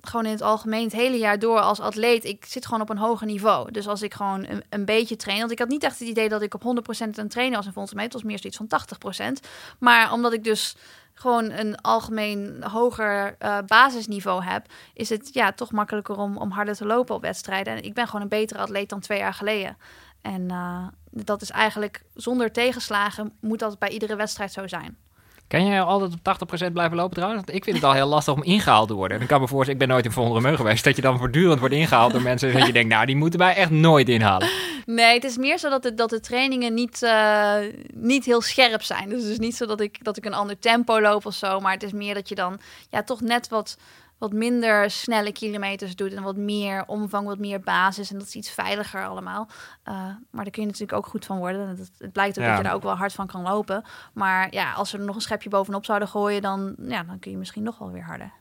gewoon 0.09 0.25
in 0.25 0.31
het 0.31 0.43
algemeen 0.43 0.85
het 0.85 0.93
hele 0.93 1.19
jaar 1.19 1.39
door 1.39 1.61
als 1.61 1.81
atleet, 1.81 2.25
ik 2.25 2.45
zit 2.45 2.65
gewoon 2.65 2.81
op 2.81 2.91
een 2.91 2.99
hoger 2.99 3.27
niveau. 3.27 3.71
Dus 3.71 3.89
als 3.89 4.03
ik 4.03 4.15
gewoon 4.15 4.47
een, 4.69 4.85
beetje 4.85 5.17
train, 5.17 5.39
want 5.39 5.51
ik 5.51 5.59
had 5.59 5.69
niet 5.69 5.83
echt 5.83 5.99
het 5.99 6.09
idee 6.09 6.29
dat 6.29 6.43
ik 6.43 6.55
op 6.55 6.63
100% 6.63 7.09
een 7.11 7.29
trainer 7.29 7.57
was 7.57 7.67
in 7.67 7.73
volgens 7.73 7.95
mij, 7.95 8.05
het 8.05 8.13
was 8.13 8.23
meer 8.23 8.39
zoiets 8.39 8.59
van 8.59 9.33
80%. 9.37 9.49
Maar 9.79 10.13
omdat 10.13 10.33
ik 10.33 10.45
dus 10.45 10.77
gewoon 11.15 11.51
een 11.51 11.81
algemeen 11.81 12.65
hoger 12.71 13.37
eh, 13.39 13.59
basisniveau 13.67 14.45
heb, 14.45 14.67
is 14.95 15.09
het 15.09 15.31
ja 15.33 15.53
toch 15.53 15.73
makkelijker 15.73 16.17
om, 16.17 16.37
om 16.37 16.51
harder 16.51 16.75
te 16.75 16.87
lopen 16.87 17.15
op 17.15 17.23
wedstrijden. 17.23 17.77
En 17.77 17.83
ik 17.83 17.95
ben 17.95 18.07
gewoon 18.07 18.23
een 18.23 18.29
betere 18.29 18.61
atleet 18.61 18.89
dan 18.89 19.01
twee 19.01 19.19
jaar 19.19 19.35
geleden. 19.35 19.77
En 20.23 20.51
eh, 20.51 20.87
dat 21.11 21.43
is 21.43 21.51
eigenlijk 21.51 22.03
zonder 22.15 22.53
tegenslagen 22.53 23.33
moet 23.41 23.59
dat 23.59 23.79
bij 23.79 23.89
iedere 23.89 24.17
wedstrijd 24.17 24.53
zo 24.53 24.67
zijn. 24.67 25.04
Kan 25.49 25.67
jij 25.67 25.81
altijd 25.81 26.13
op 26.13 26.69
80% 26.69 26.73
blijven 26.73 26.97
lopen 26.97 27.15
trouwens? 27.15 27.43
Ik 27.47 27.65
vind 27.65 27.77
het 27.77 27.85
al 27.85 27.93
heel 27.93 28.07
lastig 28.07 28.35
om 28.35 28.43
ingehaald 28.43 28.89
te 28.89 28.95
worden. 28.95 29.17
En 29.17 29.23
ik 29.23 29.29
kan 29.29 29.41
me 29.41 29.49
voorstellen, 29.49 29.81
ik 29.81 29.87
ben 29.87 29.95
nooit 29.95 30.05
in 30.05 30.13
Vonderemeu 30.13 30.57
geweest, 30.57 30.85
dat 30.85 30.97
je 30.97 31.03
dan 31.03 31.19
voortdurend 31.19 31.61
wordt 31.61 31.75
ingehaald 31.75 32.13
door 32.13 32.23
mensen 32.23 32.53
dat 32.53 32.67
je 32.67 32.73
denkt, 32.73 32.89
nou, 32.89 33.07
die 33.07 33.17
moeten 33.17 33.39
wij 33.39 33.55
echt 33.55 33.71
nooit 33.71 34.09
inhalen. 34.09 34.49
Nee, 34.87 35.15
het 35.15 35.25
is 35.25 35.37
meer 35.37 35.59
zo 35.59 35.71
dat 35.71 35.83
de, 35.83 35.95
dat 35.95 36.11
de 36.11 36.21
trainingen 36.21 36.75
niet, 36.75 37.03
eh, 37.03 37.57
niet 37.95 38.25
heel 38.25 38.41
scherp 38.41 38.83
zijn. 38.83 39.09
Dus 39.09 39.23
het 39.23 39.31
is 39.31 39.39
niet 39.39 39.57
zo 39.57 39.67
dat 39.67 39.81
ik, 39.81 40.05
dat 40.05 40.17
ik 40.17 40.25
een 40.25 40.35
ander 40.35 40.59
tempo 40.59 41.01
loop 41.01 41.27
of 41.27 41.35
zo. 41.35 41.61
Maar 41.61 41.73
het 41.73 41.83
is 41.83 41.93
meer 41.93 42.15
dat 42.15 42.29
je 42.29 42.35
dan 42.35 42.61
ja, 42.91 43.03
toch 43.03 43.21
net 43.21 43.49
wat, 43.49 43.77
wat 44.25 44.33
minder 44.33 44.91
snelle 44.91 45.33
kilometers 45.33 45.97
doet. 45.97 46.13
En 46.13 46.23
wat 46.23 46.37
meer 46.37 46.85
omvang, 46.87 47.27
wat 47.27 47.39
meer 47.39 47.61
basis. 47.61 48.11
En 48.13 48.19
dat 48.19 48.27
is 48.27 48.35
iets 48.35 48.51
veiliger 48.51 49.07
allemaal. 49.07 49.49
Eh, 49.83 49.95
maar 50.31 50.43
daar 50.45 50.51
kun 50.51 50.63
je 50.63 50.69
natuurlijk 50.69 50.99
ook 50.99 51.07
goed 51.07 51.25
van 51.25 51.39
worden. 51.39 51.69
Het, 51.69 51.91
het 51.99 52.13
blijkt 52.13 52.39
ook 52.39 52.45
Ja. 52.45 52.49
dat 52.51 52.59
je 52.59 52.65
daar 52.65 52.75
ook 52.75 52.83
wel 52.83 52.97
hard 52.97 53.13
van 53.13 53.27
kan 53.27 53.43
lopen. 53.43 53.85
Maar 54.15 54.47
ja, 54.51 54.73
als 54.73 54.93
we 54.93 54.99
er 54.99 55.05
nog 55.05 55.15
een 55.15 55.21
schepje 55.21 55.49
bovenop 55.49 55.85
zouden 55.85 56.09
gooien... 56.09 56.43
dan, 56.43 56.75
ja, 56.79 57.03
dan 57.03 57.19
kun 57.19 57.31
je 57.31 57.37
misschien 57.37 57.63
nog 57.63 57.79
wel 57.79 57.91
weer 57.91 58.05
harder. 58.05 58.33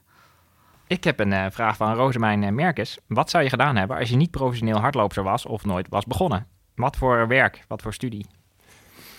Ik 0.87 1.03
heb 1.03 1.19
een 1.19 1.33
eh, 1.33 1.45
vraag 1.49 1.75
van 1.75 1.93
Rosemijn 1.95 2.43
eh, 2.43 2.51
Merkes. 2.51 2.97
Wat 3.07 3.29
zou 3.29 3.43
je 3.43 3.49
gedaan 3.49 3.75
hebben 3.75 3.97
als 3.97 4.09
je 4.09 4.15
niet 4.15 4.31
professioneel 4.31 4.77
hardloopster 4.79 5.23
was 5.23 5.45
of 5.45 5.65
nooit 5.65 5.87
was 5.89 6.05
begonnen? 6.05 6.47
Wat 6.75 6.95
voor 6.95 7.27
werk? 7.27 7.65
Wat 7.67 7.81
voor 7.81 7.93
studie? 7.93 8.25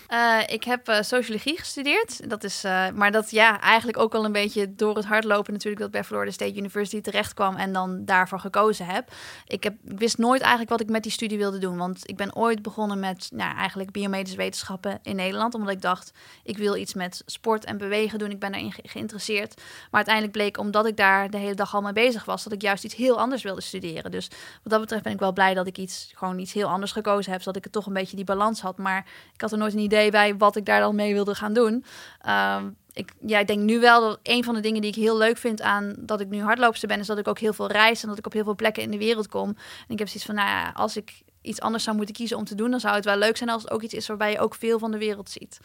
Eh, 0.09 0.39
ik 0.47 0.65
heb 0.65 0.89
eh, 0.89 1.03
sociologie 1.03 1.59
gestudeerd. 1.59 2.31
Dat 2.31 2.45
is, 2.45 2.65
eh, 2.65 2.91
maar 2.91 3.13
dat 3.13 3.31
ja, 3.31 3.61
eigenlijk 3.61 3.99
ook 3.99 4.15
al 4.15 4.25
een 4.25 4.33
beetje 4.33 4.75
door 4.75 4.97
het 4.97 5.05
hardlopen 5.05 5.53
natuurlijk 5.53 5.83
dat 5.83 5.91
bij 5.91 6.05
Florida 6.05 6.31
State 6.31 6.57
University 6.57 7.01
terecht 7.01 7.35
kwam 7.35 7.57
en 7.57 7.73
dan 7.73 8.05
daarvoor 8.05 8.39
gekozen 8.41 8.87
heb. 8.87 9.11
Ik, 9.47 9.63
heb. 9.65 9.75
wist 9.83 10.19
nooit 10.19 10.41
eigenlijk 10.41 10.71
wat 10.71 10.81
ik 10.81 10.89
met 10.89 11.03
die 11.03 11.13
studie 11.13 11.39
wilde 11.39 11.59
doen. 11.59 11.77
Want 11.77 12.09
ik 12.09 12.17
ben 12.17 12.37
ooit 12.37 12.63
begonnen 12.63 13.01
met 13.01 13.29
nou, 13.33 13.57
eigenlijk 13.57 13.91
biomedische 13.91 14.37
wetenschappen 14.37 14.99
in 15.03 15.17
Nederland. 15.17 15.55
Omdat 15.55 15.73
ik 15.73 15.83
dacht, 15.83 16.13
ik 16.43 16.59
wil 16.59 16.77
iets 16.77 16.95
met 16.95 17.23
sport 17.27 17.65
en 17.65 17.79
bewegen 17.79 18.19
doen. 18.19 18.31
Ik 18.31 18.39
ben 18.39 18.53
daarin 18.53 18.73
ge- 18.73 18.83
geïnteresseerd. 18.85 19.55
Maar 19.57 19.65
uiteindelijk 19.91 20.37
bleek, 20.37 20.59
omdat 20.59 20.87
ik 20.87 20.97
daar 20.97 21.31
de 21.31 21.39
hele 21.39 21.55
dag 21.55 21.75
al 21.75 21.83
mee 21.83 21.93
bezig 21.93 22.25
was, 22.25 22.45
dat 22.45 22.53
ik 22.53 22.63
juist 22.63 22.85
iets 22.85 22.95
heel 22.95 23.19
anders 23.19 23.43
wilde 23.43 23.61
studeren. 23.61 24.11
Dus 24.11 24.29
wat 24.63 24.73
dat 24.73 24.81
betreft 24.81 25.03
ben 25.03 25.13
ik 25.13 25.19
wel 25.19 25.33
blij 25.33 25.55
dat 25.55 25.67
ik 25.67 25.79
iets, 25.79 26.13
gewoon 26.15 26.39
iets 26.39 26.53
heel 26.53 26.69
anders 26.69 26.93
gekozen 26.93 27.33
heb. 27.33 27.41
Zodat 27.41 27.57
ik 27.57 27.65
het 27.65 27.73
toch 27.73 27.87
een 27.87 27.93
beetje 27.93 28.17
die 28.17 28.25
balans 28.25 28.61
had. 28.61 28.79
Maar 28.79 29.07
ik 29.35 29.41
had 29.41 29.53
er 29.53 29.59
nooit 29.59 29.73
een 29.73 29.79
idee 29.79 29.93
bij 30.11 30.37
wat 30.37 30.57
ik 30.57 30.67
daar 30.67 30.81
dan 30.81 30.95
mee 30.95 31.13
wilde 31.13 31.35
gaan 31.35 31.53
doen. 31.53 31.85
Ehm, 32.21 32.65
ik, 32.93 33.13
ja, 33.27 33.39
ik 33.39 33.47
denk 33.47 33.61
nu 33.61 33.81
wel 33.81 34.01
dat 34.01 34.19
een 34.23 34.45
van 34.45 34.55
de 34.55 34.61
dingen 34.61 34.81
die 34.81 34.91
ik 34.91 34.97
heel 34.97 35.17
leuk 35.17 35.37
vind 35.37 35.63
aan 35.63 35.95
dat 35.99 36.21
ik 36.21 36.29
nu 36.29 36.43
hardloopster 36.43 36.89
ben, 36.89 36.99
is 36.99 37.07
dat 37.07 37.19
ik 37.19 37.29
ook 37.29 37.39
heel 37.39 37.53
veel 37.53 37.71
reis 37.71 38.03
en 38.03 38.09
dat 38.09 38.19
ik 38.19 38.27
op 38.27 38.33
heel 38.33 38.45
veel 38.45 38.55
plekken 38.55 38.83
in 38.83 38.91
de 38.91 38.99
wereld 38.99 39.29
kom. 39.29 39.49
En 39.49 39.93
ik 39.93 39.99
heb 39.99 40.09
zoiets 40.09 40.27
van, 40.27 40.35
nou 40.35 40.49
ja, 40.49 40.73
als 40.75 40.97
ik 40.97 41.23
iets 41.43 41.61
anders 41.61 41.85
zou 41.85 41.97
moeten 41.97 42.15
kiezen 42.15 42.37
om 42.37 42.45
te 42.45 42.55
doen, 42.55 42.71
dan 42.71 42.81
zou 42.81 42.95
het 42.95 43.05
wel 43.05 43.17
leuk 43.17 43.37
zijn 43.37 43.51
als 43.51 43.63
het 43.63 43.71
ook 43.71 43.83
iets 43.83 43.95
is 43.95 44.07
waarbij 44.07 44.31
je 44.31 44.39
ook 44.39 44.55
veel 44.55 44.79
van 44.79 44.91
de 44.91 44.99
wereld 44.99 45.31
ziet. 45.31 45.61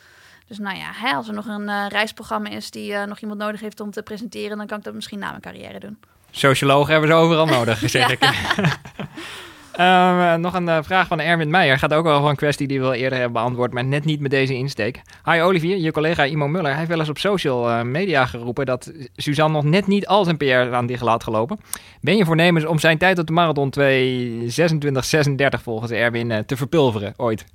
Dus 0.48 0.58
nou 0.58 0.78
ja, 0.78 0.92
hè, 0.94 1.14
als 1.14 1.28
er 1.28 1.34
nog 1.34 1.46
een 1.46 1.70
eh, 1.70 1.86
reisprogramma 1.90 2.50
is 2.50 2.72
die 2.72 2.94
eh, 2.94 3.06
nog 3.06 3.20
iemand 3.20 3.40
nodig 3.40 3.60
heeft 3.62 3.80
om 3.80 3.92
te 3.92 4.04
presenteren, 4.04 4.58
dan 4.58 4.68
kan 4.68 4.78
ik 4.78 4.84
dat 4.84 4.94
misschien 4.94 5.20
na 5.20 5.30
mijn 5.30 5.42
carrière 5.42 5.80
doen. 5.80 6.00
Sociologen 6.32 6.92
hebben 6.92 7.10
ze 7.10 7.16
overal 7.16 7.46
nodig, 7.46 7.84
zeg 7.90 8.10
ik. 8.12 8.20
Ehm, 9.80 10.20
eh, 10.20 10.36
nog 10.36 10.54
een 10.54 10.70
eh, 10.70 10.78
vraag 10.82 11.08
van 11.08 11.20
Erwin 11.20 11.50
Meijer. 11.50 11.78
Gaat 11.80 11.94
ook 11.94 12.04
wel 12.04 12.16
over 12.18 12.30
een 12.30 12.36
kwestie 12.36 12.68
die 12.68 12.80
we 12.80 12.86
al 12.86 12.94
eerder 12.94 13.18
hebben 13.18 13.34
beantwoord, 13.42 13.74
maar 13.74 13.86
net 13.86 14.06
niet 14.06 14.20
met 14.20 14.32
deze 14.32 14.54
insteek. 14.54 15.02
Hi 15.26 15.42
Olivier, 15.42 15.78
je 15.78 15.92
collega 15.92 16.24
Imo 16.24 16.48
Muller 16.48 16.76
heeft 16.76 16.88
wel 16.90 17.00
eens 17.00 17.10
op 17.10 17.18
social 17.18 17.70
eh, 17.70 17.82
media 17.82 18.26
geroepen 18.26 18.66
dat 18.66 18.92
Suzanne 19.16 19.54
nog 19.54 19.64
net 19.64 19.88
niet 19.88 20.08
al 20.08 20.24
zijn 20.24 20.38
PR 20.38 20.54
aan 20.54 20.86
dicht 20.86 21.02
had 21.06 21.24
gelopen. 21.24 21.60
Ben 22.02 22.18
je 22.18 22.26
voornemens 22.26 22.66
om 22.66 22.80
zijn 22.80 22.98
tijd 22.98 23.20
op 23.20 23.28
de 23.28 23.34
marathon 23.34 23.74
2.26.36 23.80 25.62
volgens 25.64 25.92
Erwin 25.92 26.44
te 26.46 26.58
verpulveren 26.58 27.14
ooit? 27.18 27.46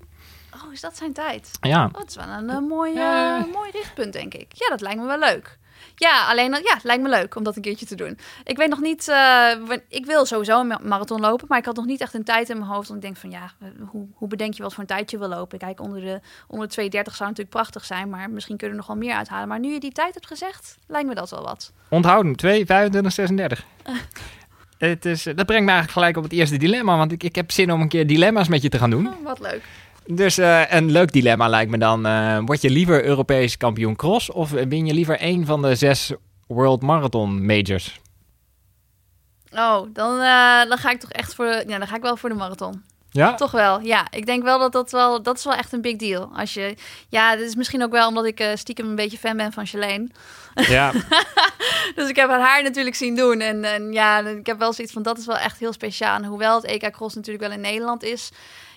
Oh, 0.67 0.73
is 0.73 0.81
dat 0.81 0.97
zijn 0.97 1.13
tijd? 1.13 1.51
Ja, 1.61 1.85
Oh, 1.85 1.93
dat 1.93 2.09
is 2.09 2.17
wel 2.17 2.29
een 2.39 2.51
eh, 2.51 2.59
mooi, 2.69 2.95
Ja. 2.95 3.47
mooi 3.53 3.71
richtpunt, 3.73 4.13
denk 4.13 4.35
ik. 4.35 4.47
Ja, 4.49 4.69
dat 4.69 4.81
lijkt 4.81 5.01
me 5.01 5.07
wel 5.07 5.19
leuk. 5.19 5.59
Ja, 5.94 6.27
alleen 6.29 6.51
ja, 6.51 6.79
lijkt 6.83 7.03
me 7.03 7.09
leuk 7.09 7.37
om 7.37 7.42
dat 7.42 7.57
een 7.57 7.62
keertje 7.62 7.87
te 7.87 7.94
doen. 7.94 8.18
Ik 8.44 8.57
weet 8.57 8.68
nog 8.68 8.81
niet, 8.81 9.09
eh, 9.09 9.49
ik 9.88 10.07
wil 10.07 10.25
sowieso 10.27 10.61
een 10.61 10.66
ma- 10.66 10.81
marathon 10.83 11.20
lopen, 11.20 11.47
maar 11.49 11.59
ik 11.59 11.64
had 11.64 11.77
nog 11.77 11.85
niet 11.85 12.01
echt 12.01 12.14
een 12.14 12.25
tijd 12.25 12.49
in 12.51 12.59
mijn 12.59 12.70
hoofd. 12.70 12.88
Want 12.88 12.99
ik 13.01 13.05
denk 13.07 13.16
van 13.16 13.31
ja, 13.31 13.53
hoe, 13.90 14.07
hoe 14.14 14.29
bedenk 14.29 14.55
je 14.55 14.62
wat 14.62 14.73
voor 14.73 14.83
een 14.83 14.88
tijd 14.88 15.11
je 15.11 15.18
wil 15.18 15.29
lopen? 15.29 15.59
Kijk, 15.59 15.81
onder 15.81 16.01
de, 16.01 16.20
onder 16.49 16.68
de 16.68 16.83
2.30 16.83 16.90
zou 16.90 17.29
natuurlijk 17.29 17.51
prachtig 17.51 17.85
zijn, 17.85 18.09
maar 18.09 18.31
misschien 18.31 18.57
kun 18.57 18.66
je 18.66 18.73
er 18.73 18.79
nog 18.79 18.87
wel 18.87 18.97
meer 18.97 19.14
uithalen. 19.14 19.49
Maar 19.49 19.59
nu 19.61 19.73
je 19.73 19.81
die 19.81 19.92
tijd 19.92 20.14
hebt 20.14 20.27
gezegd, 20.27 20.77
lijkt 20.87 21.09
me 21.09 21.14
dat 21.14 21.31
wel 21.31 21.42
wat. 21.42 21.73
onthouden, 21.88 22.37
2.25.36. 22.47 23.64
Het 24.79 25.05
is, 25.05 25.27
eh, 25.27 25.37
dat 25.37 25.47
brengt 25.47 25.64
me 25.64 25.70
eigenlijk 25.70 25.90
gelijk 25.90 26.16
op 26.16 26.23
het 26.23 26.33
eerste 26.33 26.57
dilemma, 26.57 26.97
want 26.97 27.12
ik, 27.12 27.23
ik 27.23 27.35
heb 27.35 27.53
zin 27.53 27.73
om 27.73 27.81
een 27.81 27.88
keer 27.88 28.07
dilemma's 28.07 28.49
met 28.49 28.62
je 28.62 28.68
te 28.68 28.79
gaan 28.79 28.90
doen. 28.90 29.07
Oh, 29.07 29.25
wat 29.25 29.40
leuk. 29.40 29.62
Dus 30.07 30.38
eh, 30.38 30.62
een 30.73 30.90
leuk 30.90 31.12
dilemma 31.12 31.49
lijkt 31.49 31.71
me 31.71 31.79
dan. 31.79 32.07
eh, 32.07 32.38
word 32.45 32.61
je 32.62 32.71
liever 32.71 33.05
Europees 33.05 33.57
kampioen 33.57 33.97
cross 33.97 34.31
of 34.31 34.51
win 34.51 34.87
je 34.87 34.95
liever 34.95 35.19
één 35.19 35.47
van 35.47 35.62
de 35.62 35.75
zes 35.75 36.12
World 36.47 36.83
Marathon 36.83 37.47
Majors? 37.47 38.01
Oh, 39.53 39.81
dan, 39.93 40.21
eh, 40.21 40.69
dan 40.69 40.79
ga 40.79 40.90
ik 40.90 41.01
toch 41.01 41.11
echt 41.11 41.35
voor, 41.35 41.45
de- 41.45 41.64
ja, 41.67 41.79
dan 41.79 41.87
ga 41.87 41.97
ik 41.97 42.03
wel 42.03 42.17
voor 42.17 42.29
de 42.29 42.35
marathon. 42.35 42.83
Ja? 43.11 43.35
Toch 43.35 43.51
wel, 43.51 43.81
ja. 43.81 44.07
Ik 44.11 44.27
denk 44.27 44.43
wel 44.43 44.59
dat 44.59 44.73
dat 44.73 44.90
wel, 44.90 45.23
dat 45.23 45.38
is 45.38 45.45
wel 45.45 45.55
echt 45.55 45.73
een 45.73 45.81
big 45.81 45.97
deal. 45.97 46.31
Als 46.35 46.55
je, 46.55 46.75
ja, 47.09 47.37
dit 47.37 47.47
is 47.49 47.55
misschien 47.55 47.83
ook 47.83 47.90
wel 47.93 48.09
omdat 48.09 48.25
ik 48.25 48.51
stiekem 48.55 48.87
een 48.88 48.95
beetje 48.95 49.19
fan 49.19 49.37
ben 49.37 49.53
van 49.53 49.67
Shalane. 49.67 50.09
Ja. 50.55 50.93
Dus 51.95 52.09
ik 52.09 52.17
heb 52.17 52.29
haar 52.31 52.62
natuurlijk 52.62 52.97
zien 52.97 53.17
doen. 53.17 53.40
En, 53.40 53.64
en 53.64 53.93
ja, 53.93 54.19
ik 54.27 54.47
heb 54.47 54.59
wel 54.59 54.73
zoiets 54.73 54.93
van, 54.93 55.03
dat 55.03 55.19
is 55.19 55.27
wel 55.27 55.37
echt 55.37 55.59
heel 55.59 55.73
speciaal. 55.73 56.17
En 56.17 56.25
hoewel 56.25 56.55
het 56.57 56.64
EK 56.64 56.90
Cross 56.93 57.14
natuurlijk 57.14 57.45
wel 57.45 57.55
in 57.55 57.61
Nederland 57.61 58.03
is... 58.03 58.31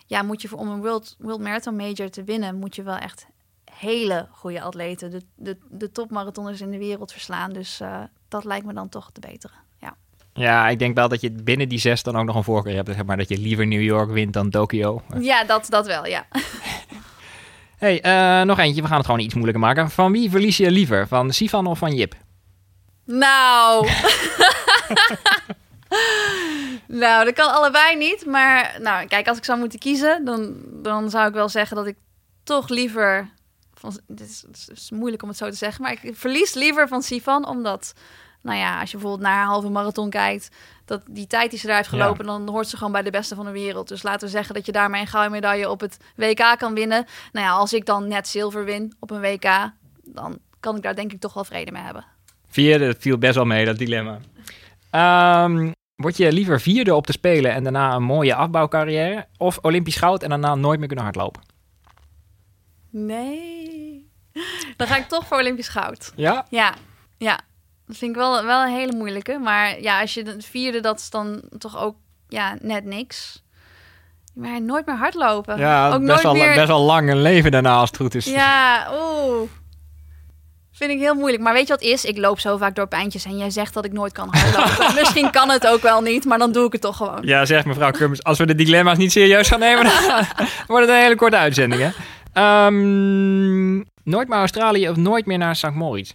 Ja, 0.08 0.22
moet 0.22 0.42
je 0.42 0.48
voor, 0.48 0.60
om 0.60 0.70
een 0.70 0.82
World, 0.82 1.16
World 1.20 1.42
Marathon 1.42 1.76
Major 1.76 2.10
te 2.10 2.24
winnen... 2.24 2.56
moet 2.56 2.76
je 2.76 2.84
wel 2.84 2.98
echt 2.98 3.28
hele 3.72 4.28
goede 4.32 4.62
atleten. 4.62 5.12
De, 5.12 5.22
de, 5.36 5.58
de 5.70 5.92
topmarathoners 5.92 6.62
in 6.62 6.72
de 6.72 6.78
wereld 6.78 7.12
verslaan. 7.12 7.54
Dus 7.54 7.82
uh, 7.82 8.00
dat 8.28 8.44
lijkt 8.44 8.66
me 8.66 8.74
dan 8.74 8.90
toch 8.90 9.12
de 9.12 9.20
betere. 9.20 9.54
Ja. 9.82 9.96
ja, 10.34 10.70
ik 10.70 10.80
denk 10.80 10.96
wel 10.96 11.08
dat 11.08 11.22
je 11.22 11.32
binnen 11.32 11.70
die 11.70 11.80
zes 11.80 12.04
dan 12.04 12.18
ook 12.18 12.26
nog 12.26 12.36
een 12.36 12.44
voorkeur 12.44 12.76
hebt. 12.76 12.90
Zeg 12.90 13.06
maar 13.06 13.18
dat 13.18 13.30
je 13.30 13.38
liever 13.38 13.68
New 13.68 13.82
York 13.82 14.12
wint 14.12 14.34
dan 14.34 14.50
Tokio. 14.50 15.02
Ja, 15.20 15.44
dat, 15.44 15.66
dat 15.70 15.88
wel, 15.88 16.06
ja. 16.06 16.26
hey, 17.84 18.06
uh, 18.06 18.46
nog 18.46 18.60
eentje. 18.60 18.82
We 18.82 18.88
gaan 18.88 18.98
het 18.98 19.06
gewoon 19.06 19.22
iets 19.22 19.34
moeilijker 19.34 19.64
maken. 19.64 19.90
Van 19.90 20.12
wie 20.12 20.30
verlies 20.30 20.58
je 20.58 20.72
liever? 20.72 21.08
Van 21.08 21.32
Sifan 21.34 21.68
of 21.68 21.78
van 21.78 21.96
Jip? 21.96 22.16
Nou. 23.06 23.88
nou, 27.04 27.26
dat 27.26 27.34
kan 27.34 27.54
allebei 27.54 27.98
niet. 27.98 28.26
Maar 28.26 28.78
nou, 28.82 29.08
kijk, 29.08 29.28
als 29.28 29.38
ik 29.38 29.44
zou 29.44 29.60
moeten 29.60 29.80
kiezen, 29.80 30.26
dan, 30.26 30.56
dan 30.72 31.10
zou 31.10 31.28
ik 31.28 31.34
wel 31.34 31.50
zeggen 31.50 31.76
dat 31.76 31.88
ik 31.88 31.96
toch 32.44 32.70
liever. 32.70 33.30
Van, 33.74 34.00
dit 34.08 34.30
is, 34.30 34.44
het 34.48 34.70
is 34.78 34.92
moeilijk 34.92 35.24
om 35.24 35.30
het 35.30 35.38
zo 35.38 35.50
te 35.50 35.56
zeggen, 35.56 35.82
maar 35.82 35.92
ik 36.02 36.16
verlies 36.16 36.54
liever 36.54 36.88
van 36.88 37.02
Sifan, 37.02 37.48
omdat, 37.48 37.94
nou 38.42 38.58
ja, 38.58 38.80
als 38.80 38.92
je 38.92 38.98
bijvoorbeeld 38.98 39.30
naar 39.30 39.42
een 39.42 39.48
halve 39.48 39.70
marathon 39.70 40.10
kijkt, 40.10 40.50
dat 40.86 41.02
die 41.10 41.28
tijd 41.28 41.50
die 41.50 41.60
ze 41.60 41.68
daar 41.68 41.76
heeft 41.76 41.90
gelopen, 41.90 42.26
dan 42.26 42.50
hoort 42.50 42.68
ze 42.68 42.78
gewoon 42.78 42.92
bij 42.92 43.02
de 43.02 43.10
beste 43.10 43.36
van 43.36 43.46
de 43.46 43.52
wereld. 43.52 43.88
Dus 43.88 44.04
laten 44.04 44.28
we 44.28 44.34
zeggen 44.34 44.56
dat 44.56 44.66
je 44.66 44.72
daarmee 44.72 45.02
een 45.02 45.08
gouden 45.08 45.32
medaille 45.32 45.70
op 45.70 45.80
het 45.80 45.98
WK 46.16 46.56
kan 46.58 46.74
winnen. 46.74 47.06
Nou 47.32 47.46
ja, 47.46 47.52
als 47.52 47.74
ik 47.74 47.86
dan 47.86 48.08
net 48.08 48.28
zilver 48.28 48.66
win 48.66 48.96
op 49.00 49.12
een 49.12 49.22
WK, 49.22 49.72
dan 50.04 50.40
kan 50.60 50.76
ik 50.76 50.82
daar 50.82 50.96
denk 50.96 51.14
ik 51.14 51.20
toch 51.20 51.34
wel 51.34 51.44
vrede 51.44 51.72
mee 51.72 51.84
hebben. 51.84 52.06
Vierde, 52.48 52.86
dat 52.86 52.98
viel 53.00 53.18
best 53.18 53.36
wel 53.36 53.46
mee, 53.46 53.66
dat 53.66 53.78
dilemma. 53.78 54.20
Um, 54.98 55.74
word 55.96 56.18
je 56.18 56.32
liever 56.32 56.62
vierde 56.62 56.96
op 56.96 57.06
te 57.06 57.12
spelen 57.12 57.54
en 57.54 57.64
daarna 57.64 57.96
een 57.96 58.04
mooie 58.04 58.36
afbouwcarrière? 58.36 59.28
Of 59.38 59.58
Olympisch 59.62 59.96
goud 59.96 60.24
en 60.24 60.30
daarna 60.30 60.56
nooit 60.56 60.78
meer 60.78 60.88
kunnen 60.88 61.06
hardlopen? 61.06 61.42
Nee. 62.90 64.12
Dan 64.78 64.88
ga 64.88 64.98
ik 64.98 65.08
toch 65.08 65.28
voor 65.28 65.38
Olympisch 65.38 65.68
goud. 65.68 66.14
Ja? 66.16 66.46
Ja, 66.50 66.74
ja. 67.18 67.40
Dat 67.86 67.98
vind 67.98 68.12
ik 68.12 68.18
wel, 68.18 68.46
wel 68.46 68.62
een 68.64 68.74
hele 68.74 68.96
moeilijke. 68.96 69.40
Maar 69.40 69.82
ja, 69.82 70.02
als 70.02 70.14
je 70.14 70.24
de 70.24 70.42
vierde, 70.42 70.80
dat 70.80 71.00
is 71.00 71.10
dan 71.10 71.42
toch 71.58 71.78
ook 71.78 71.96
ja, 72.28 72.58
net 72.62 72.86
niks. 72.86 73.44
Maar 74.34 74.62
nooit 74.62 74.86
meer 74.86 74.96
hardlopen. 74.96 75.58
Ja, 75.58 75.94
ook 75.94 76.06
best, 76.06 76.24
nooit 76.24 76.38
meer... 76.38 76.56
best 76.56 76.68
wel 76.68 76.82
lang 76.82 77.10
een 77.10 77.22
leven 77.22 77.52
daarna 77.52 77.78
als 77.78 77.90
het 77.90 77.98
goed 77.98 78.16
is. 78.16 78.26
Ja, 78.26 78.88
oeh. 78.94 79.50
Vind 80.78 80.92
ik 80.92 81.00
heel 81.00 81.16
moeilijk. 81.16 81.44
Maar 81.44 81.54
weet 81.54 81.68
je 81.68 81.74
wat 81.74 81.82
is? 81.82 82.06
Ik 82.06 82.18
loop 82.18 82.40
zo 82.40 82.58
vaak 82.58 82.76
door 82.76 82.88
pijntjes 82.88 83.26
en 83.26 83.38
jij 83.38 83.50
zegt 83.50 83.74
dat 83.74 83.86
ik 83.86 83.92
nooit 83.92 84.12
kan 84.12 84.28
hardlopen. 84.32 84.96
Misschien 85.02 85.32
kan 85.32 85.50
het 85.50 85.68
ook 85.68 85.82
wel 85.82 86.02
niet, 86.02 86.26
maar 86.26 86.38
dan 86.38 86.52
doe 86.52 86.66
ik 86.66 86.72
het 86.72 86.82
toch 86.82 86.98
gewoon. 86.98 87.20
Ja, 87.22 87.46
zeg 87.46 87.66
mevrouw 87.66 87.92
Kummers, 87.92 88.24
als 88.24 88.38
we 88.38 88.46
de 88.46 88.56
dilemma's 88.56 88.98
niet 88.98 89.12
serieus 89.12 89.48
gaan 89.48 89.60
nemen, 89.60 89.84
dan 89.84 89.94
wordt 90.68 90.86
het 90.86 90.96
een 90.96 91.02
hele 91.02 91.16
korte 91.16 91.38
uitzending, 91.38 91.82
hè? 91.82 92.66
Um, 92.66 93.86
nooit 94.04 94.28
meer 94.28 94.38
Australië 94.38 94.90
of 94.90 94.96
nooit 94.96 95.26
meer 95.26 95.38
naar 95.38 95.56
St. 95.56 95.74
Moritz? 95.74 96.12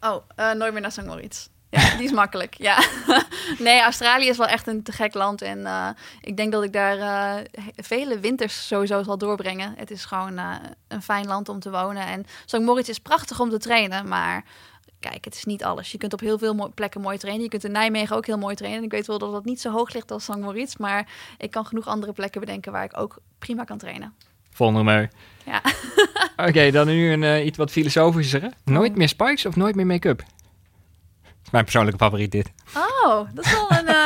Oh, 0.00 0.16
uh, 0.36 0.52
nooit 0.52 0.72
meer 0.72 0.82
naar 0.82 0.92
St. 0.92 1.06
Moritz. 1.06 1.48
Ja, 1.70 1.96
die 1.96 2.04
is 2.04 2.12
makkelijk. 2.12 2.54
Ja. 2.58 2.82
nee, 3.58 3.80
Australië 3.80 4.28
is 4.28 4.36
wel 4.36 4.46
echt 4.46 4.66
een 4.66 4.82
te 4.82 4.92
gek 4.92 5.14
land. 5.14 5.42
En 5.42 5.58
uh, 5.58 5.88
ik 6.20 6.36
denk 6.36 6.52
dat 6.52 6.62
ik 6.62 6.72
daar 6.72 6.98
uh, 6.98 7.44
vele 7.76 8.18
winters 8.18 8.66
sowieso 8.66 9.02
zal 9.02 9.18
doorbrengen. 9.18 9.74
Het 9.76 9.90
is 9.90 10.04
gewoon 10.04 10.32
uh, 10.32 10.54
een 10.88 11.02
fijn 11.02 11.26
land 11.26 11.48
om 11.48 11.60
te 11.60 11.70
wonen. 11.70 12.06
En 12.06 12.26
St. 12.44 12.58
Moritz 12.58 12.88
is 12.88 12.98
prachtig 12.98 13.40
om 13.40 13.50
te 13.50 13.58
trainen, 13.58 14.08
maar 14.08 14.44
kijk, 15.00 15.24
het 15.24 15.34
is 15.34 15.44
niet 15.44 15.64
alles. 15.64 15.92
Je 15.92 15.98
kunt 15.98 16.12
op 16.12 16.20
heel 16.20 16.38
veel 16.38 16.72
plekken 16.74 17.00
mooi 17.00 17.18
trainen. 17.18 17.42
Je 17.42 17.50
kunt 17.50 17.64
in 17.64 17.72
Nijmegen 17.72 18.16
ook 18.16 18.26
heel 18.26 18.38
mooi 18.38 18.54
trainen. 18.54 18.82
Ik 18.82 18.90
weet 18.90 19.06
wel 19.06 19.18
dat 19.18 19.32
dat 19.32 19.44
niet 19.44 19.60
zo 19.60 19.70
hoog 19.70 19.92
ligt 19.92 20.10
als 20.10 20.24
St. 20.24 20.36
Moritz, 20.36 20.76
maar 20.76 21.08
ik 21.38 21.50
kan 21.50 21.66
genoeg 21.66 21.86
andere 21.86 22.12
plekken 22.12 22.40
bedenken 22.40 22.72
waar 22.72 22.84
ik 22.84 22.98
ook 22.98 23.18
prima 23.38 23.64
kan 23.64 23.78
trainen. 23.78 24.14
Volgende 24.50 24.82
mee. 24.82 25.08
Ja. 25.44 25.62
Oké, 26.36 26.48
okay, 26.48 26.70
dan 26.70 26.86
nu 26.86 27.12
een 27.12 27.46
iets 27.46 27.56
wat 27.56 27.70
filosofischer. 27.70 28.52
Nooit 28.64 28.96
meer 28.96 29.08
spikes 29.08 29.46
of 29.46 29.56
nooit 29.56 29.74
meer 29.74 29.86
make-up? 29.86 30.22
Mijn 31.50 31.64
persoonlijke 31.64 31.98
favoriet 31.98 32.32
dit. 32.32 32.52
Oh, 32.76 33.28
dat 33.34 33.44
is 33.44 33.52
wel 33.52 33.70
een... 33.70 33.86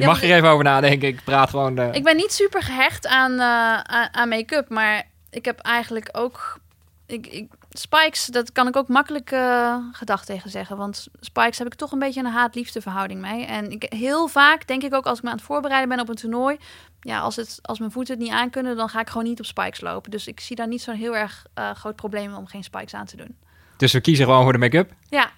Uh, 0.00 0.06
je 0.06 0.06
mag 0.06 0.22
er 0.22 0.36
even 0.36 0.48
over 0.48 0.64
nadenken. 0.64 1.08
Ik 1.08 1.24
praat 1.24 1.50
gewoon... 1.50 1.74
De... 1.74 1.88
Ik 1.92 2.04
ben 2.04 2.16
niet 2.16 2.32
super 2.32 2.62
gehecht 2.62 3.06
aan, 3.06 3.32
uh, 3.32 3.80
aan, 4.10 4.28
make-up, 4.28 4.68
maar 4.68 5.02
ik 5.30 5.44
heb 5.44 5.58
eigenlijk 5.58 6.08
ook... 6.12 6.58
Ik, 7.06 7.26
ik, 7.26 7.48
spikes, 7.70 8.26
dat 8.26 8.52
kan 8.52 8.68
ik 8.68 8.76
ook 8.76 8.88
makkelijk 8.88 9.32
uh, 9.32 9.76
gedacht 9.92 10.26
tegen 10.26 10.50
zeggen. 10.50 10.76
Want 10.76 11.06
spikes 11.20 11.58
heb 11.58 11.66
ik 11.66 11.74
toch 11.74 11.92
een 11.92 11.98
beetje 11.98 12.20
een 12.20 12.26
haat-liefde 12.26 12.80
verhouding 12.80 13.20
mee. 13.20 13.44
En 13.44 13.70
ik, 13.70 13.86
heel 13.88 14.28
vaak 14.28 14.66
denk 14.66 14.82
ik 14.82 14.94
ook 14.94 15.06
als 15.06 15.18
ik 15.18 15.24
me 15.24 15.30
aan 15.30 15.36
het 15.36 15.44
voorbereiden 15.44 15.88
ben 15.88 16.00
op 16.00 16.08
een 16.08 16.14
toernooi... 16.14 16.56
Ja, 17.00 17.20
als, 17.20 17.36
het, 17.36 17.58
als 17.62 17.78
mijn 17.78 17.90
voeten 17.90 18.14
het 18.14 18.22
niet 18.22 18.32
aankunnen, 18.32 18.76
dan 18.76 18.88
ga 18.88 19.00
ik 19.00 19.08
gewoon 19.08 19.26
niet 19.26 19.38
op 19.38 19.46
spikes 19.46 19.80
lopen. 19.80 20.10
Dus 20.10 20.26
ik 20.26 20.40
zie 20.40 20.56
daar 20.56 20.68
niet 20.68 20.82
zo'n 20.82 20.94
heel 20.94 21.16
erg 21.16 21.46
groot 21.74 21.96
probleem 21.96 22.34
om 22.34 22.46
geen 22.46 22.64
spikes 22.64 22.94
aan 22.94 23.06
te 23.06 23.16
doen. 23.16 23.36
Dus 23.80 23.92
we 23.92 24.00
kiezen 24.00 24.24
gewoon 24.24 24.42
voor 24.42 24.52
de 24.52 24.58
make-up? 24.58 24.92
Ja. 25.08 25.30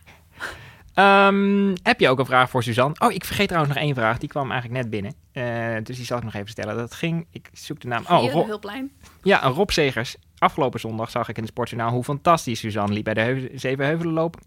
Um, 0.95 1.73
heb 1.83 2.01
je 2.01 2.09
ook 2.09 2.19
een 2.19 2.27
vraag 2.27 2.51
voor 2.51 2.63
Suzanne? 2.63 2.95
Oh, 2.99 3.13
ik 3.13 3.25
vergeet 3.25 3.49
trouwens 3.49 3.75
nog 3.75 3.85
één 3.85 3.95
vraag. 3.95 4.19
Die 4.19 4.29
kwam 4.29 4.51
eigenlijk 4.51 4.83
net 4.83 4.91
binnen. 4.91 5.15
Uh, 5.33 5.85
dus 5.85 5.97
die 5.97 6.05
zal 6.05 6.19
ik 6.19 6.25
nog 6.25 6.35
even 6.35 6.49
stellen. 6.49 6.77
Dat 6.77 6.95
ging, 6.95 7.27
ik 7.31 7.51
zoek 7.53 7.81
de 7.81 7.89
naam. 7.89 8.05
Oh, 8.09 8.33
Rob. 8.33 8.47
Hulplijn. 8.47 8.93
Ja, 9.23 9.39
Rob 9.39 9.71
Segers. 9.71 10.17
Afgelopen 10.39 10.81
zondag 10.81 11.11
zag 11.11 11.29
ik 11.29 11.37
in 11.37 11.43
het 11.43 11.53
sportjournaal 11.53 11.91
hoe 11.91 12.05
fantastisch 12.05 12.61
Suzanne 12.61 12.95
liep 12.95 13.05
bij 13.05 13.15
de 13.15 13.21
Heuvel, 13.21 13.49
Zeven 13.55 13.85
Heuvelen 13.85 14.13
lopen. 14.13 14.43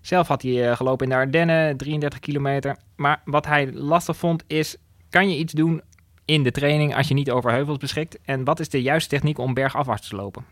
Zelf 0.00 0.28
had 0.28 0.42
hij 0.42 0.68
uh, 0.68 0.76
gelopen 0.76 1.06
in 1.06 1.12
de 1.12 1.18
Ardennen, 1.18 1.76
33 1.76 2.18
kilometer. 2.18 2.76
Maar 2.96 3.22
wat 3.24 3.46
hij 3.46 3.72
lastig 3.72 4.16
vond 4.16 4.44
is, 4.46 4.76
kan 5.10 5.30
je 5.30 5.36
iets 5.36 5.52
doen 5.52 5.82
in 6.24 6.42
de 6.42 6.50
training 6.50 6.96
als 6.96 7.08
je 7.08 7.14
niet 7.14 7.30
over 7.30 7.50
heuvels 7.50 7.78
beschikt? 7.78 8.18
En 8.24 8.44
wat 8.44 8.60
is 8.60 8.68
de 8.68 8.82
juiste 8.82 9.08
techniek 9.08 9.38
om 9.38 9.54
bergafwaarts 9.54 10.08
te 10.08 10.16
lopen? 10.16 10.44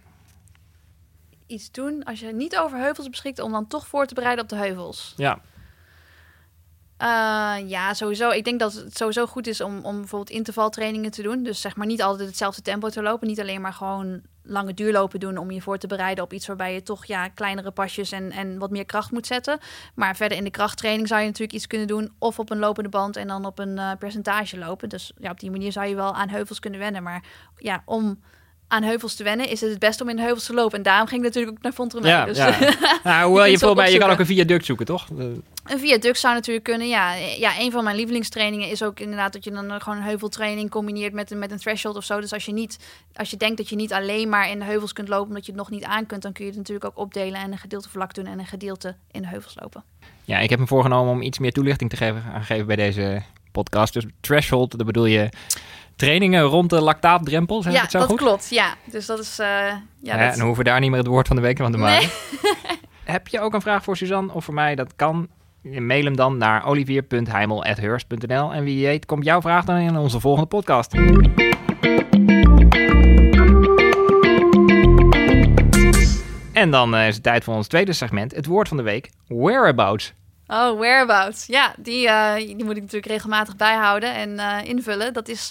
Iets 1.46 1.70
doen 1.70 2.04
als 2.04 2.20
je 2.20 2.32
niet 2.32 2.58
over 2.58 2.78
heuvels 2.78 3.08
beschikt 3.08 3.38
om 3.38 3.52
dan 3.52 3.66
toch 3.66 3.86
voor 3.86 4.06
te 4.06 4.14
bereiden 4.14 4.44
op 4.44 4.50
de 4.50 4.56
heuvels? 4.56 5.14
Ja. 5.16 5.40
Uh, 7.02 7.68
ja, 7.68 7.94
sowieso. 7.94 8.30
Ik 8.30 8.44
denk 8.44 8.60
dat 8.60 8.72
het 8.72 8.96
sowieso 8.96 9.26
goed 9.26 9.46
is 9.46 9.60
om, 9.60 9.84
om 9.84 9.96
bijvoorbeeld 9.96 10.30
intervaltrainingen 10.30 11.10
te 11.10 11.22
doen. 11.22 11.42
Dus 11.42 11.60
zeg 11.60 11.76
maar 11.76 11.86
niet 11.86 12.02
altijd 12.02 12.28
hetzelfde 12.28 12.62
tempo 12.62 12.88
te 12.88 13.02
lopen. 13.02 13.26
Niet 13.26 13.40
alleen 13.40 13.60
maar 13.60 13.72
gewoon 13.72 14.22
lange 14.42 14.74
duurlopen 14.74 15.20
doen 15.20 15.36
om 15.36 15.50
je 15.50 15.62
voor 15.62 15.78
te 15.78 15.86
bereiden 15.86 16.24
op 16.24 16.32
iets 16.32 16.46
waarbij 16.46 16.74
je 16.74 16.82
toch 16.82 17.04
ja, 17.04 17.28
kleinere 17.28 17.70
pasjes 17.70 18.12
en, 18.12 18.30
en 18.30 18.58
wat 18.58 18.70
meer 18.70 18.84
kracht 18.84 19.10
moet 19.10 19.26
zetten. 19.26 19.58
Maar 19.94 20.16
verder 20.16 20.38
in 20.38 20.44
de 20.44 20.50
krachttraining 20.50 21.08
zou 21.08 21.20
je 21.20 21.26
natuurlijk 21.26 21.54
iets 21.54 21.66
kunnen 21.66 21.86
doen. 21.86 22.12
Of 22.18 22.38
op 22.38 22.50
een 22.50 22.58
lopende 22.58 22.90
band 22.90 23.16
en 23.16 23.28
dan 23.28 23.44
op 23.44 23.58
een 23.58 23.76
uh, 23.76 23.90
percentage 23.98 24.58
lopen. 24.58 24.88
Dus 24.88 25.12
ja, 25.18 25.30
op 25.30 25.40
die 25.40 25.50
manier 25.50 25.72
zou 25.72 25.86
je 25.86 25.94
wel 25.94 26.14
aan 26.14 26.28
heuvels 26.28 26.58
kunnen 26.58 26.80
wennen. 26.80 27.02
Maar 27.02 27.24
ja, 27.56 27.82
om 27.84 28.20
aan 28.68 28.82
heuvels 28.82 29.14
te 29.14 29.24
wennen, 29.24 29.48
is 29.48 29.60
het 29.60 29.70
het 29.70 29.78
beste 29.78 30.02
om 30.02 30.08
in 30.08 30.16
de 30.16 30.22
heuvels 30.22 30.46
te 30.46 30.54
lopen. 30.54 30.76
En 30.78 30.82
daarom 30.82 31.06
ging 31.06 31.20
ik 31.20 31.26
natuurlijk 31.26 31.56
ook 31.56 31.62
naar 31.62 31.72
Fontremé. 31.72 32.08
Ja, 32.08 32.24
dus, 32.24 32.36
ja. 32.36 32.58
nou, 33.04 33.26
hoewel 33.26 33.44
je, 33.44 33.50
je, 33.50 33.74
bij, 33.74 33.92
je 33.92 33.98
kan 33.98 34.10
ook 34.10 34.18
een 34.18 34.26
viaduct 34.26 34.64
zoeken, 34.64 34.86
toch? 34.86 35.08
Een 35.64 35.78
viaduct 35.78 36.18
zou 36.18 36.34
natuurlijk 36.34 36.64
kunnen, 36.64 36.88
ja. 36.88 37.14
Ja, 37.14 37.58
een 37.58 37.70
van 37.70 37.84
mijn 37.84 37.96
lievelingstrainingen 37.96 38.68
is 38.68 38.82
ook 38.82 39.00
inderdaad 39.00 39.32
dat 39.32 39.44
je 39.44 39.50
dan 39.50 39.80
gewoon 39.80 39.98
een 39.98 40.04
heuveltraining 40.04 40.70
combineert 40.70 41.12
met 41.12 41.30
een, 41.30 41.38
met 41.38 41.50
een 41.50 41.58
threshold 41.58 41.96
of 41.96 42.04
zo. 42.04 42.20
Dus 42.20 42.32
als 42.32 42.44
je 42.44 42.52
niet, 42.52 42.78
als 43.14 43.30
je 43.30 43.36
denkt 43.36 43.56
dat 43.56 43.68
je 43.68 43.76
niet 43.76 43.92
alleen 43.92 44.28
maar 44.28 44.50
in 44.50 44.58
de 44.58 44.64
heuvels 44.64 44.92
kunt 44.92 45.08
lopen 45.08 45.28
omdat 45.28 45.46
je 45.46 45.52
het 45.52 45.60
nog 45.60 45.70
niet 45.70 45.84
aan 45.84 46.06
kunt, 46.06 46.22
dan 46.22 46.32
kun 46.32 46.44
je 46.44 46.50
het 46.50 46.58
natuurlijk 46.58 46.86
ook 46.86 46.98
opdelen 46.98 47.40
en 47.40 47.52
een 47.52 47.58
gedeelte 47.58 47.88
vlak 47.88 48.14
doen 48.14 48.26
en 48.26 48.38
een 48.38 48.46
gedeelte 48.46 48.94
in 49.10 49.22
de 49.22 49.28
heuvels 49.28 49.56
lopen. 49.60 49.84
Ja, 50.24 50.38
ik 50.38 50.50
heb 50.50 50.58
me 50.58 50.66
voorgenomen 50.66 51.12
om 51.12 51.22
iets 51.22 51.38
meer 51.38 51.52
toelichting 51.52 51.90
te 51.90 51.96
geven, 51.96 52.22
geven 52.42 52.66
bij 52.66 52.76
deze 52.76 53.22
podcast. 53.52 53.92
Dus 53.92 54.04
threshold, 54.20 54.70
dat 54.70 54.86
bedoel 54.86 55.06
je 55.06 55.28
trainingen 55.96 56.42
rond 56.42 56.70
de 56.70 56.80
lactaatdrempel, 56.80 57.62
zeg 57.62 57.72
ja, 57.72 57.80
het 57.80 57.90
zo 57.90 57.98
dat 57.98 58.08
goed? 58.08 58.18
klopt. 58.18 58.50
Ja, 58.50 58.74
dus 58.84 59.06
dat 59.06 59.18
is... 59.18 59.40
Uh, 59.40 59.46
ja, 59.46 59.82
ja, 60.00 60.26
dat... 60.26 60.34
En 60.34 60.40
hoeven 60.40 60.64
we 60.64 60.70
daar 60.70 60.80
niet 60.80 60.90
meer 60.90 60.98
het 60.98 61.08
woord 61.08 61.26
van 61.26 61.36
de 61.36 61.42
week 61.42 61.56
van 61.56 61.72
te 61.72 61.78
maken. 61.78 62.08
Nee. 62.42 62.52
Heb 63.04 63.28
je 63.28 63.40
ook 63.40 63.54
een 63.54 63.60
vraag 63.60 63.82
voor 63.82 63.96
Suzanne 63.96 64.32
of 64.32 64.44
voor 64.44 64.54
mij? 64.54 64.74
Dat 64.74 64.92
kan. 64.96 65.28
Mail 65.62 66.04
hem 66.04 66.16
dan 66.16 66.36
naar 66.36 66.66
olivier.heimel.hurst.nl 66.66 68.52
En 68.52 68.64
wie 68.64 68.86
weet 68.86 69.06
komt 69.06 69.24
jouw 69.24 69.40
vraag 69.40 69.64
dan 69.64 69.76
in 69.76 69.96
onze 69.96 70.20
volgende 70.20 70.48
podcast. 70.48 70.94
En 76.52 76.70
dan 76.70 76.94
uh, 76.94 77.06
is 77.06 77.14
het 77.14 77.22
tijd 77.22 77.44
voor 77.44 77.54
ons 77.54 77.66
tweede 77.66 77.92
segment, 77.92 78.34
het 78.34 78.46
woord 78.46 78.68
van 78.68 78.76
de 78.76 78.82
week, 78.82 79.10
whereabouts. 79.26 80.14
Oh, 80.48 80.78
whereabouts. 80.78 81.46
Ja, 81.46 81.74
die, 81.78 82.06
uh, 82.06 82.34
die 82.34 82.64
moet 82.64 82.76
ik 82.76 82.82
natuurlijk 82.82 83.12
regelmatig 83.12 83.56
bijhouden 83.56 84.14
en 84.14 84.30
uh, 84.30 84.58
invullen. 84.64 85.12
Dat 85.12 85.28
is, 85.28 85.50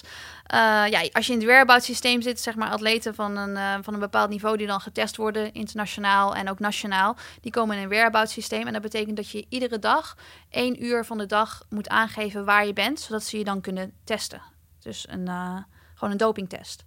uh, 0.54 0.84
ja, 0.88 1.08
als 1.12 1.26
je 1.26 1.32
in 1.32 1.38
het 1.38 1.46
whereabouts 1.46 1.84
systeem 1.86 2.22
zit, 2.22 2.40
zeg 2.40 2.54
maar 2.54 2.70
atleten 2.70 3.14
van 3.14 3.36
een, 3.36 3.84
van 3.84 3.94
een 3.94 4.00
bepaald 4.00 4.30
niveau 4.30 4.56
die 4.56 4.66
dan 4.66 4.80
getest 4.80 5.16
worden, 5.16 5.52
internationaal 5.52 6.34
en 6.34 6.50
ook 6.50 6.58
nationaal, 6.58 7.16
die 7.40 7.52
komen 7.52 7.76
in 7.76 7.82
een 7.82 7.88
whereabouts 7.88 8.32
systeem. 8.32 8.66
En 8.66 8.72
dat 8.72 8.82
betekent 8.82 9.16
dat 9.16 9.30
je 9.30 9.46
iedere 9.48 9.78
dag 9.78 10.16
één 10.50 10.84
uur 10.84 11.04
van 11.04 11.18
de 11.18 11.26
dag 11.26 11.64
moet 11.68 11.88
aangeven 11.88 12.44
waar 12.44 12.66
je 12.66 12.72
bent, 12.72 13.00
zodat 13.00 13.24
ze 13.24 13.38
je 13.38 13.44
dan 13.44 13.60
kunnen 13.60 13.92
testen. 14.04 14.42
Dus 14.80 15.06
een, 15.08 15.28
gewoon 15.94 16.10
een 16.10 16.16
dopingtest. 16.16 16.84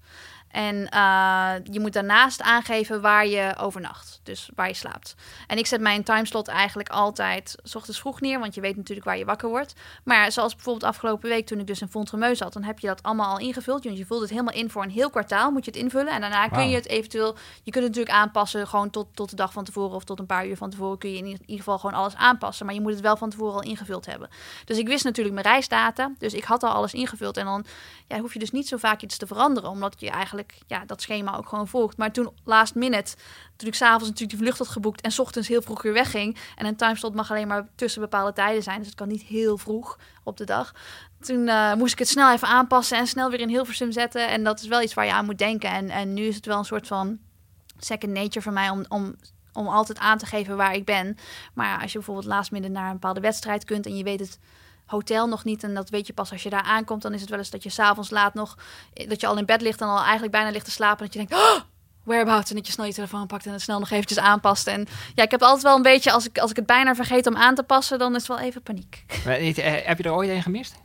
En 0.50 0.76
uh, 0.76 1.52
je 1.64 1.80
moet 1.80 1.94
daarnaast 1.94 2.42
aangeven 2.42 3.02
waar 3.02 3.28
je 3.28 3.56
overnacht. 3.58 4.20
Dus 4.24 4.50
waar 4.56 4.68
je 4.68 4.74
slaapt. 4.74 5.16
En 5.48 5.58
ik 5.58 5.66
zet 5.66 5.82
mijn 5.82 6.04
timeslot 6.04 6.48
eigenlijk 6.48 6.90
altijd 6.90 7.56
s 7.64 7.76
ochtends 7.76 8.00
vroeg 8.00 8.22
neer. 8.22 8.40
Want 8.40 8.56
je 8.56 8.62
weet 8.62 8.76
natuurlijk 8.76 9.08
waar 9.08 9.18
je 9.18 9.26
wakker 9.26 9.50
wordt. 9.50 9.74
Maar 10.04 10.32
zoals 10.32 10.56
bijvoorbeeld 10.56 10.92
afgelopen 10.92 11.30
week 11.30 11.46
toen 11.46 11.60
ik 11.60 11.68
dus 11.68 11.82
in 11.82 11.88
Fontremeus 11.88 12.38
zat. 12.38 12.54
Dan 12.54 12.64
heb 12.64 12.80
je 12.80 12.88
dat 12.88 13.04
allemaal 13.04 13.32
al 13.32 13.40
ingevuld. 13.40 13.84
Want 13.84 13.98
je 13.98 14.06
vult 14.06 14.22
het 14.22 14.30
helemaal 14.30 14.54
in 14.54 14.70
voor 14.70 14.84
een 14.84 14.90
heel 14.90 15.10
kwartaal. 15.10 15.52
Moet 15.52 15.66
je 15.66 15.72
het 15.72 15.80
invullen. 15.80 16.14
En 16.14 16.22
daarna 16.22 16.48
kun 16.48 16.70
je 16.70 16.76
het 16.76 16.88
eventueel... 16.88 17.36
Je 17.64 17.72
kunt 17.72 17.86
het 17.86 17.96
natuurlijk 17.96 18.16
aanpassen. 18.16 18.68
Gewoon 18.68 18.90
tot, 18.90 19.08
tot 19.14 19.30
de 19.30 19.36
dag 19.36 19.54
van 19.54 19.64
tevoren. 19.64 19.96
Of 19.96 20.04
tot 20.04 20.20
een 20.20 20.26
paar 20.26 20.48
uur 20.48 20.58
van 20.58 20.70
tevoren. 20.70 20.98
Kun 20.98 21.12
je 21.12 21.18
in 21.18 21.26
ieder 21.26 21.58
geval 21.58 21.80
gewoon 21.80 22.00
alles 22.00 22.16
aanpassen. 22.16 22.66
Maar 22.66 22.76
je 22.76 22.82
moet 22.82 22.92
het 22.92 23.02
wel 23.02 23.18
van 23.18 23.30
tevoren 23.30 23.54
al 23.54 23.64
ingevuld 23.64 24.06
hebben. 24.06 24.30
Dus 24.66 24.78
ik 24.78 24.88
wist 24.88 25.04
natuurlijk 25.04 25.36
mijn 25.36 25.48
reisdata. 25.48 26.12
Dus 26.18 26.34
ik 26.34 26.44
had 26.44 26.64
al 26.64 26.72
alles 26.72 26.94
ingevuld. 26.94 27.38
En 27.38 27.46
dan 27.46 27.66
ja, 28.08 28.20
hoef 28.20 28.34
je 28.34 28.40
dus 28.40 28.52
niet 28.52 28.68
zo 28.68 28.78
vaak 28.78 29.02
iets 29.02 29.18
te 29.18 29.28
veranderen. 29.28 29.70
Omdat 29.70 29.96
je 29.98 30.10
eigenlijk 30.10 30.39
ja, 30.68 30.86
dat 30.86 31.02
schema 31.02 31.38
ook 31.38 31.48
gewoon 31.48 31.68
volgt. 31.68 31.98
Maar 31.98 32.12
toen 32.12 32.30
last 32.44 32.76
minute, 32.76 33.16
toen 33.56 33.68
ik 33.68 33.76
s'avonds 33.76 34.08
natuurlijk 34.08 34.30
die 34.30 34.40
vlucht 34.40 34.58
had 34.58 34.68
geboekt 34.68 35.02
en 35.02 35.12
s 35.12 35.20
ochtends 35.20 35.48
heel 35.48 35.62
vroeg 35.62 35.82
weer 35.82 35.94
wegging. 35.94 36.38
En 36.56 36.66
een 36.66 36.76
timeslot 36.76 37.16
mag 37.16 37.32
alleen 37.32 37.48
maar 37.48 37.68
tussen 37.76 38.02
bepaalde 38.02 38.34
tijden 38.34 38.64
zijn. 38.64 38.78
Dus 38.78 38.88
het 38.88 38.96
kan 38.96 39.08
niet 39.08 39.22
heel 39.22 39.58
vroeg 39.58 40.00
op 40.24 40.38
de 40.38 40.46
dag. 40.46 40.74
Toen 41.20 41.48
uh, 41.48 41.74
moest 41.74 41.94
ik 41.94 42.00
het 42.00 42.08
snel 42.08 42.32
even 42.32 42.48
aanpassen 42.48 42.98
en 42.98 43.08
snel 43.08 43.30
weer 43.30 43.40
in 43.40 43.50
Hilversum 43.50 43.92
zetten. 43.92 44.28
En 44.28 44.44
dat 44.44 44.60
is 44.60 44.68
wel 44.68 44.82
iets 44.82 44.94
waar 44.94 45.06
je 45.06 45.14
aan 45.14 45.26
moet 45.26 45.38
denken. 45.38 45.70
En, 45.70 45.90
en 45.90 46.14
nu 46.14 46.22
is 46.22 46.36
het 46.36 46.46
wel 46.46 46.58
een 46.58 46.66
soort 46.66 46.88
van 46.88 47.18
second 47.80 48.14
nature 48.14 48.42
voor 48.42 48.54
mij 48.54 48.70
om, 48.70 48.86
om 48.88 49.16
om 49.54 49.68
altijd 49.68 50.00
aan 50.00 50.18
te 50.18 50.26
geven 50.26 50.58
waar 50.58 50.74
ik 50.74 50.86
ben. 50.86 51.18
Maar 51.54 51.82
als 51.82 51.92
je 51.92 51.98
bijvoorbeeld 51.98 52.28
laatst 52.28 52.52
midden 52.52 52.72
naar 52.72 52.88
een 52.88 52.94
bepaalde 52.94 53.20
wedstrijd 53.20 53.66
kunt 53.66 53.86
en 53.86 53.98
je 53.98 54.04
weet 54.04 54.20
het 54.20 54.40
hotel 54.90 55.28
nog 55.28 55.44
niet. 55.44 55.64
En 55.64 55.74
dat 55.74 55.90
weet 55.90 56.08
je 56.08 56.14
pas 56.14 56.32
als 56.32 56.44
je 56.44 56.50
daar 56.50 56.64
aankomt. 56.64 57.02
Dan 57.02 57.14
is 57.14 57.22
het 57.22 57.30
wel 57.30 57.40
eens 57.40 57.50
dat 57.50 57.64
je 57.64 57.70
s'avonds 57.70 58.10
laat 58.10 58.34
nog... 58.34 58.58
dat 59.08 59.22
je 59.22 59.28
al 59.28 59.38
in 59.38 59.46
bed 59.46 59.62
ligt 59.62 59.82
en 59.82 59.88
al 59.88 60.02
eigenlijk 60.02 60.32
bijna 60.32 60.50
ligt 60.50 60.66
te 60.66 60.72
slapen. 60.72 61.06
Dat 61.06 61.14
je 61.14 61.20
denkt... 61.20 61.34
Oh! 61.34 61.60
whereabouts 62.04 62.50
en 62.50 62.56
dat 62.56 62.66
je 62.68 62.72
snel 62.72 62.86
je 62.86 62.94
telefoon 62.94 63.28
pakt 63.28 63.46
en 63.46 63.52
het 63.52 63.62
snel 63.62 63.80
nog 63.80 63.90
eventjes 63.90 64.20
aanpast. 64.20 64.68
En 64.68 64.88
ja, 65.16 65.24
ik 65.24 65.32
heb 65.32 65.42
altijd 65.42 65.64
wel 65.64 65.76
een 65.76 65.82
beetje, 65.82 66.12
als 66.12 66.28
ik, 66.28 66.38
als 66.38 66.50
ik 66.50 66.56
het 66.56 66.66
bijna 66.66 66.96
vergeet 66.96 67.28
om 67.28 67.36
aan 67.36 67.56
te 67.56 67.64
passen, 67.64 68.00
dan 68.00 68.16
is 68.16 68.28
het 68.28 68.38
wel 68.38 68.48
even 68.48 68.62
paniek. 68.62 69.04
Eh, 69.26 69.88
heb 69.88 69.98
je 69.98 70.04
er 70.04 70.14
ooit 70.14 70.30
een 70.30 70.42
gemist? 70.42 70.76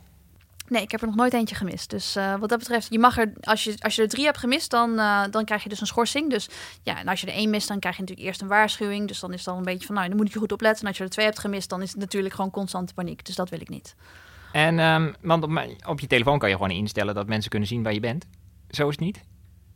Nee, 0.67 0.81
ik 0.81 0.91
heb 0.91 1.01
er 1.01 1.07
nog 1.07 1.15
nooit 1.15 1.33
eentje 1.33 1.55
gemist. 1.55 1.89
Dus 1.89 2.15
uh, 2.15 2.35
wat 2.35 2.49
dat 2.49 2.59
betreft, 2.59 2.87
je 2.89 2.99
mag 2.99 3.17
er, 3.17 3.33
als 3.41 3.63
je, 3.63 3.75
als 3.79 3.95
je 3.95 4.01
er 4.01 4.07
drie 4.07 4.25
hebt 4.25 4.37
gemist, 4.37 4.71
dan, 4.71 4.91
uh, 4.91 5.23
dan 5.31 5.45
krijg 5.45 5.63
je 5.63 5.69
dus 5.69 5.81
een 5.81 5.87
schorsing. 5.87 6.29
Dus 6.29 6.49
ja, 6.83 6.99
en 6.99 7.07
als 7.07 7.21
je 7.21 7.27
er 7.27 7.33
één 7.33 7.49
mist, 7.49 7.67
dan 7.67 7.79
krijg 7.79 7.95
je 7.95 8.01
natuurlijk 8.01 8.27
eerst 8.27 8.41
een 8.41 8.47
waarschuwing. 8.47 9.07
Dus 9.07 9.19
dan 9.19 9.33
is 9.33 9.45
het 9.45 9.55
een 9.55 9.63
beetje 9.63 9.85
van, 9.85 9.95
nou, 9.95 10.07
dan 10.07 10.17
moet 10.17 10.33
je 10.33 10.39
goed 10.39 10.51
opletten. 10.51 10.81
En 10.81 10.87
als 10.87 10.97
je 10.97 11.03
er 11.03 11.09
twee 11.09 11.25
hebt 11.25 11.39
gemist, 11.39 11.69
dan 11.69 11.81
is 11.81 11.91
het 11.91 11.99
natuurlijk 11.99 12.33
gewoon 12.33 12.51
constante 12.51 12.93
paniek. 12.93 13.25
Dus 13.25 13.35
dat 13.35 13.49
wil 13.49 13.61
ik 13.61 13.69
niet. 13.69 13.95
En, 14.51 14.79
um, 14.79 15.15
want 15.21 15.43
op, 15.43 15.65
op 15.87 15.99
je 15.99 16.07
telefoon 16.07 16.39
kan 16.39 16.49
je 16.49 16.55
gewoon 16.55 16.71
instellen 16.71 17.15
dat 17.15 17.27
mensen 17.27 17.49
kunnen 17.49 17.67
zien 17.67 17.83
waar 17.83 17.93
je 17.93 17.99
bent. 17.99 18.25
Zo 18.69 18.89
is 18.89 18.95
het 18.95 19.05
niet? 19.05 19.19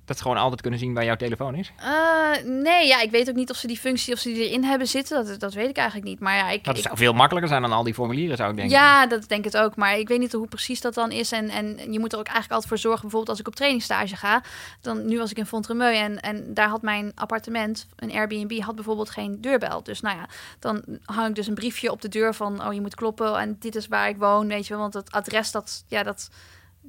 Dat 0.10 0.22
gewoon 0.22 0.38
altijd 0.38 0.62
kunnen 0.62 0.80
zien 0.80 0.94
waar 0.94 1.06
jouw 1.06 1.16
telefoon 1.16 1.56
is? 1.56 1.72
Uh, 1.80 2.52
nee, 2.62 2.88
ja, 2.88 3.02
ik 3.02 3.12
weet 3.12 3.30
ook 3.30 3.36
niet 3.36 3.50
of 3.50 3.56
ze 3.56 3.68
die 3.68 3.78
functie 3.78 4.14
of 4.14 4.20
ze 4.20 4.30
die 4.30 4.48
erin 4.50 4.64
hebben 4.64 4.88
zitten. 4.88 5.26
Dat, 5.26 5.40
dat 5.40 5.54
weet 5.54 5.70
ik 5.70 5.78
eigenlijk 5.78 6.08
niet. 6.08 6.20
Maar 6.20 6.36
ja, 6.36 6.50
ik, 6.50 6.64
dat 6.64 6.78
zou 6.78 6.98
veel 6.98 7.14
makkelijker 7.14 7.50
zijn 7.50 7.62
dan 7.62 7.72
al 7.72 7.84
die 7.84 7.94
formulieren, 7.94 8.38
zou 8.38 8.50
ik 8.50 8.56
denken. 8.56 8.76
Ja, 8.76 9.08
dat 9.08 9.28
denk 9.28 9.46
ik 9.46 9.56
ook. 9.56 9.76
Maar 9.76 9.98
ik 9.98 10.08
weet 10.08 10.20
niet 10.20 10.32
hoe 10.32 10.48
precies 10.48 10.82
dat 10.82 10.94
dan 10.94 11.12
is. 11.12 11.32
En, 11.32 11.50
en 11.50 11.92
je 11.92 12.00
moet 12.00 12.14
er 12.14 12.20
ook 12.20 12.26
eigenlijk 12.26 12.52
altijd 12.52 12.68
voor 12.68 12.78
zorgen. 12.78 13.02
Bijvoorbeeld 13.02 13.30
als 13.30 13.40
ik 13.40 13.48
op 13.48 13.56
trainingsstage 13.56 14.16
ga. 14.16 14.42
Dan, 14.82 15.06
nu 15.06 15.18
was 15.18 15.32
ik 15.32 15.38
in 15.38 15.46
Fontremeu 15.46 15.96
en, 15.96 16.20
en 16.20 16.54
daar 16.54 16.70
had 16.70 16.82
mijn 16.82 17.12
appartement, 17.16 17.88
een 17.96 18.12
Airbnb, 18.12 18.60
had 18.60 18.76
bijvoorbeeld 18.76 19.10
geen 19.10 19.42
deurbel. 19.42 19.84
Dus 19.84 20.02
nou 20.02 20.18
ja, 20.18 20.28
dan 20.60 20.84
hang 21.06 21.28
ik 21.28 21.36
dus 21.36 21.48
een 21.48 21.54
briefje 21.54 21.92
op 21.92 22.02
de 22.02 22.10
deur 22.10 22.34
van, 22.36 22.68
oh 22.68 22.74
je 22.74 22.82
moet 22.82 22.96
kloppen 22.96 23.38
en 23.38 23.56
dit 23.60 23.76
is 23.76 23.88
waar 23.88 24.10
ik 24.10 24.18
woon, 24.18 24.48
weet 24.48 24.68
je 24.68 24.74
wel. 24.74 24.82
Want 24.82 24.94
het 24.94 25.12
adres, 25.12 25.52
dat, 25.52 25.84
ja, 25.88 26.04
dat 26.04 26.30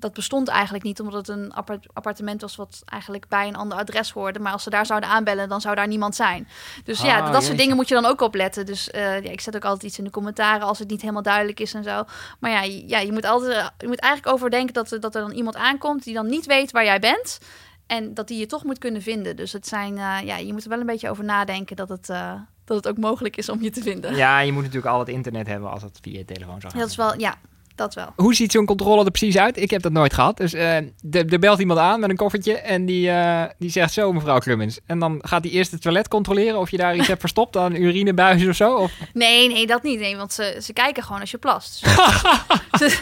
dat 0.01 0.13
bestond 0.13 0.49
eigenlijk 0.49 0.85
niet, 0.85 1.01
omdat 1.01 1.27
het 1.27 1.37
een 1.37 1.53
appartement 1.93 2.41
was 2.41 2.57
wat 2.57 2.83
eigenlijk 2.85 3.29
bij 3.29 3.49
een 3.49 3.57
ander 3.57 3.79
adres 3.79 4.11
hoorde. 4.11 4.39
Maar 4.39 4.53
als 4.53 4.63
ze 4.63 4.71
daar 4.71 4.87
zouden 4.87 5.09
aanbellen, 5.09 5.49
dan 5.49 5.61
zou 5.61 5.75
daar 5.75 5.89
niemand 5.89 6.15
zijn. 6.15 6.49
Dus 6.85 7.01
ja, 7.01 7.21
ah, 7.21 7.33
dat 7.33 7.45
soort 7.45 7.59
dingen 7.59 7.77
moet 7.77 7.89
je 7.89 7.95
dan 7.95 8.05
ook 8.07 8.21
opletten. 8.21 8.67
Dus 8.67 8.89
uh, 8.95 9.23
ja, 9.23 9.31
ik 9.31 9.41
zet 9.41 9.57
ook 9.57 9.65
altijd 9.65 9.83
iets 9.83 9.99
in 9.99 10.05
de 10.05 10.11
commentaren 10.11 10.67
als 10.67 10.79
het 10.79 10.91
niet 10.91 11.01
helemaal 11.01 11.23
duidelijk 11.23 11.61
is 11.61 11.75
en 11.75 11.85
zo. 11.85 12.05
Maar 12.39 12.51
ja, 12.51 12.63
ja 12.87 12.99
je 12.99 13.13
moet 13.13 13.25
altijd, 13.25 13.73
je 13.79 13.87
moet 13.87 14.01
eigenlijk 14.01 14.35
overdenken 14.35 14.75
dat, 14.75 14.89
dat 14.89 15.15
er 15.15 15.21
dan 15.21 15.33
iemand 15.33 15.57
aankomt 15.57 16.05
die 16.05 16.15
dan 16.15 16.27
niet 16.27 16.47
weet 16.47 16.71
waar 16.71 16.85
jij 16.85 16.99
bent. 16.99 17.39
En 17.87 18.15
dat 18.15 18.29
die 18.29 18.39
je 18.39 18.47
toch 18.47 18.65
moet 18.65 18.79
kunnen 18.79 19.03
vinden. 19.03 19.37
Dus 19.37 19.53
het 19.53 19.67
zijn, 19.67 19.97
uh, 19.97 20.19
ja, 20.25 20.37
je 20.37 20.53
moet 20.53 20.63
er 20.63 20.69
wel 20.69 20.81
een 20.81 20.87
beetje 20.87 21.11
over 21.11 21.25
nadenken 21.25 21.77
dat 21.77 21.89
het, 21.89 22.09
uh, 22.09 22.33
dat 22.65 22.77
het 22.77 22.89
ook 22.89 22.99
mogelijk 22.99 23.37
is 23.37 23.49
om 23.49 23.63
je 23.63 23.71
te 23.71 23.83
vinden. 23.83 24.17
Ja, 24.17 24.41
je 24.41 24.53
moet 24.53 24.63
natuurlijk 24.63 24.93
al 24.93 24.99
het 24.99 25.09
internet 25.09 25.47
hebben 25.47 25.71
als 25.71 25.83
het 25.83 25.99
via 26.03 26.19
je 26.19 26.25
telefoon 26.25 26.61
zou 26.61 26.73
gaan. 26.73 26.81
Dat 26.81 26.91
is 26.91 26.97
wel, 26.97 27.19
ja, 27.19 27.35
dat 27.81 27.95
wel. 27.95 28.13
Hoe 28.17 28.35
ziet 28.35 28.53
zo'n 28.53 28.67
controle 28.67 29.05
er 29.05 29.11
precies 29.11 29.37
uit? 29.37 29.57
Ik 29.57 29.71
heb 29.71 29.83
dat 29.83 29.93
nooit 29.93 30.15
gehad. 30.15 30.37
Dus 30.37 30.55
uh, 30.55 30.77
er 31.11 31.39
belt 31.41 31.59
iemand 31.59 31.79
aan 31.79 32.01
met 32.01 32.11
een 32.11 32.17
koffertje 32.17 32.59
en 32.59 32.87
die, 32.87 33.09
uh, 33.09 33.45
die 33.59 33.71
zegt 33.71 33.93
zo, 33.93 34.13
mevrouw 34.13 34.39
Klummens. 34.39 34.79
En 34.87 34.99
dan 34.99 35.19
gaat 35.23 35.45
hij 35.45 35.53
eerst 35.53 35.71
het 35.71 35.83
toilet 35.83 36.09
controleren 36.09 36.59
of 36.59 36.71
je 36.71 36.77
daar 36.77 36.97
iets 36.97 37.07
hebt 37.07 37.21
verstopt 37.21 37.57
aan 37.57 37.75
urinebuizen 37.75 38.49
of 38.49 38.57
zo? 38.57 38.75
Of? 38.75 38.93
Nee, 39.13 39.49
nee, 39.49 39.67
dat 39.67 39.83
niet. 39.83 40.01
Nee, 40.01 40.17
want 40.17 40.33
ze, 40.33 40.59
ze 40.63 40.73
kijken 40.73 41.03
gewoon 41.03 41.21
als 41.21 41.31
je 41.31 41.39
plast. 41.39 41.79
ze, 42.79 42.99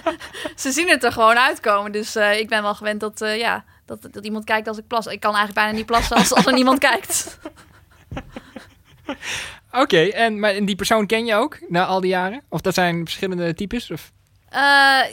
ze, 0.57 0.71
zien 0.71 0.89
het 0.89 1.05
er 1.05 1.13
gewoon 1.13 1.39
uitkomen. 1.39 1.93
Dus 1.93 2.17
uh, 2.17 2.39
ik 2.39 2.49
ben 2.49 2.63
wel 2.63 2.75
gewend 2.75 3.01
dat, 3.01 3.19
ja, 3.39 3.65
dat, 3.87 4.09
dat 4.11 4.25
iemand 4.25 4.45
kijkt 4.45 4.69
als 4.69 4.79
ik 4.79 4.87
plas. 4.87 5.07
Ik 5.07 5.21
kan 5.21 5.35
eigenlijk 5.35 5.65
bijna 5.65 5.77
niet 5.77 5.87
plassen 5.87 6.17
als, 6.17 6.35
als 6.35 6.47
er 6.47 6.53
niemand 6.53 6.79
kijkt. 6.79 7.39
Oké, 9.73 9.99
en 9.99 10.41
maar 10.41 10.65
die 10.65 10.77
persoon 10.77 11.07
ken 11.07 11.27
je 11.27 11.35
ook 11.35 11.59
na 11.69 11.87
al 11.87 12.01
die 12.01 12.11
jaren? 12.11 12.43
Of 12.49 12.61
dat 12.61 12.75
zijn 12.75 13.05
verschillende 13.05 13.55
types? 13.55 13.91
Of? 13.91 14.13
Uh, 14.53 14.61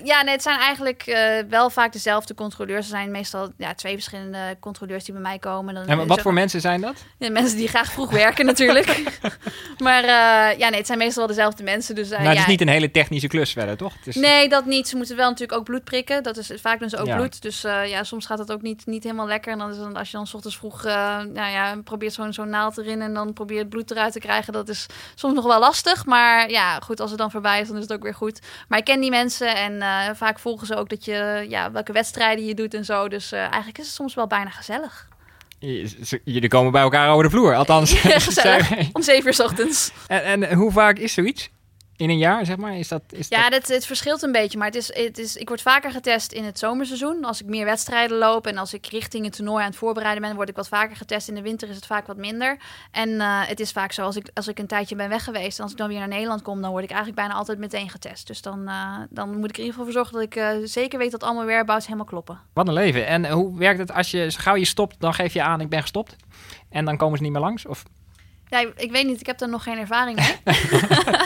ja, 0.03 0.21
nee, 0.21 0.33
het 0.33 0.41
zijn 0.41 0.59
eigenlijk 0.59 1.07
uh, 1.07 1.17
wel 1.49 1.69
vaak 1.69 1.91
dezelfde 1.91 2.33
controleurs. 2.33 2.85
Er 2.85 2.97
zijn 2.97 3.11
meestal 3.11 3.51
ja, 3.57 3.73
twee 3.73 3.93
verschillende 3.93 4.57
controleurs 4.59 5.03
die 5.03 5.13
bij 5.13 5.23
mij 5.23 5.39
komen. 5.39 5.73
Dan, 5.73 5.87
en 5.87 6.07
wat 6.07 6.21
voor 6.21 6.33
mensen 6.33 6.61
zijn 6.61 6.81
dat? 6.81 7.05
Ja, 7.17 7.29
mensen 7.29 7.57
die 7.57 7.67
graag 7.67 7.91
vroeg 7.91 8.11
werken 8.11 8.45
natuurlijk. 8.45 9.03
maar 9.83 10.03
uh, 10.03 10.59
ja, 10.59 10.69
nee, 10.69 10.77
het 10.77 10.85
zijn 10.85 10.97
meestal 10.97 11.25
wel 11.25 11.35
dezelfde 11.35 11.63
mensen. 11.63 11.95
Dus, 11.95 12.09
nou, 12.09 12.21
het 12.23 12.33
ja, 12.33 12.39
is 12.39 12.47
niet 12.47 12.61
een 12.61 12.67
hele 12.67 12.91
technische 12.91 13.27
klus 13.27 13.51
verder, 13.51 13.77
toch? 13.77 13.93
Is... 14.03 14.15
Nee, 14.15 14.49
dat 14.49 14.65
niet. 14.65 14.87
Ze 14.87 14.95
moeten 14.95 15.15
wel 15.15 15.29
natuurlijk 15.29 15.59
ook 15.59 15.65
bloed 15.65 15.83
prikken. 15.83 16.23
Dat 16.23 16.37
is 16.37 16.51
vaak 16.61 16.79
doen 16.79 16.89
ze 16.89 16.97
ook 16.97 17.05
ja. 17.05 17.15
bloed. 17.15 17.41
Dus 17.41 17.61
ja, 17.61 18.03
soms 18.03 18.25
gaat 18.25 18.39
het 18.39 18.51
ook 18.51 18.61
niet, 18.61 18.85
niet 18.85 19.03
helemaal 19.03 19.27
lekker. 19.27 19.51
En 19.51 19.57
dan 19.57 19.69
is 19.69 19.77
dan, 19.77 19.95
als 19.95 20.11
je 20.11 20.17
dan 20.17 20.27
s 20.27 20.33
ochtends 20.33 20.57
vroeg 20.57 20.83
nou 20.83 21.33
ja, 21.33 21.75
probeert 21.83 22.13
zo'n 22.13 22.33
zo'n 22.33 22.49
naald 22.49 22.77
erin 22.77 23.01
en 23.01 23.13
dan 23.13 23.33
probeert 23.33 23.59
het 23.59 23.69
bloed 23.69 23.91
eruit 23.91 24.13
te 24.13 24.19
krijgen. 24.19 24.53
Dat 24.53 24.69
is 24.69 24.85
soms 25.15 25.33
nog 25.33 25.45
wel 25.45 25.59
lastig. 25.59 26.05
Maar 26.05 26.49
ja, 26.49 26.79
goed, 26.79 26.99
als 26.99 27.09
het 27.09 27.19
dan 27.19 27.31
voorbij 27.31 27.61
is, 27.61 27.67
dan 27.67 27.77
is 27.77 27.83
het 27.83 27.93
ook 27.93 28.03
weer 28.03 28.15
goed. 28.15 28.39
Maar 28.67 28.79
ik 28.79 28.85
ken 28.85 28.99
die 28.99 29.09
mensen 29.09 29.23
en 29.41 29.73
uh, 29.73 30.09
vaak 30.13 30.39
volgen 30.39 30.67
ze 30.67 30.75
ook 30.75 30.89
dat 30.89 31.05
je, 31.05 31.45
ja, 31.49 31.71
welke 31.71 31.91
wedstrijden 31.91 32.45
je 32.45 32.53
doet 32.53 32.73
en 32.73 32.85
zo. 32.85 33.07
Dus 33.07 33.33
uh, 33.33 33.39
eigenlijk 33.39 33.77
is 33.77 33.85
het 33.85 33.95
soms 33.95 34.13
wel 34.13 34.27
bijna 34.27 34.49
gezellig. 34.49 35.07
Jullie 36.23 36.47
komen 36.47 36.71
bij 36.71 36.81
elkaar 36.81 37.11
over 37.11 37.23
de 37.23 37.29
vloer, 37.29 37.55
althans. 37.55 37.91
Ja, 38.01 38.19
gezellig. 38.29 38.71
Om 38.93 39.01
zeven 39.01 39.27
uur 39.27 39.33
s 39.33 39.39
ochtends. 39.39 39.91
En, 40.07 40.43
en 40.43 40.53
hoe 40.53 40.71
vaak 40.71 40.97
is 40.97 41.13
zoiets? 41.13 41.49
In 41.97 42.10
een 42.10 42.17
jaar, 42.17 42.45
zeg 42.45 42.58
maar? 42.58 42.77
Is 42.77 42.88
dat, 42.88 43.01
is 43.10 43.27
ja, 43.27 43.49
dat... 43.49 43.67
het 43.67 43.86
verschilt 43.86 44.21
een 44.21 44.31
beetje. 44.31 44.58
Maar 44.58 44.67
het 44.67 44.75
is, 44.75 44.93
het 44.93 45.17
is, 45.17 45.36
ik 45.36 45.47
word 45.47 45.62
vaker 45.62 45.91
getest 45.91 46.31
in 46.31 46.43
het 46.43 46.60
zomerseizoen. 46.60 47.25
Als 47.25 47.41
ik 47.41 47.47
meer 47.47 47.65
wedstrijden 47.65 48.17
loop 48.17 48.47
en 48.47 48.58
als 48.58 48.73
ik 48.73 48.86
richting 48.86 49.25
een 49.25 49.31
toernooi 49.31 49.63
aan 49.63 49.69
het 49.69 49.79
voorbereiden 49.79 50.21
ben, 50.23 50.36
word 50.36 50.49
ik 50.49 50.55
wat 50.55 50.67
vaker 50.67 50.95
getest. 50.95 51.27
In 51.27 51.36
de 51.36 51.41
winter 51.41 51.69
is 51.69 51.75
het 51.75 51.86
vaak 51.86 52.08
wat 52.08 52.17
minder. 52.17 52.58
En 52.91 53.10
uh, 53.10 53.47
het 53.47 53.60
is 53.60 53.71
vaak 53.71 53.91
zo, 53.91 54.01
als 54.01 54.15
ik, 54.15 54.29
als 54.34 54.47
ik 54.47 54.60
een 54.60 54.67
tijdje 54.67 54.95
ben 54.95 55.10
weg 55.10 55.23
geweest 55.23 55.58
en 55.58 55.63
als 55.63 55.71
ik 55.71 55.77
dan 55.77 55.88
weer 55.88 55.99
naar 55.99 56.08
Nederland 56.08 56.41
kom, 56.41 56.62
dan 56.62 56.71
word 56.71 56.84
ik 56.84 56.89
eigenlijk 56.89 57.19
bijna 57.19 57.34
altijd 57.34 57.58
meteen 57.58 57.89
getest. 57.89 58.27
Dus 58.27 58.41
dan, 58.41 58.60
uh, 58.60 58.97
dan 59.10 59.38
moet 59.38 59.49
ik 59.49 59.55
er 59.55 59.63
in 59.63 59.65
ieder 59.65 59.79
geval 59.79 59.84
voor 59.84 59.93
zorgen 59.93 60.13
dat 60.13 60.23
ik 60.23 60.36
uh, 60.36 60.67
zeker 60.67 60.99
weet 60.99 61.12
dat 61.12 61.23
al 61.23 61.34
mijn 61.34 61.45
whereabouts 61.45 61.86
helemaal 61.86 62.05
kloppen. 62.05 62.39
Wat 62.53 62.67
een 62.67 62.73
leven. 62.73 63.08
En 63.08 63.31
hoe 63.31 63.58
werkt 63.58 63.79
het 63.79 63.93
als 63.93 64.12
je, 64.12 64.31
gauw 64.31 64.55
je 64.55 64.65
stopt, 64.65 64.95
dan 64.99 65.13
geef 65.13 65.34
je 65.34 65.41
aan, 65.41 65.62
ik 65.62 65.69
ben 65.69 65.81
gestopt. 65.81 66.15
En 66.69 66.86
dan 66.86 66.97
komen 66.97 67.17
ze 67.17 67.23
niet 67.23 67.31
meer 67.31 67.41
langs? 67.41 67.65
Of 67.65 67.84
ja, 68.47 68.60
ik 68.75 68.91
weet 68.91 69.05
niet, 69.05 69.19
ik 69.19 69.25
heb 69.25 69.41
er 69.41 69.49
nog 69.49 69.63
geen 69.63 69.77
ervaring 69.77 70.17
mee. 70.17 70.55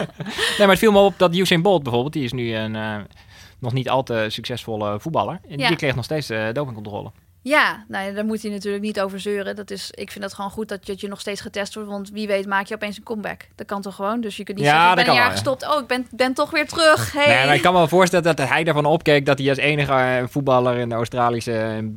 nee, 0.57 0.57
maar 0.57 0.69
het 0.69 0.79
viel 0.79 0.91
me 0.91 0.99
op 0.99 1.13
dat 1.17 1.35
Usain 1.35 1.61
Bolt 1.61 1.83
bijvoorbeeld, 1.83 2.13
die 2.13 2.23
is 2.23 2.31
nu 2.31 2.55
een 2.55 2.75
uh, 2.75 2.97
nog 3.59 3.73
niet 3.73 3.89
al 3.89 4.03
te 4.03 4.25
succesvolle 4.27 4.99
voetballer. 4.99 5.39
En 5.49 5.57
ja. 5.57 5.67
die 5.67 5.77
kreeg 5.77 5.95
nog 5.95 6.05
steeds 6.05 6.31
uh, 6.31 6.47
dopingcontrole. 6.53 7.11
Ja, 7.41 7.85
nou, 7.87 8.13
daar 8.13 8.25
moet 8.25 8.41
hij 8.41 8.51
natuurlijk 8.51 8.83
niet 8.83 9.01
over 9.01 9.19
zeuren. 9.19 9.55
Dat 9.55 9.71
is, 9.71 9.91
ik 9.91 10.11
vind 10.11 10.23
het 10.23 10.33
gewoon 10.33 10.51
goed 10.51 10.67
dat 10.67 10.85
je, 10.85 10.91
dat 10.91 11.01
je 11.01 11.07
nog 11.07 11.19
steeds 11.19 11.41
getest 11.41 11.73
wordt. 11.73 11.89
Want 11.89 12.09
wie 12.09 12.27
weet 12.27 12.45
maak 12.45 12.65
je 12.65 12.75
opeens 12.75 12.97
een 12.97 13.03
comeback. 13.03 13.47
Dat 13.55 13.67
kan 13.67 13.81
toch 13.81 13.95
gewoon? 13.95 14.21
Dus 14.21 14.37
je 14.37 14.43
kunt 14.43 14.57
niet 14.57 14.65
ja, 14.65 14.71
zeggen, 14.71 14.89
ik 14.89 14.95
ben 14.95 15.07
een 15.07 15.13
jaar 15.13 15.23
wel, 15.27 15.35
gestopt. 15.35 15.69
Oh, 15.69 15.81
ik 15.81 15.87
ben, 15.87 16.07
ben 16.11 16.33
toch 16.33 16.51
weer 16.51 16.67
terug. 16.67 17.11
Hey. 17.11 17.27
Nee, 17.27 17.45
maar 17.45 17.55
ik 17.55 17.61
kan 17.61 17.71
me 17.71 17.77
wel 17.77 17.87
voorstellen 17.87 18.35
dat 18.35 18.47
hij 18.47 18.65
ervan 18.65 18.85
opkeek... 18.85 19.25
dat 19.25 19.39
hij 19.39 19.49
als 19.49 19.57
enige 19.57 20.25
voetballer 20.29 20.77
in 20.77 20.89
de 20.89 20.95
Australische 20.95 21.91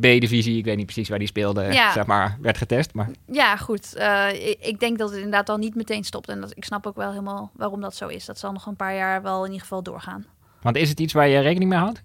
B-divisie, 0.00 0.58
ik 0.58 0.64
weet 0.64 0.76
niet 0.76 0.84
precies 0.84 1.08
waar 1.08 1.18
die 1.18 1.28
speelde, 1.28 1.62
ja. 1.62 1.92
zeg 1.92 2.06
maar, 2.06 2.36
werd 2.40 2.58
getest. 2.58 2.94
Maar... 2.94 3.10
Ja, 3.26 3.56
goed. 3.56 3.94
Uh, 3.96 4.48
ik, 4.48 4.56
ik, 4.60 4.80
denk 4.80 4.98
dat 4.98 5.08
het 5.08 5.16
inderdaad 5.16 5.48
al 5.48 5.56
niet 5.56 5.74
meteen 5.74 6.04
stopt. 6.04 6.28
En 6.28 6.40
dat, 6.40 6.52
ik 6.56 6.64
snap 6.64 6.86
ook 6.86 6.96
wel 6.96 7.10
helemaal 7.10 7.50
waarom 7.54 7.80
dat 7.80 7.94
zo 7.94 8.08
is. 8.08 8.24
Dat 8.24 8.38
zal 8.38 8.52
nog 8.52 8.66
een 8.66 8.76
paar 8.76 8.94
jaar 8.94 9.22
wel 9.22 9.38
in 9.38 9.46
ieder 9.50 9.60
geval 9.60 9.82
doorgaan. 9.82 10.26
Want 10.60 10.76
is 10.76 10.88
het 10.88 11.00
iets 11.00 11.12
waar 11.12 11.28
je 11.28 11.38
rekening 11.38 11.70
mee 11.70 11.78
houdt? 11.78 12.00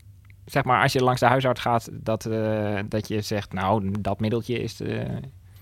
Zeg 0.45 0.63
maar, 0.63 0.81
als 0.81 0.93
je 0.93 1.03
langs 1.03 1.19
de 1.19 1.25
huisarts 1.25 1.61
gaat, 1.61 1.89
dat, 1.91 2.25
uh, 2.25 2.79
dat 2.85 3.07
je 3.07 3.21
zegt, 3.21 3.53
nou, 3.53 3.91
dat 3.99 4.19
middeltje 4.19 4.59
is... 4.59 4.81
Uh... 4.81 5.01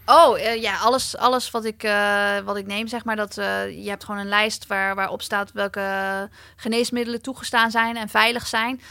Oh, 0.05 0.39
eh, 0.39 0.61
ja, 0.61 0.77
alles, 0.77 1.17
alles 1.17 1.51
wat, 1.51 1.65
ik, 1.65 1.83
eh, 1.83 2.37
wat 2.39 2.57
ik 2.57 2.65
neem, 2.65 2.87
zeg 2.87 3.05
maar, 3.05 3.15
dat, 3.15 3.37
eh, 3.37 3.83
je 3.83 3.89
hebt 3.89 4.03
gewoon 4.03 4.19
een 4.19 4.27
lijst 4.27 4.67
waar, 4.67 4.95
waarop 4.95 5.21
staat 5.21 5.51
welke 5.51 5.81
geneesmiddelen 6.55 7.21
toegestaan 7.21 7.71
zijn 7.71 7.97
en 7.97 8.09
veilig 8.09 8.47
zijn. 8.47 8.81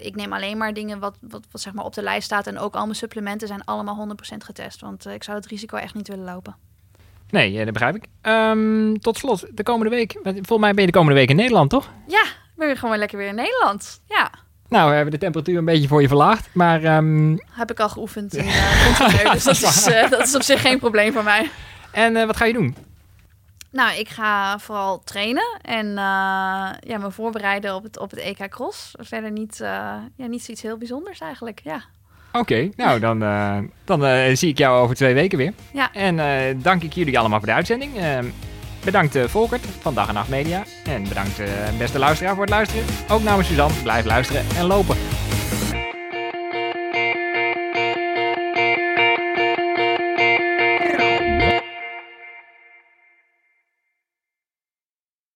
Ik 0.00 0.16
neem 0.16 0.32
alleen 0.32 0.56
maar 0.56 0.74
dingen 0.74 0.98
wat, 0.98 1.16
wat, 1.20 1.44
wat 1.50 1.60
zeg 1.60 1.72
maar 1.72 1.84
op 1.84 1.94
de 1.94 2.02
lijst 2.02 2.24
staat 2.24 2.46
en 2.46 2.58
ook 2.58 2.74
al 2.74 2.82
mijn 2.82 2.96
supplementen 2.96 3.48
zijn 3.48 3.64
allemaal 3.64 4.08
100% 4.34 4.44
getest, 4.44 4.80
want 4.80 5.06
ik 5.06 5.24
zou 5.24 5.36
het 5.36 5.46
risico 5.46 5.76
echt 5.76 5.94
niet 5.94 6.08
willen 6.08 6.24
lopen. 6.24 6.56
Nee, 7.30 7.64
dat 7.64 7.72
begrijp 7.72 7.94
ik. 7.94 8.06
Ehm, 8.20 8.94
tot 8.94 9.18
slot, 9.18 9.56
de 9.56 9.62
komende 9.62 9.96
week. 9.96 10.18
Volgens 10.22 10.58
mij 10.58 10.72
ben 10.72 10.80
je 10.80 10.90
de 10.90 10.98
komende 10.98 11.18
week 11.18 11.28
in 11.28 11.36
Nederland, 11.36 11.70
toch? 11.70 11.90
Ja, 12.06 12.24
ben 12.56 12.66
weer 12.66 12.76
gewoon 12.76 12.98
lekker 12.98 13.18
weer 13.18 13.28
in 13.28 13.34
Nederland. 13.34 14.00
Ja, 14.06 14.30
Nou, 14.68 14.88
we 14.88 14.94
hebben 14.94 15.12
de 15.12 15.18
temperatuur 15.18 15.58
een 15.58 15.64
beetje 15.64 15.88
voor 15.88 16.00
je 16.00 16.08
verlaagd. 16.08 16.48
Maar 16.52 16.82
ehm, 16.82 17.36
heb 17.50 17.70
ik 17.70 17.80
al 17.80 17.88
geoefend 17.88 18.34
in 18.36 18.44
uh, 18.44 19.32
dus 19.32 19.44
dat 19.44 19.56
is, 19.56 19.86
eh, 19.86 20.10
dat 20.10 20.26
is 20.26 20.34
op 20.34 20.42
zich 20.42 20.60
geen 20.60 20.78
probleem 20.78 21.12
voor 21.12 21.24
mij. 21.24 21.50
en 21.92 22.16
eh, 22.16 22.26
wat 22.26 22.36
ga 22.36 22.44
je 22.44 22.52
doen? 22.52 22.76
Nou, 23.70 23.98
ik 23.98 24.08
ga 24.08 24.58
vooral 24.58 25.02
trainen 25.04 25.58
en 25.62 25.86
eh, 25.86 25.94
ja, 26.80 26.98
me 26.98 27.10
voorbereiden 27.10 27.74
op 27.74 27.82
het, 27.82 27.98
op 27.98 28.10
het 28.10 28.20
EK 28.20 28.48
Cross. 28.48 28.90
Verder 28.98 29.30
niet, 29.30 29.56
ja, 29.58 30.08
niet 30.16 30.42
zoiets 30.42 30.62
heel 30.62 30.78
bijzonders 30.78 31.20
eigenlijk, 31.20 31.60
ja. 31.64 31.84
Oké, 32.32 32.70
nou 32.76 33.00
dan, 33.00 33.18
dan 33.84 34.36
zie 34.36 34.48
ik 34.48 34.58
jou 34.58 34.80
over 34.80 34.96
twee 34.96 35.14
weken 35.14 35.38
weer. 35.38 35.52
Ja. 35.72 35.92
En 35.92 36.16
dank 36.62 36.82
ik 36.82 36.92
jullie 36.92 37.18
allemaal 37.18 37.38
voor 37.38 37.48
de 37.48 37.54
uitzending. 37.54 37.92
Bedankt 38.86 39.14
eh, 39.14 39.24
Volkert 39.24 39.66
van 39.80 39.94
Dag 39.94 40.08
en 40.08 40.14
Nacht 40.14 40.28
Media. 40.28 40.64
En 40.84 41.02
bedankt 41.08 41.38
eh, 41.38 41.46
beste 41.78 41.98
luisteraar 41.98 42.34
voor 42.34 42.42
het 42.42 42.52
luisteren. 42.52 42.84
Ook 43.08 43.22
namens 43.22 43.48
Suzanne, 43.48 43.82
blijf 43.82 44.04
luisteren 44.04 44.44
en 44.56 44.66
lopen. 44.66 44.96